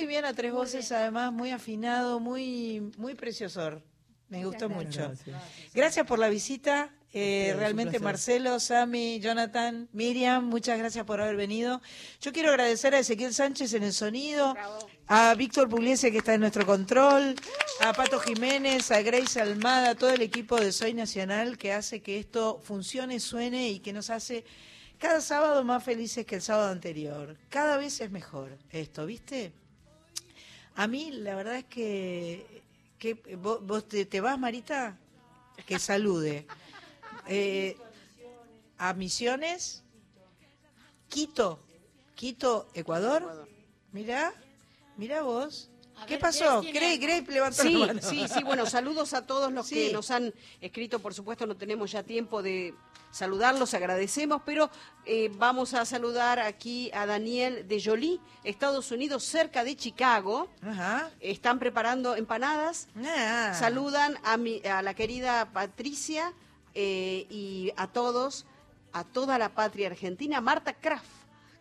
muy 0.00 0.06
bien 0.06 0.24
a 0.24 0.32
tres 0.32 0.50
voces, 0.50 0.92
además 0.92 1.30
muy 1.30 1.50
afinado, 1.50 2.20
muy 2.20 2.90
muy 2.96 3.14
preciosor. 3.14 3.82
Me 4.30 4.46
gustó 4.46 4.70
mucho. 4.70 5.12
Gracias 5.74 6.06
por 6.06 6.18
la 6.18 6.30
visita. 6.30 6.90
Eh, 7.12 7.54
realmente. 7.58 7.98
Marcelo, 7.98 8.58
Sami, 8.60 9.20
Jonathan, 9.20 9.90
Miriam, 9.92 10.46
muchas 10.46 10.78
gracias 10.78 11.04
por 11.04 11.20
haber 11.20 11.36
venido. 11.36 11.82
Yo 12.22 12.32
quiero 12.32 12.48
agradecer 12.48 12.94
a 12.94 13.00
Ezequiel 13.00 13.34
Sánchez 13.34 13.74
en 13.74 13.82
el 13.82 13.92
sonido, 13.92 14.54
a 15.06 15.34
Víctor 15.34 15.68
Pugliese 15.68 16.10
que 16.10 16.18
está 16.18 16.32
en 16.32 16.40
nuestro 16.40 16.64
control, 16.64 17.34
a 17.80 17.92
Pato 17.92 18.20
Jiménez, 18.20 18.90
a 18.92 19.02
Grace 19.02 19.38
Almada, 19.38 19.90
a 19.90 19.94
todo 19.96 20.10
el 20.10 20.22
equipo 20.22 20.56
de 20.56 20.72
Soy 20.72 20.94
Nacional 20.94 21.58
que 21.58 21.74
hace 21.74 22.00
que 22.00 22.18
esto 22.18 22.58
funcione, 22.62 23.20
suene 23.20 23.68
y 23.68 23.80
que 23.80 23.92
nos 23.92 24.08
hace 24.08 24.44
cada 24.96 25.20
sábado 25.20 25.62
más 25.62 25.84
felices 25.84 26.24
que 26.24 26.36
el 26.36 26.42
sábado 26.42 26.70
anterior. 26.70 27.36
Cada 27.50 27.76
vez 27.76 28.00
es 28.00 28.10
mejor 28.10 28.56
esto, 28.70 29.04
¿viste? 29.04 29.52
A 30.80 30.86
mí 30.86 31.10
la 31.10 31.34
verdad 31.34 31.56
es 31.56 31.66
que, 31.66 32.62
que 32.98 33.12
vos, 33.36 33.62
vos 33.66 33.86
te, 33.86 34.06
te 34.06 34.22
vas, 34.22 34.38
Marita, 34.38 34.96
que 35.66 35.78
salude. 35.78 36.46
Eh, 37.28 37.76
a 38.78 38.94
Misiones, 38.94 39.84
Quito, 41.08 41.60
Quito, 42.14 42.66
Ecuador. 42.74 43.46
Mirá, 43.92 44.32
mirá 44.96 45.22
vos. 45.22 45.69
¿Qué 46.06 46.14
ver, 46.14 46.20
pasó? 46.20 46.60
Tiene- 46.60 46.96
Grace 46.98 47.24
levantó 47.30 47.62
Sí, 47.62 47.72
la 47.74 47.86
mano. 47.88 48.00
sí, 48.02 48.26
sí, 48.32 48.42
bueno, 48.42 48.66
saludos 48.66 49.14
a 49.14 49.26
todos 49.26 49.52
los 49.52 49.68
que 49.68 49.92
nos 49.92 50.10
han 50.10 50.32
escrito, 50.60 50.98
por 50.98 51.14
supuesto 51.14 51.46
no 51.46 51.56
tenemos 51.56 51.92
ya 51.92 52.02
tiempo 52.02 52.42
de 52.42 52.74
saludarlos, 53.10 53.74
agradecemos, 53.74 54.42
pero 54.46 54.70
eh, 55.04 55.30
vamos 55.36 55.74
a 55.74 55.84
saludar 55.84 56.38
aquí 56.38 56.90
a 56.94 57.06
Daniel 57.06 57.66
de 57.66 57.82
Jolie, 57.82 58.20
Estados 58.44 58.90
Unidos, 58.92 59.24
cerca 59.24 59.64
de 59.64 59.76
Chicago. 59.76 60.48
Están 61.20 61.58
preparando 61.58 62.14
empanadas. 62.16 62.88
Ah. 63.04 63.54
Saludan 63.58 64.16
a, 64.22 64.36
mi, 64.36 64.60
a 64.64 64.82
la 64.82 64.94
querida 64.94 65.50
Patricia 65.52 66.32
eh, 66.74 67.26
y 67.30 67.72
a 67.76 67.88
todos, 67.88 68.46
a 68.92 69.02
toda 69.04 69.38
la 69.38 69.48
patria 69.54 69.88
argentina. 69.88 70.40
Marta 70.40 70.72
Kraft, 70.74 71.06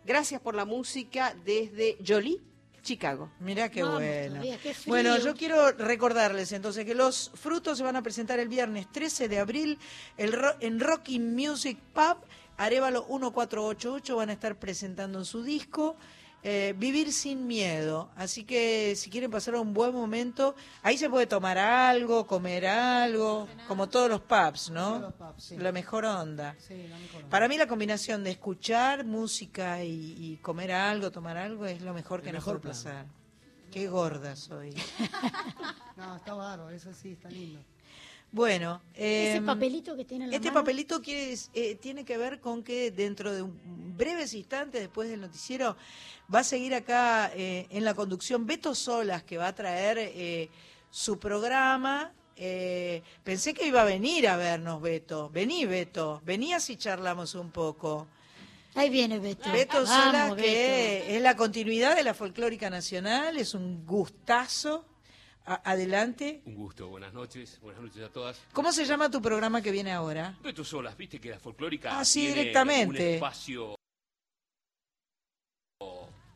gracias 0.05 0.39
por 0.41 0.53
la 0.53 0.65
música 0.65 1.35
desde 1.45 1.97
Jolie, 2.05 2.39
Chicago. 2.81 3.29
Mirá 3.39 3.69
qué 3.69 3.83
Vamos 3.83 3.99
bueno. 3.99 4.29
todavía, 4.35 4.57
qué 4.57 4.73
frío. 4.73 4.91
Bueno, 4.93 5.17
yo 5.17 5.35
quiero 5.35 5.71
recordarles 5.71 6.51
entonces 6.51 6.85
que 6.85 6.95
los 6.95 7.31
frutos 7.35 7.77
se 7.77 7.83
van 7.83 7.95
a 7.95 8.01
presentar 8.01 8.39
el 8.39 8.47
viernes 8.47 8.91
13 8.91 9.27
de 9.27 9.39
abril 9.39 9.77
el 10.17 10.33
ro- 10.33 10.55
en 10.59 10.79
Rocky 10.79 11.19
Music 11.19 11.77
Pub. 11.93 12.17
Arevalo 12.57 13.01
1488 13.07 14.15
van 14.17 14.29
a 14.29 14.33
estar 14.33 14.55
presentando 14.57 15.23
su 15.23 15.43
disco. 15.43 15.95
Eh, 16.43 16.73
Vivir 16.77 17.11
sin 17.11 17.47
miedo. 17.47 18.09
Así 18.15 18.43
que 18.43 18.95
si 18.95 19.09
quieren 19.09 19.29
pasar 19.31 19.55
un 19.55 19.73
buen 19.73 19.93
momento, 19.93 20.55
ahí 20.83 20.97
se 20.97 21.09
puede 21.09 21.27
tomar 21.27 21.57
algo, 21.57 22.25
comer 22.27 22.65
algo, 22.67 23.47
como 23.67 23.89
todos 23.89 24.09
los 24.09 24.21
pubs, 24.21 24.69
¿no? 24.69 24.87
Todos 24.89 25.01
los 25.01 25.13
pubs, 25.13 25.43
sí. 25.43 25.57
La 25.57 25.71
mejor 25.71 26.05
onda. 26.05 26.55
Sí, 26.59 26.87
la 26.87 26.97
mejor. 26.97 27.23
Para 27.25 27.47
mí 27.47 27.57
la 27.57 27.67
combinación 27.67 28.23
de 28.23 28.31
escuchar 28.31 29.05
música 29.05 29.83
y, 29.83 30.15
y 30.17 30.37
comer 30.37 30.71
algo, 30.71 31.11
tomar 31.11 31.37
algo, 31.37 31.65
es 31.65 31.81
lo 31.81 31.93
mejor 31.93 32.21
que 32.21 32.29
El 32.29 32.35
nos 32.35 32.43
mejor 32.45 32.61
puede 32.61 32.73
plan. 32.73 32.83
pasar. 32.83 33.05
Qué 33.71 33.87
gorda 33.87 34.35
soy. 34.35 34.73
No, 35.97 36.15
está 36.15 36.33
bárbaro, 36.33 36.69
eso 36.69 36.93
sí, 36.93 37.11
está 37.11 37.29
lindo. 37.29 37.59
Bueno, 38.31 38.81
Ese 38.93 39.37
em, 39.37 39.45
papelito 39.45 39.95
que 39.95 40.05
tiene 40.05 40.25
en 40.25 40.29
la 40.31 40.35
este 40.35 40.49
mano. 40.49 40.61
papelito 40.61 41.01
quiere, 41.01 41.35
eh, 41.53 41.75
tiene 41.75 42.05
que 42.05 42.17
ver 42.17 42.39
con 42.39 42.63
que 42.63 42.91
dentro 42.91 43.33
de 43.33 43.41
un 43.41 43.97
breves 43.97 44.33
instantes 44.33 44.81
después 44.81 45.09
del 45.09 45.19
noticiero 45.19 45.75
va 46.33 46.39
a 46.39 46.43
seguir 46.43 46.73
acá 46.73 47.31
eh, 47.35 47.67
en 47.69 47.83
la 47.83 47.93
conducción 47.93 48.45
Beto 48.45 48.73
Solas 48.75 49.23
que 49.23 49.37
va 49.37 49.47
a 49.47 49.55
traer 49.55 49.97
eh, 49.99 50.49
su 50.89 51.19
programa. 51.19 52.13
Eh, 52.35 53.03
pensé 53.23 53.53
que 53.53 53.67
iba 53.67 53.81
a 53.81 53.85
venir 53.85 54.27
a 54.27 54.37
vernos 54.37 54.81
Beto. 54.81 55.29
Vení 55.29 55.65
Beto, 55.65 56.21
vení 56.23 56.53
así 56.53 56.77
charlamos 56.77 57.35
un 57.35 57.51
poco. 57.51 58.07
Ahí 58.75 58.89
viene 58.89 59.19
Beto. 59.19 59.51
Beto 59.51 59.85
Solas, 59.85 60.29
Beto. 60.29 60.43
que 60.43 61.15
es 61.17 61.21
la 61.21 61.35
continuidad 61.35 61.95
de 61.95 62.03
la 62.03 62.13
folclórica 62.13 62.69
nacional, 62.69 63.37
es 63.37 63.53
un 63.53 63.85
gustazo. 63.85 64.85
Adelante. 65.55 66.41
Un 66.45 66.55
gusto, 66.55 66.87
buenas 66.89 67.13
noches, 67.13 67.59
buenas 67.61 67.81
noches 67.81 68.03
a 68.03 68.09
todas. 68.09 68.39
¿Cómo 68.53 68.71
se 68.71 68.85
llama 68.85 69.09
tu 69.09 69.21
programa 69.21 69.61
que 69.61 69.71
viene 69.71 69.91
ahora? 69.91 70.37
Beto 70.43 70.63
Solas, 70.63 70.95
viste 70.95 71.19
que 71.19 71.29
la 71.31 71.39
folclórica 71.39 71.99
Ah, 71.99 72.05
sí, 72.05 72.21
tiene 72.21 72.35
directamente. 72.35 73.07
un 73.07 73.13
espacio 73.15 73.75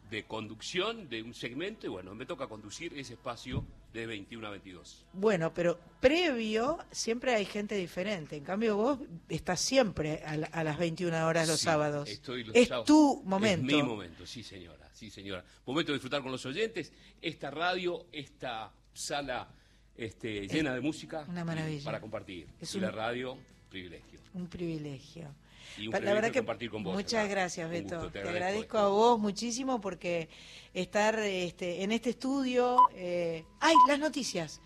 de 0.09 0.25
conducción 0.25 1.09
de 1.09 1.23
un 1.23 1.33
segmento 1.33 1.87
y 1.87 1.89
bueno, 1.89 2.13
me 2.13 2.27
toca 2.27 2.47
conducir 2.47 2.93
ese 2.97 3.13
espacio 3.13 3.65
de 3.93 4.05
21 4.05 4.45
a 4.47 4.51
22. 4.51 5.05
Bueno, 5.13 5.51
pero 5.53 5.79
previo 5.99 6.77
siempre 6.91 7.33
hay 7.33 7.45
gente 7.45 7.73
diferente. 7.75 8.35
En 8.35 8.43
cambio, 8.43 8.75
vos 8.77 8.99
estás 9.29 9.59
siempre 9.59 10.21
a, 10.23 10.37
la- 10.37 10.47
a 10.47 10.63
las 10.63 10.77
21 10.77 11.25
horas 11.27 11.47
los 11.47 11.59
Sí, 11.59 11.65
sábados. 11.65 12.09
estoy 12.09 12.43
los 12.43 12.55
es 12.55 12.67
sábados. 12.67 12.85
tu 12.87 13.23
momento. 13.25 13.67
Es 13.67 13.73
mi 13.75 13.81
momento, 13.83 14.25
sí 14.27 14.43
señora, 14.43 14.87
sí 14.93 15.09
señora. 15.09 15.43
Momento 15.65 15.91
de 15.91 15.95
disfrutar 15.97 16.21
con 16.21 16.31
los 16.31 16.45
oyentes, 16.45 16.93
esta 17.19 17.49
radio, 17.49 18.05
esta 18.11 18.71
sala 18.93 19.47
este, 19.95 20.47
llena 20.47 20.73
de 20.73 20.81
música. 20.81 21.25
una 21.27 21.43
maravilla. 21.45 21.83
Para 21.85 21.99
compartir. 22.01 22.47
Es 22.59 22.73
y 22.73 22.77
un- 22.77 22.83
la 22.83 22.91
radio, 22.91 23.37
privilegio. 23.69 24.19
Un 24.33 24.47
privilegio. 24.47 25.33
Y 25.77 25.87
un 25.87 25.91
Pa- 25.91 25.99
privilegio 25.99 26.41
compartir 26.41 26.69
con 26.69 26.83
vos, 26.83 26.93
muchas 26.93 27.23
¿verdad? 27.23 27.29
gracias, 27.29 27.69
Beto. 27.69 27.95
gusto, 27.95 28.11
te 28.11 28.21
te 28.21 28.29
agradezco 28.29 28.77
a 28.77 28.87
vos 28.89 29.19
muchísimo 29.19 29.81
porque 29.81 30.29
estar 30.73 31.17
este, 31.19 31.83
en 31.83 31.91
este 31.91 32.11
estudio. 32.11 32.77
Eh... 32.93 33.43
¡Ay, 33.59 33.73
las 33.87 33.97
noticias! 33.99 34.61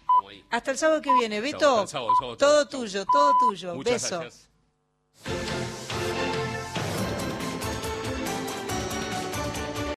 Hasta 0.50 0.72
el 0.72 0.78
sábado 0.78 1.02
que 1.02 1.14
viene. 1.14 1.40
Beto, 1.40 1.88
sábado, 1.88 2.12
sábado, 2.20 2.38
todo 2.38 2.68
tuyo, 2.68 3.06
todo 3.06 3.34
tuyo. 3.40 3.76
Muchas 3.76 4.04
Beso. 4.04 4.20
gracias. 4.20 5.67